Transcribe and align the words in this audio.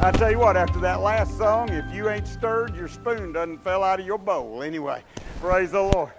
I 0.07 0.13
tell 0.13 0.31
you 0.31 0.39
what, 0.39 0.57
after 0.57 0.79
that 0.83 1.01
last 1.01 1.37
song, 1.37 1.69
if 1.71 1.93
you 1.93 2.09
ain't 2.09 2.29
stirred, 2.29 2.77
your 2.77 2.87
spoon 2.87 3.33
doesn't 3.33 3.59
fell 3.65 3.83
out 3.83 3.99
of 3.99 4.07
your 4.07 4.19
bowl. 4.19 4.63
Anyway, 4.63 5.03
praise 5.41 5.73
the 5.73 5.83
Lord. 5.83 6.13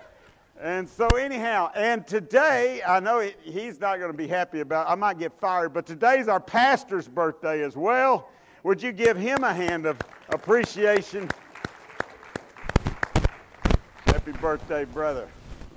And 0.59 0.89
so, 0.89 1.15
anyhow, 1.15 1.71
and 1.73 2.05
today, 2.05 2.81
I 2.85 2.99
know 2.99 3.21
he, 3.21 3.33
he's 3.45 3.79
not 3.79 3.99
going 3.99 4.11
to 4.11 4.17
be 4.17 4.27
happy 4.27 4.59
about 4.59 4.89
I 4.89 4.95
might 4.95 5.17
get 5.17 5.39
fired, 5.39 5.73
but 5.73 5.85
today's 5.85 6.27
our 6.27 6.41
pastor's 6.41 7.07
birthday 7.07 7.63
as 7.63 7.77
well. 7.77 8.27
Would 8.63 8.83
you 8.83 8.91
give 8.91 9.15
him 9.15 9.45
a 9.45 9.53
hand 9.53 9.85
of 9.85 9.97
appreciation? 10.27 11.29
Happy 14.03 14.33
birthday, 14.33 14.83
brother. 14.83 15.29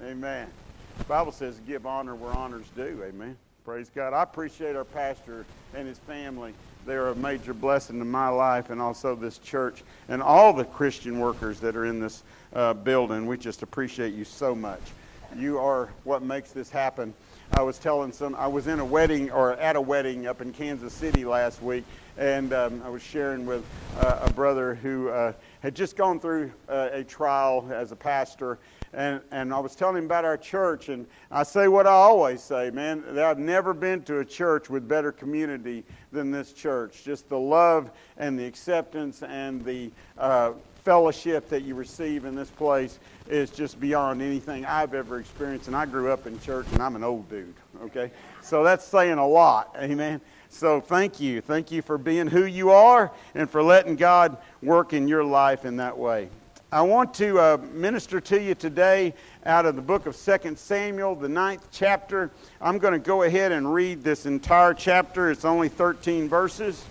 Amen. 0.02 0.50
The 0.98 1.04
Bible 1.04 1.30
says 1.30 1.60
give 1.64 1.86
honor 1.86 2.16
where 2.16 2.32
honor's 2.32 2.70
due. 2.70 3.04
Amen. 3.04 3.38
Praise 3.64 3.88
God. 3.88 4.14
I 4.14 4.24
appreciate 4.24 4.74
our 4.74 4.84
pastor 4.84 5.46
and 5.76 5.86
his 5.86 6.00
family. 6.00 6.54
They 6.90 6.96
are 6.96 7.10
a 7.10 7.14
major 7.14 7.54
blessing 7.54 8.00
to 8.00 8.04
my 8.04 8.26
life 8.26 8.70
and 8.70 8.82
also 8.82 9.14
this 9.14 9.38
church 9.38 9.84
and 10.08 10.20
all 10.20 10.52
the 10.52 10.64
Christian 10.64 11.20
workers 11.20 11.60
that 11.60 11.76
are 11.76 11.84
in 11.86 12.00
this 12.00 12.24
uh, 12.52 12.74
building. 12.74 13.26
We 13.26 13.36
just 13.36 13.62
appreciate 13.62 14.12
you 14.12 14.24
so 14.24 14.56
much. 14.56 14.92
You 15.36 15.58
are 15.58 15.90
what 16.02 16.24
makes 16.24 16.50
this 16.50 16.68
happen. 16.68 17.14
I 17.52 17.62
was 17.62 17.78
telling 17.78 18.10
some, 18.10 18.34
I 18.34 18.48
was 18.48 18.66
in 18.66 18.80
a 18.80 18.84
wedding 18.84 19.30
or 19.30 19.52
at 19.52 19.76
a 19.76 19.80
wedding 19.80 20.26
up 20.26 20.42
in 20.42 20.52
Kansas 20.52 20.92
City 20.92 21.24
last 21.24 21.62
week, 21.62 21.84
and 22.16 22.52
um, 22.52 22.82
I 22.84 22.88
was 22.88 23.02
sharing 23.02 23.46
with 23.46 23.62
uh, 23.94 24.18
a 24.22 24.28
brother 24.28 24.74
who 24.74 25.10
uh, 25.10 25.34
had 25.60 25.76
just 25.76 25.96
gone 25.96 26.18
through 26.18 26.50
uh, 26.68 26.88
a 26.90 27.04
trial 27.04 27.68
as 27.72 27.92
a 27.92 27.96
pastor, 27.96 28.58
and, 28.92 29.20
and 29.30 29.54
I 29.54 29.58
was 29.60 29.76
telling 29.76 29.96
him 29.96 30.04
about 30.04 30.24
our 30.24 30.36
church, 30.36 30.88
and 30.88 31.06
I 31.30 31.44
say 31.44 31.68
what 31.68 31.86
I 31.86 31.92
always 31.92 32.42
say, 32.42 32.70
man, 32.70 33.04
I've 33.18 33.38
never 33.38 33.72
been 33.72 34.02
to 34.04 34.18
a 34.18 34.24
church 34.24 34.68
with 34.68 34.88
better 34.88 35.12
community 35.12 35.84
than 36.12 36.30
this 36.30 36.52
church. 36.52 37.04
Just 37.04 37.28
the 37.28 37.38
love 37.38 37.90
and 38.16 38.38
the 38.38 38.44
acceptance 38.44 39.22
and 39.22 39.64
the 39.64 39.92
uh, 40.18 40.52
fellowship 40.84 41.48
that 41.48 41.62
you 41.62 41.74
receive 41.74 42.24
in 42.24 42.34
this 42.34 42.50
place 42.50 42.98
is 43.28 43.50
just 43.50 43.78
beyond 43.78 44.22
anything 44.22 44.64
I've 44.64 44.94
ever 44.94 45.20
experienced. 45.20 45.68
And 45.68 45.76
I 45.76 45.86
grew 45.86 46.10
up 46.10 46.26
in 46.26 46.38
church, 46.40 46.72
and 46.72 46.82
I'm 46.82 46.96
an 46.96 47.04
old 47.04 47.28
dude, 47.28 47.54
okay? 47.82 48.10
So 48.42 48.64
that's 48.64 48.84
saying 48.84 49.18
a 49.18 49.26
lot, 49.26 49.76
amen? 49.78 50.20
So 50.48 50.80
thank 50.80 51.20
you. 51.20 51.40
Thank 51.40 51.70
you 51.70 51.80
for 51.80 51.96
being 51.96 52.26
who 52.26 52.44
you 52.44 52.70
are 52.70 53.12
and 53.34 53.48
for 53.48 53.62
letting 53.62 53.94
God 53.94 54.36
work 54.62 54.92
in 54.92 55.06
your 55.06 55.22
life 55.22 55.64
in 55.64 55.76
that 55.76 55.96
way. 55.96 56.28
I 56.72 56.82
want 56.82 57.12
to 57.14 57.36
uh, 57.40 57.58
minister 57.72 58.20
to 58.20 58.40
you 58.40 58.54
today 58.54 59.12
out 59.44 59.66
of 59.66 59.74
the 59.74 59.82
book 59.82 60.06
of 60.06 60.16
2 60.16 60.54
Samuel, 60.54 61.16
the 61.16 61.28
ninth 61.28 61.66
chapter. 61.72 62.30
I'm 62.60 62.78
going 62.78 62.92
to 62.92 63.00
go 63.00 63.24
ahead 63.24 63.50
and 63.50 63.74
read 63.74 64.04
this 64.04 64.24
entire 64.24 64.72
chapter. 64.72 65.32
It's 65.32 65.44
only 65.44 65.68
13 65.68 66.28
verses, 66.28 66.84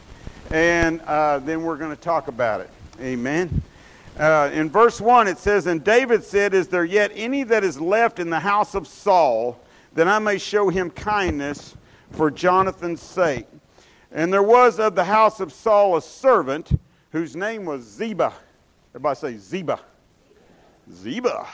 and 0.52 1.00
uh, 1.04 1.40
then 1.40 1.64
we're 1.64 1.78
going 1.78 1.96
to 1.96 2.02
talk 2.02 2.28
about 2.28 2.60
it. 2.60 2.70
Amen. 3.00 3.62
Uh, 4.18 4.50
in 4.52 4.70
verse 4.70 5.00
1, 5.00 5.30
it 5.30 5.38
says, 5.38 5.66
And 5.66 5.82
David 5.82 6.26
said, 6.26 6.54
Is 6.54 6.68
there 6.68 6.84
yet 6.84 7.14
any 7.16 7.44
that 7.44 7.64
is 7.64 7.80
left 7.80 8.20
in 8.20 8.30
the 8.30 8.40
house 8.40 8.76
of 8.76 8.86
Saul, 8.86 9.58
that 9.94 10.10
I 10.10 10.20
may 10.20 10.40
show 10.40 10.68
him 10.68 10.90
kindness 10.90 11.78
for 12.12 12.30
Jonathan's 12.30 13.02
sake? 13.02 13.48
And 14.12 14.34
there 14.34 14.44
was 14.44 14.78
of 14.78 14.96
the 14.96 15.06
house 15.06 15.40
of 15.40 15.54
Saul 15.54 15.96
a 15.96 16.02
servant 16.02 16.78
whose 17.12 17.34
name 17.34 17.64
was 17.64 17.84
Ziba 17.84 18.34
Everybody 18.92 19.16
say 19.16 19.38
Ziba. 19.38 19.80
Ziba. 20.92 21.48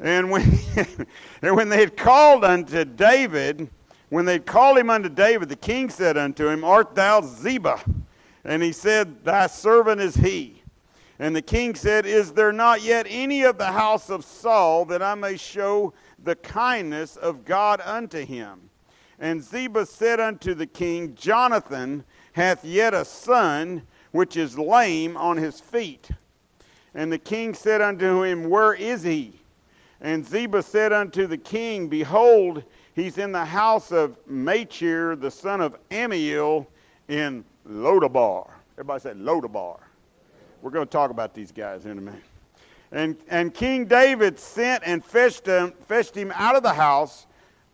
And 0.00 0.30
when, 0.30 0.58
and 1.42 1.56
when 1.56 1.68
they 1.68 1.78
had 1.78 1.96
called 1.96 2.44
unto 2.44 2.84
David, 2.84 3.68
when 4.08 4.24
they 4.24 4.38
called 4.38 4.78
him 4.78 4.88
unto 4.88 5.10
David, 5.10 5.48
the 5.48 5.56
king 5.56 5.90
said 5.90 6.16
unto 6.16 6.48
him, 6.48 6.64
Art 6.64 6.94
thou 6.94 7.20
Ziba? 7.20 7.80
And 8.44 8.62
he 8.62 8.72
said, 8.72 9.22
Thy 9.22 9.48
servant 9.48 10.00
is 10.00 10.14
he. 10.14 10.62
And 11.18 11.36
the 11.36 11.42
king 11.42 11.74
said, 11.74 12.06
Is 12.06 12.32
there 12.32 12.52
not 12.52 12.80
yet 12.80 13.06
any 13.08 13.42
of 13.42 13.58
the 13.58 13.66
house 13.66 14.08
of 14.08 14.24
Saul 14.24 14.86
that 14.86 15.02
I 15.02 15.14
may 15.14 15.36
show 15.36 15.92
the 16.22 16.36
kindness 16.36 17.16
of 17.16 17.44
God 17.44 17.82
unto 17.84 18.24
him? 18.24 18.70
And 19.18 19.42
Ziba 19.42 19.84
said 19.84 20.20
unto 20.20 20.54
the 20.54 20.66
king, 20.66 21.14
Jonathan 21.16 22.04
hath 22.32 22.64
yet 22.64 22.94
a 22.94 23.04
son 23.04 23.82
which 24.12 24.36
is 24.36 24.58
lame 24.58 25.16
on 25.16 25.36
his 25.36 25.60
feet. 25.60 26.10
And 26.94 27.12
the 27.12 27.18
king 27.18 27.54
said 27.54 27.80
unto 27.80 28.22
him, 28.22 28.48
Where 28.48 28.74
is 28.74 29.02
he? 29.02 29.32
And 30.00 30.26
Ziba 30.26 30.62
said 30.62 30.92
unto 30.92 31.26
the 31.26 31.36
king, 31.36 31.88
Behold, 31.88 32.62
he's 32.94 33.18
in 33.18 33.32
the 33.32 33.44
house 33.44 33.92
of 33.92 34.16
Machir, 34.26 35.16
the 35.16 35.30
son 35.30 35.60
of 35.60 35.76
Ammiel, 35.90 36.66
in 37.08 37.44
Lodabar. 37.68 38.48
Everybody 38.74 39.00
said 39.00 39.16
Lodabar. 39.16 39.78
We're 40.62 40.70
going 40.70 40.86
to 40.86 40.90
talk 40.90 41.10
about 41.10 41.34
these 41.34 41.52
guys 41.52 41.84
in 41.84 41.98
a 41.98 42.00
minute. 42.00 42.22
And, 42.90 43.16
and 43.28 43.52
King 43.52 43.84
David 43.84 44.38
sent 44.38 44.82
and 44.86 45.04
fetched 45.04 45.46
him, 45.46 45.72
fetched 45.86 46.14
him 46.14 46.32
out 46.34 46.56
of 46.56 46.62
the 46.62 46.72
house 46.72 47.26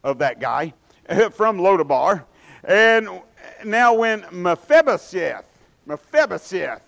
of 0.03 0.19
that 0.19 0.41
guy 0.41 0.73
from 1.33 1.59
Lodabar. 1.59 2.25
And 2.65 3.09
now 3.65 3.95
when 3.95 4.25
Mephibosheth, 4.33 5.45
Mephibosheth. 5.87 6.83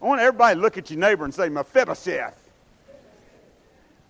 I 0.00 0.04
want 0.04 0.20
everybody 0.20 0.54
to 0.54 0.60
look 0.60 0.78
at 0.78 0.90
your 0.90 0.98
neighbor 0.98 1.24
and 1.24 1.34
say, 1.34 1.48
Mephibosheth. 1.48 2.42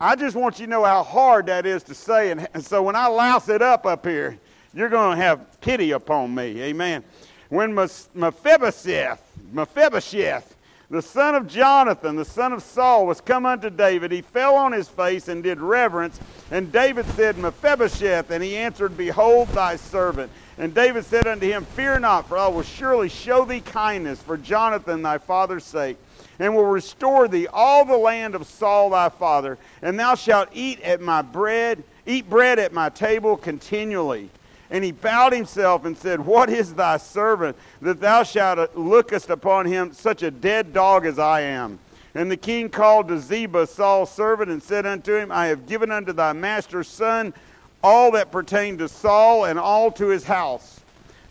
I 0.00 0.14
just 0.14 0.36
want 0.36 0.58
you 0.58 0.66
to 0.66 0.70
know 0.70 0.84
how 0.84 1.02
hard 1.02 1.46
that 1.46 1.64
is 1.64 1.82
to 1.84 1.94
say. 1.94 2.30
And, 2.30 2.46
and 2.52 2.64
so 2.64 2.82
when 2.82 2.96
I 2.96 3.06
louse 3.06 3.48
it 3.48 3.62
up 3.62 3.86
up 3.86 4.04
here, 4.04 4.38
you're 4.74 4.90
going 4.90 5.16
to 5.16 5.22
have 5.22 5.60
pity 5.60 5.92
upon 5.92 6.34
me. 6.34 6.60
Amen. 6.62 7.02
When 7.48 7.74
Mephibosheth, 7.74 9.22
Mephibosheth, 9.52 10.56
the 10.90 11.02
son 11.02 11.34
of 11.34 11.48
Jonathan, 11.48 12.14
the 12.14 12.24
son 12.24 12.52
of 12.52 12.62
Saul, 12.62 13.06
was 13.06 13.20
come 13.20 13.46
unto 13.46 13.70
David, 13.70 14.12
he 14.12 14.20
fell 14.20 14.54
on 14.54 14.72
his 14.72 14.88
face 14.88 15.28
and 15.28 15.42
did 15.42 15.60
reverence. 15.60 16.20
And 16.50 16.70
David 16.70 17.08
said, 17.08 17.38
Mephibosheth. 17.38 18.30
And 18.30 18.42
he 18.42 18.56
answered, 18.56 18.96
Behold 18.96 19.54
thy 19.54 19.76
servant. 19.76 20.30
And 20.58 20.74
David 20.74 21.04
said 21.04 21.26
unto 21.26 21.46
him, 21.46 21.66
Fear 21.66 22.00
not, 22.00 22.28
for 22.28 22.38
I 22.38 22.48
will 22.48 22.62
surely 22.62 23.10
show 23.10 23.44
thee 23.44 23.60
kindness 23.60 24.22
for 24.22 24.38
Jonathan 24.38 25.02
thy 25.02 25.18
father's 25.18 25.64
sake, 25.64 25.98
and 26.38 26.54
will 26.54 26.64
restore 26.64 27.28
thee 27.28 27.46
all 27.52 27.84
the 27.84 27.96
land 27.96 28.34
of 28.34 28.46
Saul 28.46 28.90
thy 28.90 29.10
father, 29.10 29.58
and 29.82 29.98
thou 29.98 30.14
shalt 30.14 30.48
eat 30.54 30.80
at 30.80 31.02
my 31.02 31.20
bread, 31.20 31.84
eat 32.06 32.30
bread 32.30 32.58
at 32.58 32.72
my 32.72 32.88
table 32.88 33.36
continually. 33.36 34.30
And 34.70 34.82
he 34.82 34.92
bowed 34.92 35.32
himself 35.32 35.84
and 35.84 35.96
said, 35.96 36.18
What 36.24 36.48
is 36.48 36.74
thy 36.74 36.96
servant, 36.96 37.56
that 37.82 38.00
thou 38.00 38.22
shalt 38.22 38.74
lookest 38.76 39.28
upon 39.28 39.66
him 39.66 39.92
such 39.92 40.22
a 40.22 40.30
dead 40.30 40.72
dog 40.72 41.04
as 41.06 41.18
I 41.18 41.42
am? 41.42 41.78
And 42.14 42.30
the 42.30 42.36
king 42.36 42.70
called 42.70 43.08
to 43.08 43.18
Ziba, 43.18 43.66
Saul's 43.66 44.10
servant, 44.10 44.50
and 44.50 44.62
said 44.62 44.86
unto 44.86 45.14
him, 45.14 45.30
I 45.30 45.48
have 45.48 45.66
given 45.66 45.92
unto 45.92 46.14
thy 46.14 46.32
master's 46.32 46.88
son 46.88 47.34
all 47.82 48.10
that 48.12 48.32
pertained 48.32 48.78
to 48.80 48.88
Saul 48.88 49.44
and 49.44 49.58
all 49.58 49.90
to 49.92 50.08
his 50.08 50.24
house. 50.24 50.80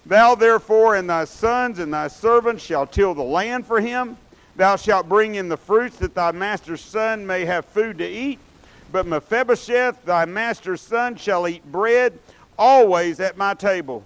Thou 0.05 0.35
therefore 0.35 0.95
and 0.95 1.09
thy 1.09 1.25
sons 1.25 1.79
and 1.79 1.93
thy 1.93 2.07
servants 2.07 2.63
shall 2.63 2.85
till 2.85 3.13
the 3.13 3.23
land 3.23 3.65
for 3.65 3.81
him. 3.81 4.17
Thou 4.55 4.75
shalt 4.75 5.09
bring 5.09 5.35
in 5.35 5.49
the 5.49 5.57
fruits 5.57 5.97
that 5.97 6.15
thy 6.15 6.31
master's 6.31 6.81
son 6.81 7.25
may 7.25 7.43
have 7.45 7.65
food 7.65 7.97
to 7.97 8.07
eat. 8.07 8.39
But 8.91 9.07
Mephibosheth, 9.07 10.05
thy 10.05 10.25
master's 10.25 10.81
son, 10.81 11.15
shall 11.15 11.47
eat 11.47 11.63
bread 11.71 12.19
always 12.57 13.19
at 13.19 13.37
my 13.37 13.53
table. 13.53 14.03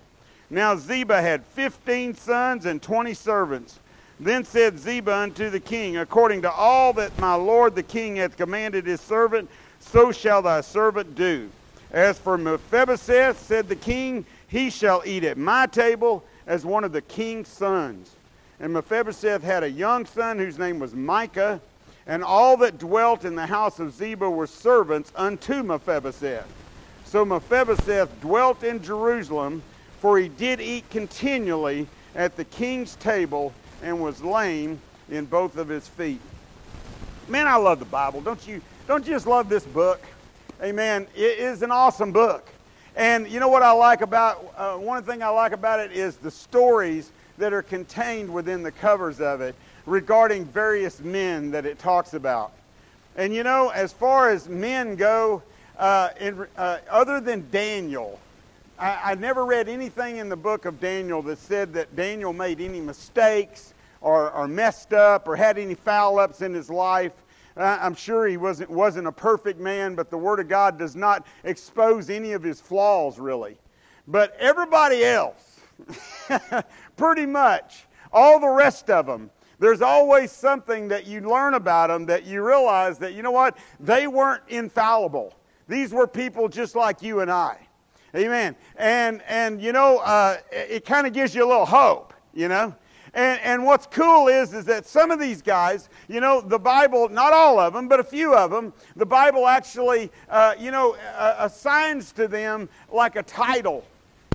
Now 0.50 0.76
Ziba 0.76 1.22
had 1.22 1.46
fifteen 1.46 2.16
sons 2.16 2.66
and 2.66 2.82
twenty 2.82 3.14
servants. 3.14 3.80
Then 4.20 4.44
said 4.44 4.80
Ziba 4.80 5.14
unto 5.14 5.50
the 5.50 5.60
king, 5.60 5.98
According 5.98 6.42
to 6.42 6.52
all 6.52 6.94
that 6.94 7.20
my 7.20 7.36
lord 7.36 7.76
the 7.76 7.84
king 7.84 8.16
hath 8.16 8.36
commanded 8.36 8.86
his 8.88 9.02
servant, 9.02 9.50
so 9.80 10.12
shall 10.12 10.42
thy 10.42 10.62
servant 10.62 11.16
do. 11.16 11.50
As 11.92 12.20
for 12.20 12.38
Mephibosheth, 12.38 13.40
said 13.40 13.70
the 13.70 13.76
king, 13.76 14.26
he 14.48 14.70
shall 14.70 15.04
eat 15.06 15.24
at 15.24 15.38
my 15.38 15.68
table 15.68 16.26
as 16.48 16.66
one 16.66 16.84
of 16.84 16.92
the 16.94 17.02
king's 17.02 17.50
sons. 17.50 18.18
And 18.60 18.74
Mephibosheth 18.74 19.44
had 19.44 19.64
a 19.64 19.72
young 19.72 20.06
son 20.06 20.40
whose 20.40 20.60
name 20.60 20.80
was 20.80 20.96
Micah, 20.96 21.64
and 22.06 22.24
all 22.24 22.58
that 22.58 22.78
dwelt 22.80 23.26
in 23.26 23.36
the 23.36 23.48
house 23.48 23.80
of 23.80 23.94
Ziba 23.94 24.30
were 24.30 24.48
servants 24.48 25.12
unto 25.16 25.64
Mephibosheth. 25.64 26.50
So 27.04 27.26
Mephibosheth 27.26 28.20
dwelt 28.20 28.64
in 28.64 28.82
Jerusalem, 28.84 29.64
for 29.98 30.20
he 30.20 30.30
did 30.30 30.62
eat 30.62 30.90
continually 30.92 31.90
at 32.16 32.36
the 32.36 32.46
king's 32.46 32.96
table 32.98 33.58
and 33.82 34.02
was 34.02 34.24
lame 34.24 34.82
in 35.10 35.26
both 35.28 35.58
of 35.58 35.70
his 35.70 35.88
feet. 35.88 36.24
man, 37.28 37.48
I 37.48 37.58
love 37.58 37.80
the 37.80 37.86
Bible. 37.86 38.22
Don't 38.22 38.46
you? 38.48 38.62
Don't 38.88 39.06
you 39.08 39.14
just 39.14 39.28
love 39.28 39.50
this 39.50 39.66
book? 39.68 40.08
Amen. 40.62 41.08
It 41.16 41.40
is 41.40 41.62
an 41.62 41.72
awesome 41.72 42.12
book. 42.12 42.50
And 42.98 43.30
you 43.30 43.40
know 43.40 43.48
what 43.48 43.64
I 43.64 43.72
like 43.72 44.02
about 44.02 44.54
uh, 44.58 44.76
one 44.76 45.02
thing 45.04 45.24
I 45.24 45.30
like 45.30 45.54
about 45.54 45.80
it 45.80 45.94
is 45.94 46.18
the 46.18 46.30
stories 46.30 47.14
that 47.38 47.54
are 47.54 47.62
contained 47.62 48.32
within 48.32 48.62
the 48.62 48.72
covers 48.74 49.22
of 49.22 49.40
it 49.40 49.56
regarding 49.86 50.44
various 50.44 51.00
men 51.00 51.50
that 51.52 51.66
it 51.66 51.80
talks 51.80 52.14
about. 52.14 52.52
And 53.16 53.34
you 53.34 53.42
know, 53.42 53.70
as 53.70 53.94
far 53.94 54.32
as 54.32 54.50
men 54.50 54.98
go, 54.98 55.42
uh, 55.78 56.10
in, 56.20 56.46
uh, 56.58 56.80
other 56.90 57.22
than 57.22 57.50
Daniel, 57.52 58.20
I, 58.78 59.12
I 59.12 59.16
never 59.16 59.46
read 59.46 59.70
anything 59.70 60.18
in 60.18 60.28
the 60.28 60.36
book 60.36 60.66
of 60.66 60.82
Daniel 60.82 61.22
that 61.22 61.38
said 61.38 61.72
that 61.76 61.96
Daniel 61.96 62.34
made 62.34 62.60
any 62.60 62.82
mistakes 62.82 63.74
or, 64.02 64.30
or 64.32 64.46
messed 64.46 64.92
up 64.92 65.26
or 65.26 65.38
had 65.38 65.58
any 65.58 65.76
foul 65.76 66.20
ups 66.20 66.42
in 66.42 66.54
his 66.54 66.70
life. 66.70 67.14
I'm 67.60 67.96
sure 67.96 68.28
he 68.28 68.38
wasn't, 68.38 68.70
wasn't 68.70 69.08
a 69.08 69.12
perfect 69.12 69.60
man, 69.60 69.96
but 69.96 70.10
the 70.10 70.18
Word 70.18 70.40
of 70.40 70.48
God 70.48 70.78
does 70.80 70.96
not 70.96 71.26
expose 71.44 72.10
any 72.10 72.32
of 72.32 72.42
his 72.42 72.62
flaws, 72.62 73.20
really. 73.20 73.58
But 74.08 74.36
everybody 74.40 75.04
else, 75.04 75.60
pretty 76.98 77.26
much, 77.26 77.86
all 78.14 78.40
the 78.40 78.48
rest 78.50 78.90
of 78.90 79.06
them, 79.06 79.30
there's 79.60 79.82
always 79.82 80.32
something 80.32 80.88
that 80.88 81.06
you 81.06 81.20
learn 81.22 81.54
about 81.54 81.88
them 81.88 82.06
that 82.06 82.26
you 82.26 82.46
realize 82.46 82.98
that, 83.00 83.14
you 83.14 83.22
know 83.22 83.32
what, 83.32 83.58
they 83.80 84.08
weren't 84.08 84.44
infallible. 84.48 85.36
These 85.68 85.92
were 85.92 86.08
people 86.08 86.48
just 86.48 86.76
like 86.76 87.02
you 87.02 87.20
and 87.20 87.30
I. 87.30 87.58
Amen. 88.16 88.56
And, 88.78 89.22
and 89.28 89.62
you 89.62 89.74
know, 89.74 89.98
uh, 90.00 90.38
it 90.52 90.86
kind 90.86 91.06
of 91.06 91.14
gives 91.14 91.36
you 91.36 91.46
a 91.46 91.48
little 91.48 91.66
hope, 91.66 92.14
you 92.34 92.48
know. 92.48 92.74
And, 93.14 93.40
and 93.42 93.66
what's 93.66 93.88
cool 93.88 94.28
is, 94.28 94.54
is 94.54 94.66
that 94.66 94.86
some 94.86 95.12
of 95.12 95.20
these 95.20 95.42
guys, 95.42 95.90
you 96.08 96.20
know, 96.20 96.42
the 96.42 96.60
Bible, 96.60 97.10
not 97.10 97.34
all 97.34 97.60
of 97.60 97.74
them, 97.74 97.88
but 97.88 98.00
a 98.00 98.04
few 98.04 98.36
of 98.36 98.52
them, 98.52 98.74
the 98.96 99.06
Bible 99.06 99.48
actually, 99.48 100.12
uh, 100.30 100.56
you 100.60 100.72
know, 100.72 100.96
uh, 101.18 101.36
assigns 101.40 102.12
to 102.14 102.28
them 102.28 102.70
like 102.92 103.16
a 103.16 103.24
title, 103.24 103.84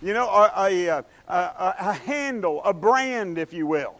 you 0.03 0.13
know, 0.13 0.29
a, 0.29 0.51
a, 0.59 0.89
a, 0.89 1.05
a, 1.29 1.93
handle, 1.93 2.63
a 2.65 2.75
brand, 2.75 3.39
if 3.39 3.53
you 3.53 3.67
will, 3.67 3.95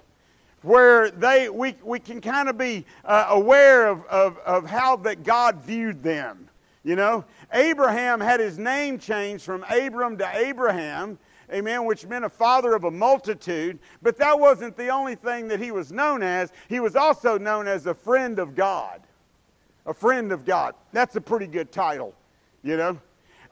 where 0.63 1.11
they, 1.11 1.49
we, 1.49 1.77
we 1.83 1.99
can 1.99 2.21
kind 2.21 2.49
of 2.49 2.59
be 2.59 2.85
uh, 3.05 3.27
aware 3.31 3.87
of, 3.87 4.05
of, 4.07 4.39
of 4.39 4.67
how 4.67 4.97
that 4.97 5.23
God 5.23 5.63
viewed 5.63 6.03
them. 6.03 6.49
You 6.83 6.97
know, 6.97 7.25
Abraham 7.53 8.21
had 8.21 8.41
his 8.41 8.59
name 8.59 8.99
changed 8.99 9.45
from 9.45 9.65
Abram 9.71 10.19
to 10.19 10.31
Abraham 10.37 11.19
amen, 11.53 11.85
which 11.85 12.07
meant 12.07 12.25
a 12.25 12.29
father 12.29 12.75
of 12.75 12.85
a 12.85 12.91
multitude. 12.91 13.79
But 14.03 14.17
that 14.19 14.39
wasn't 14.39 14.77
the 14.77 14.89
only 14.89 15.15
thing 15.15 15.49
that 15.49 15.61
he 15.61 15.71
was 15.71 15.93
known 15.93 16.23
as. 16.23 16.53
He 16.69 16.81
was 16.81 16.97
also 16.97 17.39
known 17.39 17.69
as 17.69 17.87
a 17.87 17.95
friend 17.95 18.39
of 18.39 18.55
God. 18.55 19.01
A 19.87 19.95
friend 19.95 20.33
of 20.33 20.45
God. 20.45 20.75
That's 20.93 21.17
a 21.17 21.21
pretty 21.21 21.47
good 21.47 21.71
title, 21.71 22.15
you 22.63 22.77
know. 22.77 22.99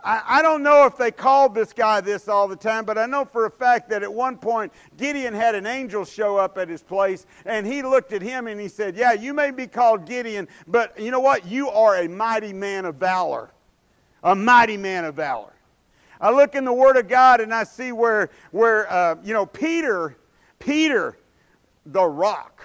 I, 0.05 0.23
I 0.27 0.43
don't 0.43 0.63
know 0.63 0.85
if 0.87 0.97
they 0.97 1.11
called 1.11 1.55
this 1.55 1.73
guy 1.73 2.01
this 2.01 2.29
all 2.29 2.49
the 2.49 2.57
time, 2.57 2.85
but 2.85 2.99
I 2.99 3.07
know 3.07 3.25
for 3.25 3.47
a 3.47 3.51
fact 3.51 3.89
that 3.91 4.03
at 4.03 4.13
one 4.13 4.37
point 4.37 4.73
Gideon 4.97 5.35
had 5.35 5.55
an 5.55 5.67
angel 5.67 6.05
show 6.05 6.37
up 6.37 6.59
at 6.59 6.69
his 6.69 6.83
place, 6.83 7.27
and 7.45 7.67
he 7.67 7.83
looked 7.83 8.13
at 8.13 8.23
him 8.23 8.47
and 8.47 8.61
he 8.61 8.69
said, 8.69 8.97
Yeah, 8.97 9.13
you 9.13 9.33
may 9.33 9.51
be 9.51 9.67
called 9.67 10.07
Gideon, 10.07 10.49
but 10.67 10.99
you 10.99 11.11
know 11.11 11.21
what? 11.21 11.47
You 11.47 11.69
are 11.69 11.99
a 11.99 12.09
mighty 12.09 12.53
man 12.53 12.85
of 12.85 12.97
valor. 12.97 13.51
A 14.25 14.35
mighty 14.35 14.77
man 14.77 15.05
of 15.05 15.15
valor. 15.15 15.53
I 16.23 16.31
look 16.31 16.55
in 16.55 16.65
the 16.65 16.73
Word 16.73 16.97
of 16.97 17.09
God 17.09 17.41
and 17.41 17.53
I 17.53 17.65
see 17.65 17.91
where, 17.91 18.31
where 18.53 18.91
uh, 18.91 19.17
you 19.25 19.35
know, 19.35 19.45
Peter, 19.45 20.17
Peter, 20.61 21.19
the 21.87 22.05
rock, 22.05 22.63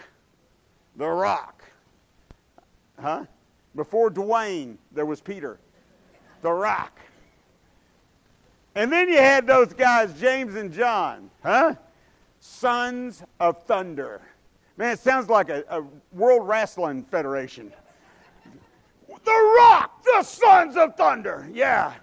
the 0.96 1.08
rock. 1.08 1.64
Huh? 3.02 3.26
Before 3.76 4.12
Dwayne, 4.12 4.78
there 4.92 5.08
was 5.08 5.22
Peter, 5.22 5.60
the 6.44 6.52
rock. 6.52 7.00
And 8.76 8.92
then 8.92 9.10
you 9.10 9.18
had 9.18 9.48
those 9.48 9.74
guys, 9.74 10.14
James 10.20 10.54
and 10.54 10.72
John, 10.72 11.32
huh? 11.42 11.74
Sons 12.40 13.24
of 13.40 13.64
Thunder. 13.64 14.22
Man, 14.78 14.94
it 14.94 15.00
sounds 15.00 15.30
like 15.30 15.50
a, 15.50 15.64
a 15.70 15.84
World 16.12 16.48
Wrestling 16.48 17.04
Federation. 17.04 17.74
The 19.08 19.56
Rock, 19.58 20.04
the 20.04 20.22
Sons 20.22 20.78
of 20.78 20.96
Thunder. 20.96 21.50
Yeah. 21.52 21.96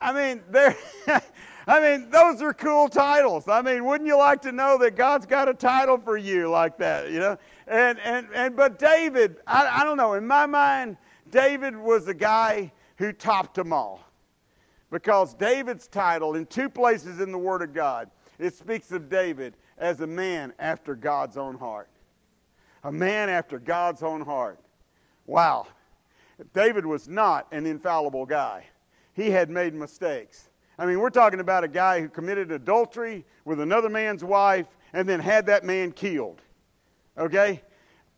I 0.00 0.12
mean, 0.12 0.42
there. 0.50 0.76
I 1.66 1.80
mean, 1.80 2.10
those 2.10 2.42
are 2.42 2.54
cool 2.54 2.88
titles. 2.88 3.46
I 3.46 3.62
mean, 3.62 3.84
wouldn't 3.84 4.08
you 4.08 4.16
like 4.16 4.42
to 4.42 4.52
know 4.52 4.78
that 4.78 4.96
God's 4.96 5.26
got 5.26 5.48
a 5.48 5.54
title 5.54 5.98
for 5.98 6.16
you 6.16 6.48
like 6.48 6.78
that? 6.78 7.10
You 7.10 7.20
know, 7.20 7.38
and 7.68 7.98
and 8.00 8.26
and 8.34 8.56
but 8.56 8.78
David, 8.78 9.36
I, 9.46 9.80
I 9.80 9.84
don't 9.84 9.96
know. 9.96 10.14
In 10.14 10.26
my 10.26 10.46
mind, 10.46 10.96
David 11.30 11.76
was 11.76 12.06
the 12.06 12.14
guy 12.14 12.72
who 12.96 13.12
topped 13.12 13.54
them 13.54 13.72
all, 13.72 14.00
because 14.90 15.34
David's 15.34 15.86
title 15.86 16.34
in 16.34 16.46
two 16.46 16.68
places 16.68 17.20
in 17.20 17.30
the 17.30 17.38
Word 17.38 17.62
of 17.62 17.72
God 17.72 18.10
it 18.38 18.54
speaks 18.54 18.90
of 18.90 19.10
David 19.10 19.54
as 19.76 20.00
a 20.00 20.06
man 20.06 20.54
after 20.58 20.94
God's 20.94 21.36
own 21.36 21.56
heart, 21.56 21.90
a 22.84 22.90
man 22.90 23.28
after 23.28 23.58
God's 23.58 24.02
own 24.02 24.22
heart. 24.22 24.58
Wow, 25.26 25.66
David 26.54 26.86
was 26.86 27.06
not 27.06 27.46
an 27.52 27.66
infallible 27.66 28.24
guy 28.24 28.64
he 29.20 29.30
had 29.30 29.50
made 29.50 29.74
mistakes. 29.74 30.48
I 30.78 30.86
mean, 30.86 30.98
we're 30.98 31.10
talking 31.10 31.40
about 31.40 31.62
a 31.62 31.68
guy 31.68 32.00
who 32.00 32.08
committed 32.08 32.50
adultery 32.50 33.24
with 33.44 33.60
another 33.60 33.90
man's 33.90 34.24
wife 34.24 34.66
and 34.92 35.08
then 35.08 35.20
had 35.20 35.46
that 35.46 35.62
man 35.64 35.92
killed. 35.92 36.40
Okay? 37.18 37.62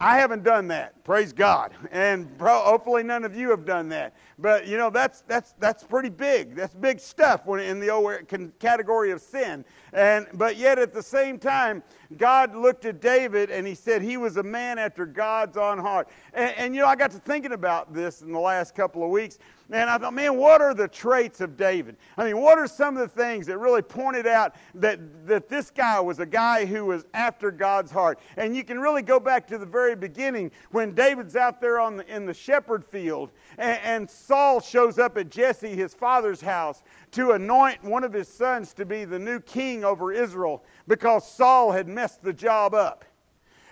I 0.02 0.19
haven't 0.19 0.43
done 0.43 0.66
that, 0.66 1.04
praise 1.04 1.32
God, 1.32 1.72
and 1.93 2.28
hopefully 2.40 3.04
none 3.04 3.25
of 3.25 3.37
you 3.37 3.50
have 3.50 3.64
done 3.64 3.88
that. 3.90 4.16
But 4.37 4.66
you 4.66 4.76
know 4.76 4.90
that's 4.90 5.20
that's 5.28 5.52
that's 5.60 5.84
pretty 5.84 6.08
big. 6.08 6.56
That's 6.56 6.75
big 6.75 6.99
stuff 6.99 7.46
when 7.46 7.60
in 7.60 7.78
the 7.78 7.88
old 7.88 8.12
category 8.58 9.12
of 9.12 9.20
sin. 9.20 9.64
And 9.93 10.26
but 10.34 10.56
yet 10.56 10.81
at 10.81 10.93
the 10.93 11.04
same 11.04 11.38
time, 11.38 11.84
God 12.16 12.56
looked 12.56 12.84
at 12.84 13.00
David 13.00 13.50
and 13.50 13.64
He 13.64 13.76
said 13.76 14.02
he 14.02 14.16
was 14.16 14.38
a 14.38 14.43
man 14.43 14.76
after 14.76 15.06
God's 15.06 15.56
own 15.56 15.78
heart. 15.78 16.08
And, 16.34 16.52
and 16.56 16.75
you 16.75 16.81
know 16.81 16.88
I 16.88 16.96
got 16.96 17.12
to 17.12 17.19
thinking 17.19 17.52
about 17.52 17.94
this 17.94 18.22
in 18.22 18.32
the 18.32 18.40
last 18.40 18.75
couple 18.75 19.04
of 19.04 19.10
weeks. 19.10 19.38
And 19.73 19.89
I 19.89 19.97
thought, 19.97 20.13
man, 20.13 20.37
what 20.37 20.61
are 20.61 20.75
the 20.75 20.87
traits 20.87 21.41
of 21.41 21.57
David? 21.57 21.97
I 22.19 22.25
mean, 22.25 22.39
what 22.43 22.59
are 22.59 22.67
some 22.67 22.95
of 22.99 23.01
the 23.01 23.23
things 23.23 23.47
that 23.47 23.57
really 23.57 23.81
pointed 23.81 24.27
out 24.27 24.55
that, 24.75 25.01
that 25.27 25.49
this 25.49 25.71
guy 25.71 25.99
was 25.99 26.19
a 26.19 26.27
guy 26.27 26.67
who 26.67 26.85
was 26.85 27.07
after 27.15 27.51
God's 27.51 27.91
heart? 27.91 28.21
And 28.37 28.55
you 28.55 28.65
can 28.65 28.79
really 28.79 29.01
go 29.01 29.19
back 29.19 29.47
to 29.47 29.57
the 29.57 29.65
very 29.65 29.97
beginning 29.97 30.51
when 30.73 30.93
David's 30.93 31.37
out 31.37 31.59
there 31.59 31.81
on 31.81 31.97
the, 31.97 32.14
in 32.14 32.26
the 32.26 32.35
shepherd 32.35 32.85
field 32.85 33.31
and, 33.57 33.79
and 33.83 34.11
Saul 34.11 34.61
shows 34.61 34.99
up 34.99 35.17
at 35.17 35.31
Jesse, 35.31 35.75
his 35.75 35.95
father's 35.95 36.43
house, 36.43 36.83
to 37.12 37.33
anoint 37.33 37.83
one 37.83 38.05
of 38.05 38.12
his 38.12 38.29
sons 38.29 38.75
to 38.75 38.85
be 38.85 39.07
the 39.07 39.19
new 39.19 39.41
king 39.41 39.85
over 39.85 40.12
Israel 40.12 40.62
because 40.87 41.26
Saul 41.26 41.73
had 41.73 41.88
messed 41.88 42.23
the 42.23 42.35
job 42.35 42.75
up. 42.75 43.07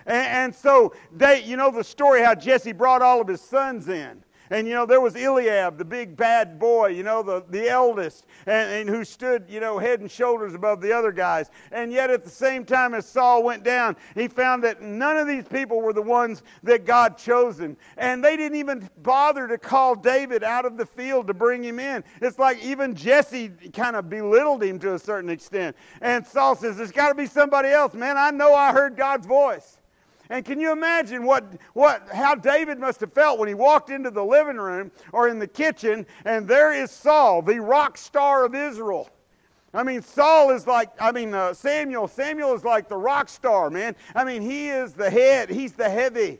And, 0.07 0.27
and 0.27 0.55
so, 0.55 0.95
they, 1.13 1.45
you 1.45 1.59
know 1.59 1.71
the 1.71 1.85
story 1.85 2.23
how 2.23 2.35
Jesse 2.35 2.73
brought 2.73 3.03
all 3.03 3.21
of 3.21 3.29
his 3.29 3.43
sons 3.43 3.91
in. 3.91 4.25
And 4.51 4.67
you 4.67 4.75
know, 4.75 4.85
there 4.85 5.01
was 5.01 5.15
Eliab, 5.15 5.79
the 5.79 5.85
big 5.85 6.17
bad 6.17 6.59
boy, 6.59 6.89
you 6.89 7.05
know, 7.05 7.23
the, 7.23 7.45
the 7.51 7.69
eldest, 7.69 8.27
and, 8.47 8.71
and 8.73 8.89
who 8.89 9.05
stood, 9.05 9.45
you 9.49 9.61
know, 9.61 9.79
head 9.79 10.01
and 10.01 10.11
shoulders 10.11 10.55
above 10.55 10.81
the 10.81 10.93
other 10.93 11.13
guys. 11.13 11.51
And 11.71 11.93
yet 11.93 12.11
at 12.11 12.25
the 12.25 12.31
same 12.31 12.65
time 12.65 12.93
as 12.95 13.07
Saul 13.07 13.45
went 13.45 13.63
down, 13.63 13.97
he 14.15 14.27
found 14.27 14.65
that 14.65 14.83
none 14.83 15.17
of 15.17 15.29
these 15.29 15.45
people 15.45 15.81
were 15.81 15.93
the 15.93 16.03
ones 16.03 16.43
that 16.65 16.85
God 16.85 17.17
chosen. 17.17 17.77
And 17.97 18.25
they 18.25 18.37
didn't 18.37 18.59
even 18.59 18.91
bother 18.99 19.47
to 19.47 19.57
call 19.57 19.95
David 19.95 20.43
out 20.43 20.65
of 20.65 20.77
the 20.77 20.87
field 20.87 21.29
to 21.29 21.35
bring 21.35 21.63
him 21.63 21.79
in. 21.79 22.03
It's 22.21 22.39
like 22.39 22.61
even 22.63 22.97
Jesse 22.97 23.51
kind 23.73 23.95
of 23.95 24.11
belittled 24.11 24.65
him 24.65 24.81
to 24.81 24.95
a 24.95 24.99
certain 24.99 25.31
extent. 25.31 25.77
And 26.01 26.27
Saul 26.27 26.57
says, 26.57 26.77
There's 26.77 26.93
got 26.93 27.11
to 27.11 27.15
be 27.15 27.27
somebody 27.27 27.69
else, 27.69 27.95
man. 27.95 28.19
I 28.19 28.31
know 28.31 28.55
I 28.55 28.73
heard 28.73 28.97
God's 28.97 29.27
voice. 29.27 29.80
And 30.31 30.45
can 30.45 30.61
you 30.61 30.71
imagine 30.71 31.25
what, 31.25 31.45
what, 31.73 32.09
how 32.13 32.37
David 32.37 32.79
must 32.79 33.01
have 33.01 33.13
felt 33.13 33.41
when 33.41 33.49
he 33.49 33.55
walked 33.55 33.91
into 33.91 34.13
the 34.13 34.25
living 34.25 34.59
room 34.59 34.93
or 35.13 35.29
in 35.29 35.41
the 35.41 35.47
kitchen 35.49 36.07
and 36.25 36.47
there 36.47 36.73
is 36.73 36.93
Saul, 36.93 37.43
the 37.43 37.61
rock 37.61 37.99
star 37.99 38.45
of 38.45 38.55
Israel. 38.55 39.11
I 39.75 39.83
mean, 39.83 40.03
Saul 40.03 40.51
is 40.51 40.69
like, 40.69 40.91
I 41.01 41.11
mean, 41.11 41.35
uh, 41.35 41.53
Samuel. 41.53 42.07
Samuel 42.07 42.55
is 42.55 42.65
like 42.65 42.89
the 42.89 42.97
rock 42.97 43.29
star, 43.29 43.71
man. 43.71 43.97
I 44.15 44.25
mean, 44.25 44.41
he 44.41 44.69
is 44.69 44.95
the 44.95 45.11
head, 45.11 45.51
he's 45.51 45.73
the 45.73 45.89
heavy. 45.89 46.39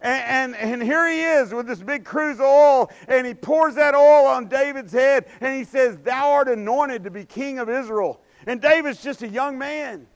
And, 0.00 0.54
and, 0.54 0.72
and, 0.72 0.82
here 0.82 1.08
he 1.08 1.22
is 1.22 1.52
with 1.52 1.66
this 1.66 1.82
big 1.82 2.04
cruse 2.04 2.36
of 2.36 2.42
oil, 2.42 2.90
and 3.08 3.26
he 3.26 3.34
pours 3.34 3.74
that 3.74 3.96
oil 3.96 4.26
on 4.26 4.46
David's 4.46 4.92
head, 4.92 5.26
and 5.40 5.56
he 5.56 5.64
says, 5.64 5.96
Thou 5.98 6.30
art 6.30 6.46
anointed 6.46 7.02
to 7.02 7.10
be 7.10 7.24
king 7.24 7.58
of 7.58 7.68
Israel. 7.68 8.20
And 8.46 8.60
David's 8.60 9.02
just 9.02 9.22
a 9.22 9.28
young 9.28 9.58
man. 9.58 10.06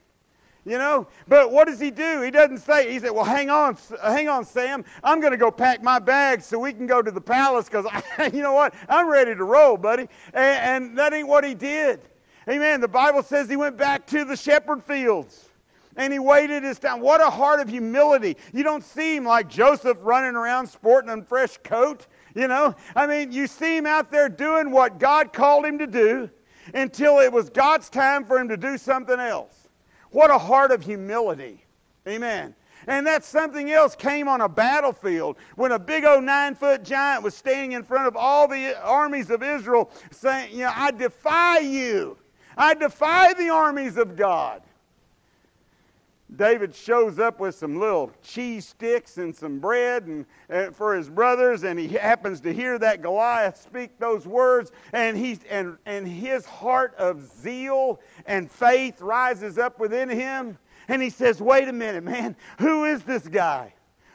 You 0.65 0.77
know, 0.77 1.07
but 1.27 1.51
what 1.51 1.67
does 1.67 1.79
he 1.79 1.91
do? 1.91 2.21
He 2.21 2.31
doesn't 2.31 2.59
say. 2.59 2.89
He 2.89 2.97
said, 2.99 3.11
"Well, 3.11 3.25
hang 3.25 3.49
on, 3.49 3.77
hang 4.01 4.29
on, 4.29 4.45
Sam. 4.45 4.85
I'm 5.03 5.19
going 5.19 5.31
to 5.31 5.37
go 5.37 5.51
pack 5.51 5.83
my 5.83 5.99
bags 5.99 6.45
so 6.45 6.57
we 6.57 6.71
can 6.71 6.87
go 6.87 7.01
to 7.01 7.11
the 7.11 7.19
palace 7.19 7.67
because, 7.67 7.85
you 8.33 8.41
know 8.41 8.53
what? 8.53 8.73
I'm 8.87 9.09
ready 9.09 9.35
to 9.35 9.43
roll, 9.43 9.75
buddy." 9.75 10.07
And, 10.33 10.87
and 10.87 10.97
that 10.97 11.13
ain't 11.13 11.27
what 11.27 11.43
he 11.43 11.53
did. 11.53 11.99
Amen. 12.49 12.79
The 12.79 12.87
Bible 12.87 13.23
says 13.23 13.49
he 13.49 13.57
went 13.57 13.75
back 13.77 14.07
to 14.07 14.23
the 14.23 14.37
shepherd 14.37 14.81
fields. 14.83 15.49
and 15.95 16.11
he 16.11 16.19
waited 16.19 16.63
his 16.63 16.79
time. 16.79 16.99
What 17.01 17.21
a 17.21 17.29
heart 17.29 17.59
of 17.59 17.69
humility. 17.69 18.37
You 18.53 18.63
don't 18.63 18.83
see 18.83 19.15
him 19.15 19.25
like 19.25 19.47
Joseph 19.49 19.97
running 20.01 20.35
around 20.35 20.67
sporting 20.67 21.09
a 21.11 21.21
fresh 21.23 21.57
coat, 21.63 22.07
you 22.35 22.47
know? 22.47 22.75
I 22.95 23.05
mean, 23.05 23.31
you 23.31 23.47
see 23.47 23.77
him 23.77 23.85
out 23.85 24.11
there 24.11 24.29
doing 24.29 24.71
what 24.71 24.99
God 24.99 25.33
called 25.33 25.65
him 25.65 25.77
to 25.79 25.87
do 25.87 26.29
until 26.73 27.19
it 27.19 27.31
was 27.31 27.49
God's 27.49 27.89
time 27.89 28.25
for 28.25 28.39
him 28.39 28.47
to 28.49 28.57
do 28.57 28.77
something 28.77 29.19
else. 29.19 29.62
What 30.13 30.29
a 30.29 30.37
heart 30.37 30.71
of 30.71 30.83
humility. 30.83 31.65
Amen. 32.07 32.55
And 32.87 33.07
that 33.07 33.23
something 33.23 33.71
else 33.71 33.95
came 33.95 34.27
on 34.27 34.41
a 34.41 34.49
battlefield 34.49 35.37
when 35.55 35.71
a 35.71 35.79
big 35.79 36.05
old 36.05 36.23
nine 36.23 36.53
foot 36.53 36.83
giant 36.83 37.23
was 37.23 37.33
standing 37.33 37.71
in 37.71 37.83
front 37.83 38.07
of 38.07 38.15
all 38.15 38.47
the 38.47 38.79
armies 38.81 39.29
of 39.29 39.41
Israel 39.41 39.89
saying, 40.11 40.51
You 40.51 40.65
know, 40.65 40.71
I 40.73 40.91
defy 40.91 41.59
you. 41.59 42.17
I 42.55 42.75
defy 42.75 43.33
the 43.33 43.49
armies 43.49 43.97
of 43.97 44.15
God. 44.15 44.61
David 46.35 46.73
shows 46.73 47.19
up 47.19 47.39
with 47.39 47.53
some 47.53 47.79
little 47.79 48.11
cheese 48.23 48.67
sticks 48.67 49.17
and 49.17 49.35
some 49.35 49.59
bread 49.59 50.07
and, 50.07 50.75
for 50.75 50.95
his 50.95 51.09
brothers, 51.09 51.63
and 51.63 51.77
he 51.79 51.87
happens 51.87 52.41
to 52.41 52.53
hear 52.53 52.79
that 52.79 53.01
Goliath 53.01 53.57
speak 53.57 53.99
those 53.99 54.25
words, 54.25 54.71
and 54.93 55.15
he 55.15 55.39
and 55.49 55.77
and 55.85 56.07
his 56.07 56.45
heart 56.45 56.95
of 56.97 57.21
zeal 57.21 57.99
and 58.25 58.49
faith 58.49 59.01
rises 59.01 59.57
up 59.57 59.79
within 59.79 60.09
him, 60.09 60.57
and 60.87 61.01
he 61.01 61.09
says, 61.09 61.41
"Wait 61.41 61.67
a 61.67 61.73
minute, 61.73 62.03
man, 62.03 62.35
who 62.59 62.85
is 62.85 63.03
this 63.03 63.27
guy?" 63.27 63.73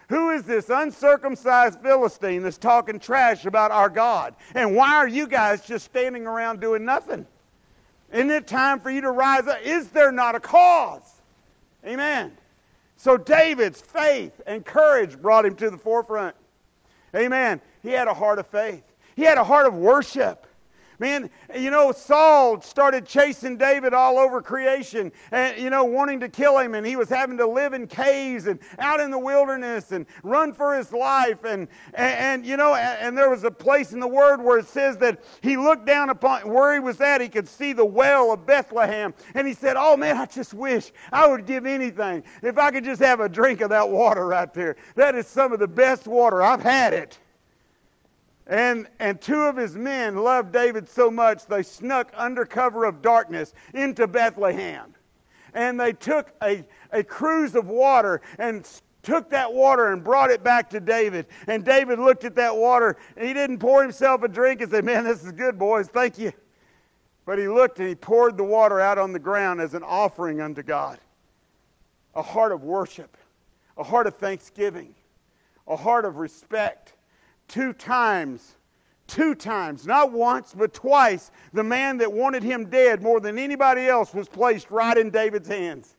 Who 0.08 0.30
is 0.30 0.44
this 0.44 0.70
uncircumcised 0.70 1.82
Philistine 1.82 2.42
that's 2.42 2.56
talking 2.56 2.98
trash 2.98 3.44
about 3.44 3.70
our 3.70 3.90
God? 3.90 4.36
And 4.54 4.74
why 4.74 4.94
are 4.94 5.06
you 5.06 5.26
guys 5.26 5.66
just 5.66 5.84
standing 5.84 6.26
around 6.26 6.62
doing 6.62 6.82
nothing? 6.82 7.26
Isn't 8.10 8.30
it 8.30 8.46
time 8.46 8.80
for 8.80 8.88
you 8.88 9.02
to 9.02 9.10
rise 9.10 9.46
up? 9.46 9.60
Is 9.62 9.90
there 9.90 10.10
not 10.10 10.34
a 10.34 10.40
cause? 10.40 11.17
Amen. 11.86 12.36
So 12.96 13.16
David's 13.16 13.80
faith 13.80 14.40
and 14.46 14.64
courage 14.64 15.20
brought 15.20 15.46
him 15.46 15.54
to 15.56 15.70
the 15.70 15.78
forefront. 15.78 16.34
Amen. 17.14 17.60
He 17.82 17.90
had 17.90 18.08
a 18.08 18.14
heart 18.14 18.40
of 18.40 18.46
faith. 18.48 18.82
He 19.14 19.22
had 19.22 19.38
a 19.38 19.44
heart 19.44 19.66
of 19.66 19.74
worship. 19.74 20.46
Man, 21.00 21.30
you 21.54 21.70
know, 21.70 21.92
Saul 21.92 22.60
started 22.60 23.06
chasing 23.06 23.56
David 23.56 23.94
all 23.94 24.18
over 24.18 24.42
creation 24.42 25.12
and, 25.30 25.56
you 25.56 25.70
know, 25.70 25.84
wanting 25.84 26.18
to 26.20 26.28
kill 26.28 26.58
him. 26.58 26.74
And 26.74 26.84
he 26.84 26.96
was 26.96 27.08
having 27.08 27.36
to 27.38 27.46
live 27.46 27.72
in 27.72 27.86
caves 27.86 28.48
and 28.48 28.58
out 28.80 28.98
in 28.98 29.12
the 29.12 29.18
wilderness 29.18 29.92
and 29.92 30.06
run 30.24 30.52
for 30.52 30.76
his 30.76 30.92
life. 30.92 31.44
And, 31.44 31.68
and, 31.94 32.18
and 32.18 32.46
you 32.46 32.56
know, 32.56 32.74
and, 32.74 32.98
and 33.00 33.18
there 33.18 33.30
was 33.30 33.44
a 33.44 33.50
place 33.50 33.92
in 33.92 34.00
the 34.00 34.08
Word 34.08 34.42
where 34.42 34.58
it 34.58 34.66
says 34.66 34.96
that 34.98 35.22
he 35.40 35.56
looked 35.56 35.86
down 35.86 36.10
upon 36.10 36.48
where 36.52 36.74
he 36.74 36.80
was 36.80 37.00
at. 37.00 37.20
He 37.20 37.28
could 37.28 37.48
see 37.48 37.72
the 37.72 37.84
well 37.84 38.32
of 38.32 38.44
Bethlehem. 38.44 39.14
And 39.34 39.46
he 39.46 39.54
said, 39.54 39.76
Oh, 39.78 39.96
man, 39.96 40.16
I 40.16 40.26
just 40.26 40.52
wish 40.52 40.90
I 41.12 41.28
would 41.28 41.46
give 41.46 41.64
anything 41.64 42.24
if 42.42 42.58
I 42.58 42.72
could 42.72 42.84
just 42.84 43.00
have 43.02 43.20
a 43.20 43.28
drink 43.28 43.60
of 43.60 43.70
that 43.70 43.88
water 43.88 44.26
right 44.26 44.52
there. 44.52 44.74
That 44.96 45.14
is 45.14 45.28
some 45.28 45.52
of 45.52 45.60
the 45.60 45.68
best 45.68 46.08
water. 46.08 46.42
I've 46.42 46.62
had 46.62 46.92
it. 46.92 47.18
And, 48.48 48.88
and 48.98 49.20
two 49.20 49.42
of 49.42 49.56
his 49.56 49.76
men 49.76 50.16
loved 50.16 50.52
David 50.52 50.88
so 50.88 51.10
much 51.10 51.44
they 51.46 51.62
snuck 51.62 52.10
under 52.16 52.46
cover 52.46 52.84
of 52.86 53.02
darkness 53.02 53.52
into 53.74 54.06
Bethlehem. 54.06 54.94
And 55.52 55.78
they 55.78 55.92
took 55.92 56.32
a, 56.42 56.64
a 56.90 57.04
cruse 57.04 57.54
of 57.54 57.66
water 57.68 58.22
and 58.38 58.66
took 59.02 59.28
that 59.30 59.52
water 59.52 59.92
and 59.92 60.02
brought 60.02 60.30
it 60.30 60.42
back 60.42 60.70
to 60.70 60.80
David. 60.80 61.26
And 61.46 61.62
David 61.62 61.98
looked 61.98 62.24
at 62.24 62.34
that 62.36 62.56
water 62.56 62.96
and 63.16 63.26
he 63.28 63.34
didn't 63.34 63.58
pour 63.58 63.82
himself 63.82 64.22
a 64.22 64.28
drink 64.28 64.62
and 64.62 64.70
say, 64.70 64.80
Man, 64.80 65.04
this 65.04 65.24
is 65.24 65.32
good, 65.32 65.58
boys. 65.58 65.88
Thank 65.88 66.18
you. 66.18 66.32
But 67.26 67.38
he 67.38 67.48
looked 67.48 67.78
and 67.78 67.88
he 67.88 67.94
poured 67.94 68.38
the 68.38 68.44
water 68.44 68.80
out 68.80 68.96
on 68.96 69.12
the 69.12 69.18
ground 69.18 69.60
as 69.60 69.74
an 69.74 69.82
offering 69.82 70.40
unto 70.40 70.62
God. 70.62 70.98
A 72.14 72.22
heart 72.22 72.52
of 72.52 72.64
worship, 72.64 73.14
a 73.76 73.84
heart 73.84 74.06
of 74.06 74.16
thanksgiving, 74.16 74.94
a 75.66 75.76
heart 75.76 76.06
of 76.06 76.16
respect 76.16 76.94
two 77.48 77.72
times, 77.72 78.56
two 79.06 79.34
times, 79.34 79.86
not 79.86 80.12
once, 80.12 80.54
but 80.56 80.72
twice, 80.72 81.30
the 81.52 81.64
man 81.64 81.96
that 81.98 82.12
wanted 82.12 82.42
him 82.42 82.68
dead 82.68 83.02
more 83.02 83.20
than 83.20 83.38
anybody 83.38 83.88
else 83.88 84.14
was 84.14 84.28
placed 84.28 84.70
right 84.70 84.96
in 84.96 85.10
David's 85.10 85.48
hands. 85.48 85.96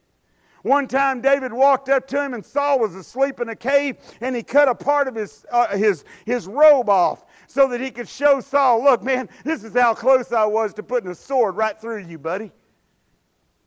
One 0.64 0.88
time, 0.88 1.22
David 1.22 1.54
walked 1.54 1.88
up 1.88 2.06
to 2.08 2.22
him, 2.22 2.34
and 2.34 2.46
Saul 2.46 2.80
was 2.80 2.94
asleep 2.94 3.40
in 3.40 3.50
a 3.50 3.56
cave, 3.56 3.98
and 4.20 4.36
he 4.36 4.44
cut 4.44 4.68
a 4.68 4.76
part 4.76 5.08
of 5.08 5.16
his, 5.16 5.46
uh, 5.52 5.76
his, 5.76 6.04
his 6.26 6.48
robe 6.48 6.90
off 6.90 7.26
so 7.48 7.68
that 7.70 7.80
he 7.80 7.90
could 7.92 8.10
show 8.10 8.42
Saul, 8.42 8.84
Look, 8.84 9.02
man, 9.02 9.30
this 9.44 9.64
is 9.64 9.74
how 9.74 9.94
close 9.94 10.34
I 10.34 10.46
was 10.46 10.74
to 10.76 10.84
putting 10.84 11.10
a 11.10 11.16
sword 11.16 11.56
right 11.56 11.80
through 11.80 12.04
you, 12.06 12.20
buddy. 12.20 12.52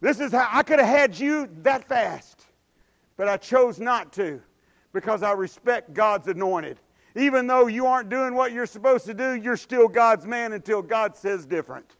This 0.01 0.21
is 0.21 0.33
how 0.33 0.49
I 0.53 0.63
could 0.63 0.81
have 0.81 0.89
had 0.89 1.19
you 1.19 1.49
that 1.63 1.89
fast, 1.89 2.47
but 3.17 3.29
I 3.29 3.37
chose 3.39 3.81
not 3.81 4.13
to 4.15 4.43
because 4.93 5.23
I 5.23 5.33
respect 5.33 5.95
God's 5.95 6.29
anointed. 6.29 6.79
Even 7.15 7.47
though 7.47 7.67
you 7.67 7.87
aren't 7.87 8.09
doing 8.09 8.35
what 8.35 8.53
you're 8.53 8.67
supposed 8.67 9.05
to 9.07 9.15
do, 9.15 9.35
you're 9.35 9.57
still 9.57 9.89
God's 9.89 10.27
man 10.27 10.53
until 10.53 10.81
God 10.81 11.17
says 11.17 11.45
different. 11.45 11.97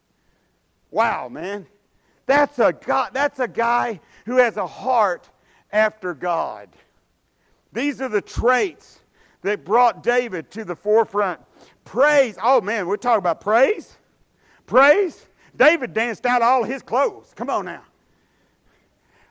Wow, 0.91 1.29
man. 1.29 1.67
That's 2.27 2.59
a, 2.59 2.73
God, 2.73 3.11
that's 3.13 3.41
a 3.41 3.49
guy 3.49 4.01
who 4.25 4.37
has 4.37 4.57
a 4.57 4.67
heart 4.67 5.29
after 5.71 6.15
God. 6.15 6.69
These 7.73 8.01
are 8.01 8.09
the 8.09 8.23
traits 8.23 9.01
that 9.43 9.65
brought 9.65 10.03
David 10.03 10.51
to 10.53 10.65
the 10.65 10.77
forefront. 10.77 11.41
Praise. 11.85 12.37
Oh, 12.43 12.61
man, 12.61 12.87
we're 12.87 12.97
talking 12.97 13.19
about 13.19 13.41
praise? 13.41 13.97
Praise? 14.67 15.27
David 15.57 15.93
danced 15.93 16.25
out 16.25 16.41
all 16.43 16.65
his 16.65 16.83
clothes. 16.83 17.33
Come 17.35 17.51
on 17.51 17.65
now. 17.67 17.83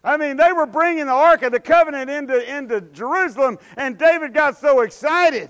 I 0.03 0.17
mean, 0.17 0.35
they 0.37 0.51
were 0.51 0.65
bringing 0.65 1.05
the 1.05 1.11
Ark 1.11 1.43
of 1.43 1.51
the 1.51 1.59
Covenant 1.59 2.09
into, 2.09 2.57
into 2.57 2.81
Jerusalem, 2.81 3.59
and 3.77 3.97
David 3.97 4.33
got 4.33 4.57
so 4.57 4.81
excited 4.81 5.49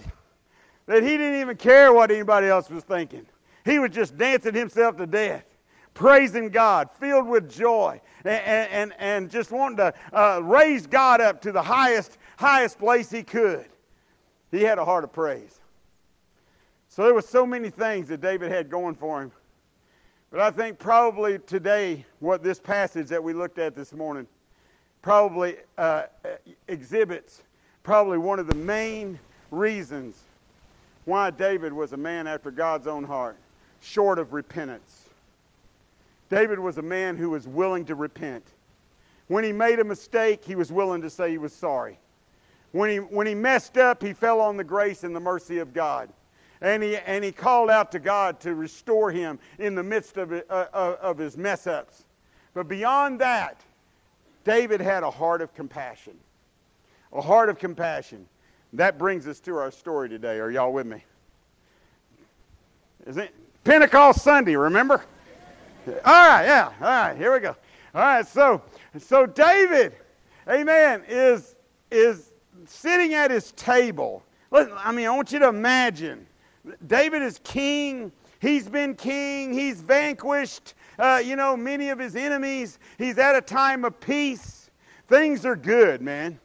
that 0.91 1.03
he 1.03 1.17
didn't 1.17 1.39
even 1.39 1.55
care 1.55 1.93
what 1.93 2.12
anybody 2.12 2.48
else 2.48 2.69
was 2.69 2.83
thinking. 2.83 3.25
He 3.63 3.79
was 3.79 3.91
just 3.91 4.17
dancing 4.17 4.53
himself 4.53 4.98
to 4.98 5.07
death, 5.07 5.45
praising 5.93 6.50
God, 6.50 6.89
filled 7.00 7.27
with 7.27 7.50
joy, 7.50 8.01
and, 8.25 8.69
and, 8.69 8.93
and 9.00 9.31
just 9.31 9.51
wanting 9.51 9.77
to 9.77 9.93
uh, 10.12 10.41
raise 10.43 10.86
God 10.88 11.21
up 11.21 11.41
to 11.43 11.53
the 11.53 11.62
highest, 11.62 12.17
highest 12.38 12.77
place 12.77 13.10
he 13.10 13.24
could. 13.24 13.67
He 14.51 14.63
had 14.63 14.79
a 14.79 14.83
heart 14.83 15.05
of 15.05 15.13
praise. 15.13 15.62
So 16.89 17.05
there 17.05 17.13
were 17.13 17.21
so 17.21 17.45
many 17.45 17.69
things 17.69 18.10
that 18.10 18.19
David 18.19 18.51
had 18.51 18.69
going 18.69 18.95
for 18.95 19.21
him. 19.21 19.31
But 20.29 20.41
I 20.41 20.51
think 20.51 20.77
probably 20.77 21.39
today, 21.39 22.05
what 22.19 22.43
this 22.43 22.60
passage 22.60 23.07
that 23.07 23.24
we 23.24 23.31
looked 23.31 23.60
at 23.60 23.75
this 23.75 23.93
morning 23.93 24.27
probably 25.01 25.55
uh, 25.77 26.03
exhibits 26.67 27.43
probably 27.83 28.17
one 28.17 28.39
of 28.39 28.48
the 28.48 28.55
main 28.55 29.17
reasons 29.51 30.24
why 31.05 31.31
David 31.31 31.74
was 31.74 31.93
a 31.93 31.98
man 31.98 32.27
after 32.27 32.51
God's 32.51 32.88
own 32.88 33.03
heart, 33.03 33.38
short 33.81 34.20
of 34.20 34.34
repentance. 34.34 35.10
David 36.29 36.60
was 36.60 36.77
a 36.77 36.81
man 36.81 37.17
who 37.17 37.29
was 37.29 37.48
willing 37.48 37.86
to 37.86 37.96
repent. 37.96 38.46
When 39.27 39.43
he 39.43 39.51
made 39.51 39.79
a 39.79 39.84
mistake, 39.84 40.43
he 40.43 40.55
was 40.55 40.72
willing 40.72 41.01
to 41.01 41.10
say 41.10 41.29
he 41.29 41.38
was 41.38 41.53
sorry. 41.53 41.98
When 42.72 42.89
he, 42.89 42.98
when 42.98 43.27
he 43.27 43.36
messed 43.36 43.77
up, 43.77 44.01
he 44.01 44.13
fell 44.13 44.39
on 44.39 44.58
the 44.58 44.63
grace 44.63 45.03
and 45.03 45.15
the 45.15 45.20
mercy 45.20 45.58
of 45.58 45.74
God. 45.74 46.10
And 46.62 46.84
he, 46.84 46.96
and 46.98 47.24
he 47.24 47.31
called 47.31 47.70
out 47.70 47.91
to 47.93 48.00
God 48.00 48.39
to 48.41 48.55
restore 48.55 49.12
him 49.12 49.39
in 49.58 49.75
the 49.75 49.84
midst 49.84 50.17
of, 50.17 50.31
uh, 50.31 50.43
uh 50.50 50.96
of 51.01 51.17
his 51.17 51.38
mess 51.38 51.67
ups. 51.67 52.03
But 52.53 52.67
beyond 52.67 53.20
that, 53.20 53.62
David 54.43 54.79
had 54.79 55.03
a 55.03 55.12
heart 55.12 55.41
of 55.41 55.53
compassion. 55.53 56.13
A 57.13 57.22
heart 57.22 57.50
of 57.50 57.58
compassion. 57.58 58.25
That 58.74 58.98
brings 58.98 59.28
us 59.28 59.40
to 59.42 59.58
our 59.58 59.72
story 59.72 60.08
today. 60.08 60.40
Are 60.40 60.50
y'all 60.50 60.72
with 60.72 60.88
me? 60.88 61.04
Is 63.06 63.18
it 63.18 63.34
Pentecost 63.63 64.24
Sunday, 64.24 64.56
remember? 64.56 65.04
All 65.88 65.94
right, 66.06 66.44
yeah. 66.46 66.72
All 66.80 66.88
right, 66.88 67.18
here 67.18 67.34
we 67.34 67.40
go. 67.40 67.56
All 67.94 68.01
right, 68.01 68.28
so 68.28 68.62
so 68.98 69.25
David, 69.25 69.96
amen, 70.48 71.04
is 71.08 71.56
is 71.90 72.32
sitting 72.66 73.13
at 73.13 73.32
his 73.32 73.51
table. 73.54 74.24
Listen, 74.51 74.74
I 74.78 74.92
mean, 74.92 75.08
I 75.08 75.10
want 75.10 75.32
you 75.32 75.40
to 75.40 75.50
imagine. 75.50 76.25
David 76.88 77.22
is 77.24 77.40
king. 77.44 78.12
He's 78.40 78.70
been 78.70 78.96
king. 78.96 79.54
He's 79.54 79.82
vanquished, 79.82 80.75
uh, 81.00 81.22
you 81.24 81.36
know, 81.36 81.58
many 81.58 81.90
of 81.90 82.00
his 82.00 82.16
enemies. 82.16 82.80
He's 82.98 83.18
at 83.18 83.36
a 83.36 83.42
time 83.42 83.84
of 83.84 84.00
peace. 84.00 84.70
Things 85.08 85.46
are 85.46 85.56
good, 85.56 86.01
man. 86.01 86.40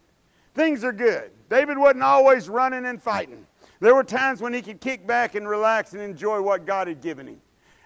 Things 0.55 0.83
are 0.83 0.93
good. 0.93 1.31
David 1.49 1.79
wasn't 1.79 2.03
always 2.03 2.49
running 2.49 2.87
and 2.87 3.01
fighting. 3.01 3.47
There 3.81 3.95
were 3.95 4.05
times 4.05 4.41
when 4.41 4.53
he 4.53 4.63
could 4.63 4.81
kick 4.81 5.07
back 5.07 5.35
and 5.35 5.49
relax 5.49 5.93
and 5.93 6.03
enjoy 6.03 6.41
what 6.41 6.67
God 6.67 6.89
had 6.89 7.01
given 7.01 7.27
him. 7.27 7.41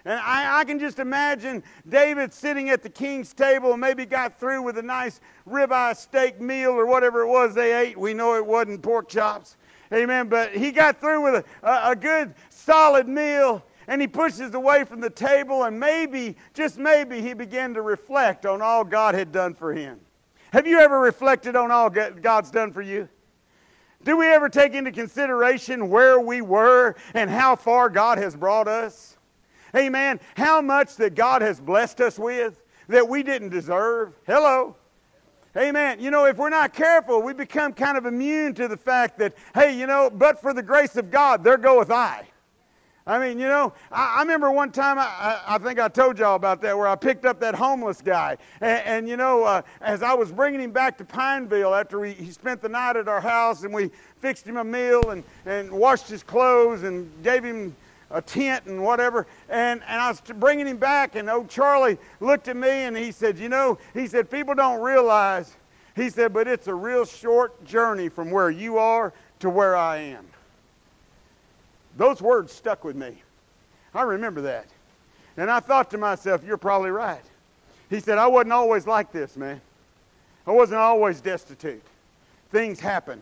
And 0.05 0.19
I, 0.19 0.61
I, 0.61 0.63
can 0.63 0.79
just 0.79 0.97
imagine 0.97 1.61
David 1.87 2.33
sitting 2.33 2.71
at 2.71 2.81
the 2.81 2.89
king's 2.89 3.33
table 3.33 3.73
and 3.73 3.79
maybe 3.81 4.05
got 4.05 4.39
through 4.39 4.63
with 4.63 4.79
a 4.79 4.81
nice 4.81 5.21
ribeye 5.47 5.95
steak 5.95 6.41
meal 6.41 6.71
or 6.71 6.87
whatever 6.87 7.21
it 7.21 7.27
was 7.27 7.53
they 7.53 7.79
ate. 7.79 7.97
We 7.97 8.15
know 8.15 8.35
it 8.35 8.45
wasn't 8.45 8.81
pork 8.81 9.09
chops. 9.09 9.57
Amen. 9.93 10.27
But 10.27 10.55
he 10.55 10.71
got 10.71 10.99
through 10.99 11.21
with 11.21 11.45
a, 11.63 11.67
a, 11.67 11.91
a 11.91 11.95
good, 11.95 12.33
solid 12.49 13.07
meal 13.07 13.63
and 13.87 14.01
he 14.01 14.07
pushes 14.07 14.55
away 14.55 14.85
from 14.85 15.01
the 15.01 15.09
table 15.09 15.65
and 15.65 15.79
maybe, 15.79 16.35
just 16.55 16.79
maybe, 16.79 17.21
he 17.21 17.33
began 17.33 17.73
to 17.75 17.83
reflect 17.83 18.47
on 18.47 18.61
all 18.61 18.83
God 18.83 19.13
had 19.13 19.31
done 19.31 19.53
for 19.53 19.71
him. 19.73 19.99
Have 20.51 20.65
you 20.65 20.79
ever 20.79 20.99
reflected 20.99 21.55
on 21.55 21.69
all 21.69 21.89
God's 21.89 22.49
done 22.49 22.71
for 22.71 22.81
you? 22.81 23.07
Do 24.03 24.17
we 24.17 24.27
ever 24.27 24.49
take 24.49 24.73
into 24.73 24.91
consideration 24.91 25.89
where 25.89 26.19
we 26.19 26.41
were 26.41 26.95
and 27.13 27.29
how 27.29 27.55
far 27.55 27.89
God 27.89 28.17
has 28.17 28.35
brought 28.35 28.67
us? 28.67 29.17
Amen. 29.75 30.19
How 30.35 30.61
much 30.61 30.95
that 30.97 31.15
God 31.15 31.41
has 31.41 31.59
blessed 31.59 32.01
us 32.01 32.17
with 32.17 32.63
that 32.87 33.07
we 33.07 33.23
didn't 33.23 33.49
deserve? 33.49 34.13
Hello. 34.25 34.75
Amen. 35.55 35.99
You 35.99 36.11
know, 36.11 36.25
if 36.25 36.37
we're 36.37 36.49
not 36.49 36.73
careful, 36.73 37.21
we 37.21 37.33
become 37.33 37.73
kind 37.73 37.97
of 37.97 38.05
immune 38.05 38.53
to 38.55 38.67
the 38.67 38.77
fact 38.77 39.19
that, 39.19 39.35
hey, 39.53 39.77
you 39.77 39.85
know, 39.85 40.09
but 40.09 40.41
for 40.41 40.53
the 40.53 40.63
grace 40.63 40.95
of 40.95 41.11
God, 41.11 41.43
there 41.43 41.57
goeth 41.57 41.91
I. 41.91 42.25
I 43.07 43.17
mean, 43.17 43.39
you 43.39 43.47
know, 43.47 43.73
I, 43.91 44.17
I 44.17 44.19
remember 44.21 44.51
one 44.51 44.71
time, 44.71 44.99
I, 44.99 45.41
I, 45.47 45.57
think 45.57 45.79
I 45.79 45.87
told 45.87 46.19
y'all 46.19 46.35
about 46.35 46.61
that, 46.61 46.77
where 46.77 46.87
I 46.87 46.95
picked 46.95 47.25
up 47.25 47.39
that 47.39 47.55
homeless 47.55 47.99
guy. 48.01 48.37
And, 48.61 48.85
and 48.85 49.09
you 49.09 49.17
know, 49.17 49.43
uh, 49.43 49.61
as 49.81 50.03
I 50.03 50.13
was 50.13 50.31
bringing 50.31 50.61
him 50.61 50.71
back 50.71 50.97
to 50.99 51.05
Pineville 51.05 51.73
after 51.73 51.99
we, 51.99 52.13
he 52.13 52.31
spent 52.31 52.61
the 52.61 52.69
night 52.69 52.95
at 52.95 53.07
our 53.07 53.21
house 53.21 53.63
and 53.63 53.73
we 53.73 53.89
fixed 54.19 54.45
him 54.45 54.57
a 54.57 54.63
meal 54.63 55.09
and, 55.09 55.23
and 55.45 55.71
washed 55.71 56.07
his 56.07 56.21
clothes 56.21 56.83
and 56.83 57.11
gave 57.23 57.43
him 57.43 57.75
a 58.11 58.21
tent 58.21 58.65
and 58.65 58.83
whatever. 58.83 59.25
And, 59.49 59.81
and 59.87 60.01
I 60.01 60.09
was 60.09 60.21
bringing 60.21 60.67
him 60.67 60.77
back, 60.77 61.15
and 61.15 61.29
old 61.29 61.49
Charlie 61.49 61.97
looked 62.19 62.47
at 62.49 62.55
me 62.55 62.69
and 62.69 62.95
he 62.95 63.11
said, 63.11 63.39
You 63.39 63.49
know, 63.49 63.79
he 63.93 64.05
said, 64.05 64.29
people 64.29 64.53
don't 64.53 64.81
realize, 64.81 65.55
he 65.95 66.09
said, 66.09 66.33
but 66.33 66.47
it's 66.47 66.67
a 66.67 66.75
real 66.75 67.05
short 67.05 67.63
journey 67.65 68.09
from 68.09 68.29
where 68.29 68.51
you 68.51 68.77
are 68.77 69.13
to 69.39 69.49
where 69.49 69.75
I 69.75 69.97
am. 69.97 70.30
Those 71.97 72.21
words 72.21 72.51
stuck 72.51 72.83
with 72.83 72.95
me. 72.95 73.15
I 73.93 74.03
remember 74.03 74.41
that. 74.41 74.67
And 75.37 75.49
I 75.49 75.59
thought 75.59 75.91
to 75.91 75.97
myself, 75.97 76.43
you're 76.45 76.57
probably 76.57 76.91
right. 76.91 77.23
He 77.89 77.99
said, 77.99 78.17
I 78.17 78.27
wasn't 78.27 78.53
always 78.53 78.87
like 78.87 79.11
this, 79.11 79.35
man. 79.35 79.59
I 80.47 80.51
wasn't 80.51 80.79
always 80.79 81.21
destitute. 81.21 81.83
Things 82.51 82.79
happen. 82.79 83.21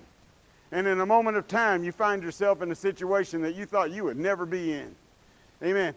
And 0.72 0.88
in 0.88 1.00
a 1.02 1.06
moment 1.06 1.38
of 1.38 1.48
time, 1.48 1.84
you 1.84 1.92
find 1.92 2.22
yourself 2.22 2.62
in 2.62 2.72
a 2.72 2.76
situation 2.76 3.42
that 3.42 3.56
you 3.56 3.66
thought 3.66 3.92
you 3.92 4.04
would 4.04 4.18
never 4.18 4.46
be 4.46 4.74
in. 4.74 4.96
Amen. 5.64 5.94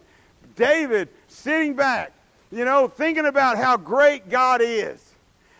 David 0.55 1.09
sitting 1.27 1.75
back, 1.75 2.11
you 2.51 2.65
know, 2.65 2.87
thinking 2.87 3.25
about 3.25 3.57
how 3.57 3.77
great 3.77 4.29
God 4.29 4.61
is. 4.63 5.13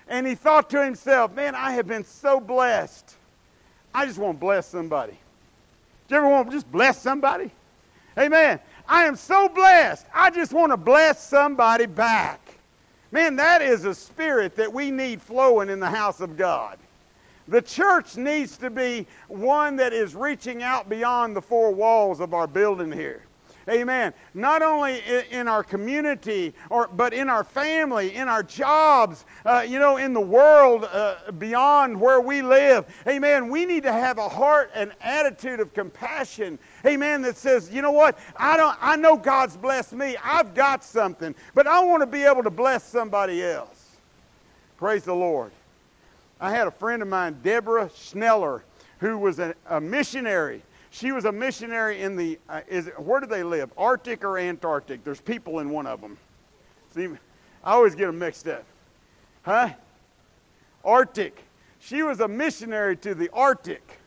And 0.08 0.28
he 0.28 0.36
thought 0.36 0.70
to 0.72 0.84
himself, 0.84 1.34
man, 1.34 1.56
I 1.56 1.72
have 1.72 1.88
been 1.88 2.04
so 2.04 2.40
blessed. 2.40 3.16
I 3.94 4.06
just 4.06 4.18
want 4.18 4.38
to 4.38 4.40
bless 4.40 4.68
somebody. 4.68 5.18
You 6.14 6.18
ever 6.20 6.30
want 6.30 6.48
to 6.52 6.56
just 6.56 6.72
bless 6.72 7.02
somebody? 7.02 7.50
Amen. 8.20 8.60
I 8.88 9.06
am 9.06 9.16
so 9.16 9.50
blessed. 9.50 10.06
I 10.14 10.30
just 10.30 10.54
want 10.54 10.72
to 10.72 10.78
bless 10.78 11.28
somebody 11.28 11.88
back. 11.88 12.40
Man, 13.12 13.36
that 13.38 13.64
is 13.64 13.86
a 13.86 13.96
spirit 13.96 14.56
that 14.56 14.72
we 14.72 14.92
need 14.92 15.24
flowing 15.24 15.70
in 15.72 15.80
the 15.80 15.90
house 15.90 16.20
of 16.20 16.38
God. 16.38 16.78
The 17.48 17.64
church 17.64 18.16
needs 18.16 18.58
to 18.58 18.70
be 18.70 19.08
one 19.28 19.76
that 19.78 19.92
is 19.92 20.14
reaching 20.14 20.62
out 20.62 20.88
beyond 20.88 21.36
the 21.36 21.42
four 21.42 21.72
walls 21.72 22.20
of 22.20 22.36
our 22.36 22.46
building 22.46 22.92
here. 22.92 23.24
Amen. 23.70 24.14
Not 24.34 24.62
only 24.62 25.02
in 25.32 25.48
our 25.48 25.64
community, 25.64 26.54
or, 26.70 26.88
but 26.88 27.14
in 27.14 27.30
our 27.30 27.44
family, 27.44 28.16
in 28.16 28.28
our 28.28 28.44
jobs, 28.44 29.26
uh, 29.46 29.66
you 29.68 29.80
know, 29.80 29.98
in 29.98 30.14
the 30.14 30.22
world 30.22 30.84
uh, 30.92 31.32
beyond 31.38 32.00
where 32.00 32.20
we 32.20 32.42
live. 32.42 32.86
Amen. 33.08 33.50
We 33.50 33.66
need 33.66 33.84
to 33.84 33.94
have 33.94 34.18
a 34.18 34.28
heart 34.28 34.72
and 34.76 34.92
attitude 35.02 35.62
of 35.62 35.74
compassion. 35.74 36.60
Amen. 36.86 37.22
That 37.22 37.38
says, 37.38 37.72
you 37.72 37.82
know 37.82 37.92
what? 37.92 38.20
I 38.36 38.58
don't. 38.58 38.78
I 38.82 38.96
know 38.98 39.16
God's 39.16 39.56
blessed 39.56 39.94
me. 39.94 40.18
I've 40.24 40.54
got 40.54 40.84
something, 40.84 41.34
but 41.56 41.66
I 41.66 41.84
want 41.84 42.02
to 42.02 42.08
be 42.08 42.24
able 42.24 42.44
to 42.44 42.50
bless 42.50 42.84
somebody 42.84 43.44
else. 43.44 43.98
Praise 44.78 45.04
the 45.04 45.16
Lord. 45.16 45.52
I 46.42 46.52
had 46.52 46.68
a 46.68 46.72
friend 46.72 47.02
of 47.02 47.08
mine, 47.08 47.38
Deborah 47.42 47.90
Schneller, 47.96 48.62
who 49.00 49.18
was 49.18 49.40
a, 49.40 49.56
a 49.70 49.80
missionary 49.80 50.62
she 50.94 51.12
was 51.12 51.26
a 51.26 51.32
missionary 51.32 52.04
in 52.04 52.16
the, 52.16 52.38
uh, 52.48 52.62
is 52.68 52.88
where 52.98 53.20
do 53.20 53.26
they 53.26 53.42
live? 53.42 53.74
Arctic 53.80 54.24
or 54.24 54.38
Antarctic? 54.38 55.04
There's 55.04 55.20
people 55.20 55.58
in 55.58 55.72
one 55.72 55.88
of 55.88 56.00
them. 56.00 56.18
See, 56.94 57.08
I 57.64 57.72
always 57.72 57.96
get 57.96 58.06
them 58.06 58.20
mixed 58.20 58.48
up. 58.48 58.64
Huh? 59.42 59.70
Arctic. 60.86 61.44
She 61.80 62.04
was 62.04 62.20
a 62.20 62.28
missionary 62.28 62.96
to 62.98 63.16
the 63.16 63.28
Arctic. 63.34 64.00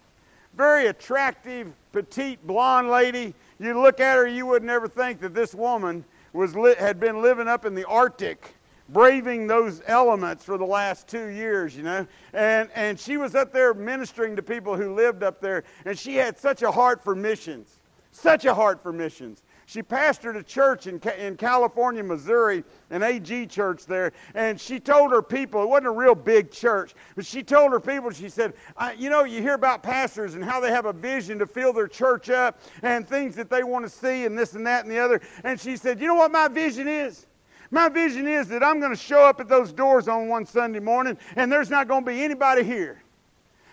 Very 0.56 0.86
attractive, 0.86 1.72
petite, 1.90 2.46
blonde 2.46 2.88
lady. 2.88 3.34
You 3.58 3.80
look 3.80 3.98
at 3.98 4.16
her, 4.16 4.28
you 4.28 4.46
would 4.46 4.62
never 4.62 4.86
think 4.86 5.20
that 5.22 5.34
this 5.34 5.56
woman 5.56 6.04
was 6.32 6.54
had 6.78 7.00
been 7.00 7.20
living 7.20 7.48
up 7.48 7.64
in 7.64 7.74
the 7.74 7.84
Arctic 7.86 8.54
braving 8.88 9.46
those 9.46 9.82
elements 9.86 10.44
for 10.44 10.58
the 10.58 10.64
last 10.64 11.08
two 11.08 11.26
years, 11.28 11.76
you 11.76 11.82
know. 11.82 12.06
And, 12.32 12.68
and 12.74 12.98
she 12.98 13.16
was 13.16 13.34
up 13.34 13.52
there 13.52 13.74
ministering 13.74 14.36
to 14.36 14.42
people 14.42 14.76
who 14.76 14.94
lived 14.94 15.22
up 15.22 15.40
there, 15.40 15.64
and 15.84 15.98
she 15.98 16.16
had 16.16 16.38
such 16.38 16.62
a 16.62 16.70
heart 16.70 17.02
for 17.02 17.14
missions. 17.14 17.78
Such 18.12 18.46
a 18.46 18.54
heart 18.54 18.82
for 18.82 18.92
missions. 18.92 19.42
She 19.66 19.82
pastored 19.82 20.36
a 20.36 20.42
church 20.44 20.86
in, 20.86 21.00
in 21.18 21.36
California, 21.36 22.02
Missouri, 22.02 22.62
an 22.90 23.02
AG 23.02 23.46
church 23.48 23.84
there, 23.84 24.12
and 24.34 24.60
she 24.60 24.78
told 24.78 25.10
her 25.10 25.20
people, 25.20 25.60
it 25.64 25.68
wasn't 25.68 25.88
a 25.88 25.90
real 25.90 26.14
big 26.14 26.52
church, 26.52 26.94
but 27.16 27.26
she 27.26 27.42
told 27.42 27.72
her 27.72 27.80
people, 27.80 28.10
she 28.12 28.28
said, 28.28 28.54
You 28.96 29.10
know, 29.10 29.24
you 29.24 29.42
hear 29.42 29.54
about 29.54 29.82
pastors 29.82 30.34
and 30.34 30.44
how 30.44 30.60
they 30.60 30.70
have 30.70 30.86
a 30.86 30.92
vision 30.92 31.38
to 31.40 31.46
fill 31.46 31.72
their 31.72 31.88
church 31.88 32.30
up 32.30 32.60
and 32.82 33.06
things 33.06 33.34
that 33.34 33.50
they 33.50 33.64
want 33.64 33.84
to 33.84 33.90
see 33.90 34.24
and 34.24 34.38
this 34.38 34.54
and 34.54 34.64
that 34.66 34.84
and 34.84 34.90
the 34.90 35.00
other. 35.00 35.20
And 35.42 35.60
she 35.60 35.76
said, 35.76 36.00
You 36.00 36.06
know 36.06 36.14
what 36.14 36.30
my 36.30 36.46
vision 36.46 36.86
is? 36.86 37.25
My 37.70 37.88
vision 37.88 38.26
is 38.26 38.48
that 38.48 38.62
I'm 38.62 38.80
going 38.80 38.92
to 38.92 39.00
show 39.00 39.24
up 39.24 39.40
at 39.40 39.48
those 39.48 39.72
doors 39.72 40.08
on 40.08 40.28
one 40.28 40.46
Sunday 40.46 40.80
morning 40.80 41.18
and 41.36 41.50
there's 41.50 41.70
not 41.70 41.88
going 41.88 42.04
to 42.04 42.10
be 42.10 42.22
anybody 42.22 42.62
here. 42.62 43.02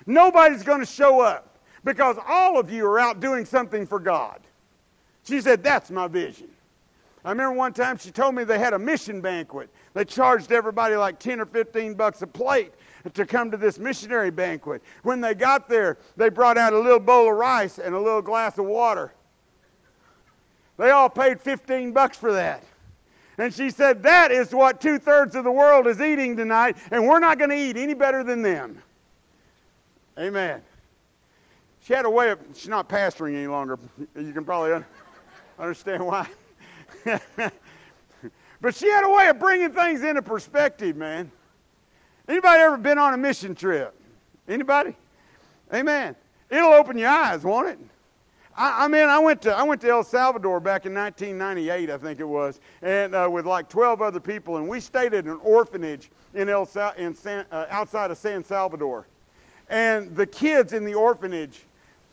Nobody's 0.06 0.64
going 0.64 0.80
to 0.80 0.86
show 0.86 1.22
up 1.22 1.60
because 1.84 2.18
all 2.28 2.60
of 2.60 2.72
you 2.72 2.86
are 2.86 3.00
out 3.00 3.20
doing 3.20 3.46
something 3.46 3.86
for 3.86 4.00
God. 4.00 4.40
She 5.24 5.42
said, 5.42 5.64
That's 5.64 5.92
my 5.92 6.08
vision. 6.08 6.50
I 7.26 7.30
remember 7.30 7.56
one 7.56 7.72
time 7.72 7.98
she 7.98 8.12
told 8.12 8.36
me 8.36 8.44
they 8.44 8.60
had 8.60 8.74
a 8.74 8.80
mission 8.80 9.22
banquet. 9.22 9.70
They 9.94 10.04
charged 10.04 10.52
everybody 10.52 10.96
like 10.96 11.20
10 11.20 11.40
or 11.40 11.46
15 11.46 11.94
bucks 11.94 12.22
a 12.22 12.28
plate 12.28 12.74
to 13.14 13.26
come 13.26 13.50
to 13.52 13.56
this 13.56 13.80
missionary 13.80 14.30
banquet. 14.30 14.82
When 15.04 15.22
they 15.22 15.34
got 15.34 15.70
there, 15.70 15.98
they 16.18 16.28
brought 16.28 16.58
out 16.58 16.74
a 16.74 16.80
little 16.80 17.00
bowl 17.00 17.32
of 17.32 17.38
rice 17.38 17.80
and 17.80 17.96
a 17.96 18.00
little 18.00 18.22
glass 18.22 18.58
of 18.58 18.66
water. 18.66 19.14
They 20.78 20.92
all 20.92 21.10
paid 21.10 21.40
15 21.40 21.94
bucks 21.94 22.18
for 22.18 22.34
that. 22.34 22.64
And 23.38 23.54
she 23.54 23.70
said, 23.70 24.04
That 24.04 24.32
is 24.32 24.54
what 24.54 24.80
two 24.80 25.00
thirds 25.00 25.36
of 25.36 25.44
the 25.44 25.52
world 25.52 25.88
is 25.88 26.00
eating 26.02 26.36
tonight, 26.36 26.78
and 26.92 27.08
we're 27.08 27.20
not 27.20 27.38
going 27.38 27.50
to 27.50 27.58
eat 27.58 27.78
any 27.78 27.94
better 27.94 28.24
than 28.24 28.42
them. 28.42 28.82
Amen. 30.18 30.62
She 31.82 31.94
had 31.94 32.06
a 32.06 32.10
way 32.10 32.30
of, 32.30 32.40
she's 32.54 32.70
not 32.70 32.88
pastoring 32.88 33.36
any 33.36 33.48
longer. 33.48 33.78
You 34.16 34.32
can 34.32 34.46
probably 34.46 34.84
understand 35.60 36.06
why. 36.06 36.28
but 38.62 38.76
she 38.76 38.88
had 38.88 39.04
a 39.04 39.10
way 39.10 39.28
of 39.28 39.40
bringing 39.40 39.72
things 39.72 40.04
into 40.04 40.22
perspective, 40.22 40.96
man. 40.96 41.32
Anybody 42.28 42.62
ever 42.62 42.78
been 42.78 42.98
on 42.98 43.14
a 43.14 43.18
mission 43.18 43.54
trip? 43.54 43.94
Anybody? 44.48 44.96
Amen. 45.74 46.16
It'll 46.50 46.72
open 46.72 46.98
your 46.98 47.10
eyes, 47.10 47.44
won't 47.44 47.68
it? 47.68 47.80
I, 48.56 48.86
I, 48.86 48.88
mean, 48.88 49.10
I 49.10 49.20
went 49.20 49.42
to 49.44 49.56
I 49.56 49.64
went 49.64 49.82
to 49.82 49.90
El 49.90 50.04
Salvador 50.04 50.60
back 50.60 50.86
in 50.86 50.94
1998, 50.94 51.90
I 51.90 51.98
think 51.98 52.20
it 52.20 52.28
was, 52.28 52.60
and 52.82 53.16
uh, 53.16 53.28
with 53.32 53.46
like 53.46 53.68
12 53.70 54.02
other 54.02 54.20
people, 54.20 54.58
and 54.58 54.68
we 54.68 54.80
stayed 54.80 55.14
at 55.14 55.26
an 55.26 55.40
orphanage 55.44 56.12
in 56.34 56.50
El 56.50 56.66
Sal- 56.66 56.94
in 56.98 57.16
San, 57.16 57.46
uh, 57.52 57.66
outside 57.70 58.12
of 58.12 58.18
San 58.18 58.44
Salvador, 58.44 59.08
and 59.70 60.16
the 60.16 60.26
kids 60.26 60.74
in 60.74 60.86
the 60.86 60.94
orphanage 60.94 61.64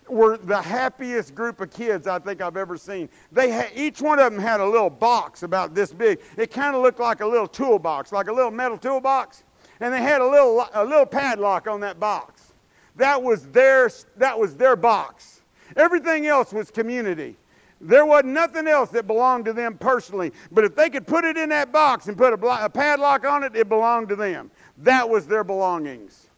were 0.09 0.39
the 0.39 0.61
happiest 0.61 1.35
group 1.35 1.61
of 1.61 1.71
kids 1.71 2.07
I 2.07 2.19
think 2.19 2.41
I've 2.41 2.57
ever 2.57 2.77
seen. 2.77 3.09
They 3.33 3.71
each 3.75 4.01
one 4.01 4.19
of 4.19 4.33
them 4.33 4.41
had 4.41 4.61
a 4.61 4.67
little 4.67 4.91
box 4.91 5.43
about 5.43 5.75
this 5.75 5.93
big. 5.93 6.21
It 6.37 6.51
kind 6.51 6.75
of 6.75 6.83
looked 6.83 7.01
like 7.01 7.21
a 7.21 7.27
little 7.27 7.47
toolbox, 7.49 8.13
like 8.13 8.29
a 8.29 8.33
little 8.33 8.51
metal 8.51 8.79
toolbox, 8.79 9.45
and 9.81 9.93
they 9.93 10.01
had 10.01 10.23
a 10.23 10.27
little 10.27 10.67
a 10.73 10.85
little 10.85 11.07
padlock 11.07 11.69
on 11.69 11.81
that 11.81 12.01
box. 12.01 12.55
That 12.97 13.23
was 13.23 13.47
their 13.49 13.91
that 14.17 14.39
was 14.39 14.57
their 14.57 14.75
box 14.75 15.40
Everything 15.77 16.27
else 16.27 16.53
was 16.53 16.71
community. 16.71 17.37
There 17.81 18.05
wasn't 18.05 18.35
nothing 18.35 18.69
else 18.69 18.91
that 18.91 19.07
belonged 19.07 19.47
to 19.47 19.53
them 19.53 19.79
personally. 19.79 20.33
But 20.53 20.65
if 20.65 20.77
they 20.77 20.91
could 20.91 21.07
put 21.07 21.25
it 21.25 21.37
in 21.37 21.49
that 21.49 21.73
box 21.73 22.09
and 22.09 22.17
put 22.17 22.33
a, 22.33 22.65
a 22.65 22.69
padlock 22.69 23.25
on 23.25 23.43
it, 23.43 23.57
it 23.57 23.69
belonged 23.69 24.09
to 24.11 24.17
them. 24.17 24.51
That 24.79 25.09
was 25.09 25.27
their 25.27 25.45
belongings. 25.45 26.29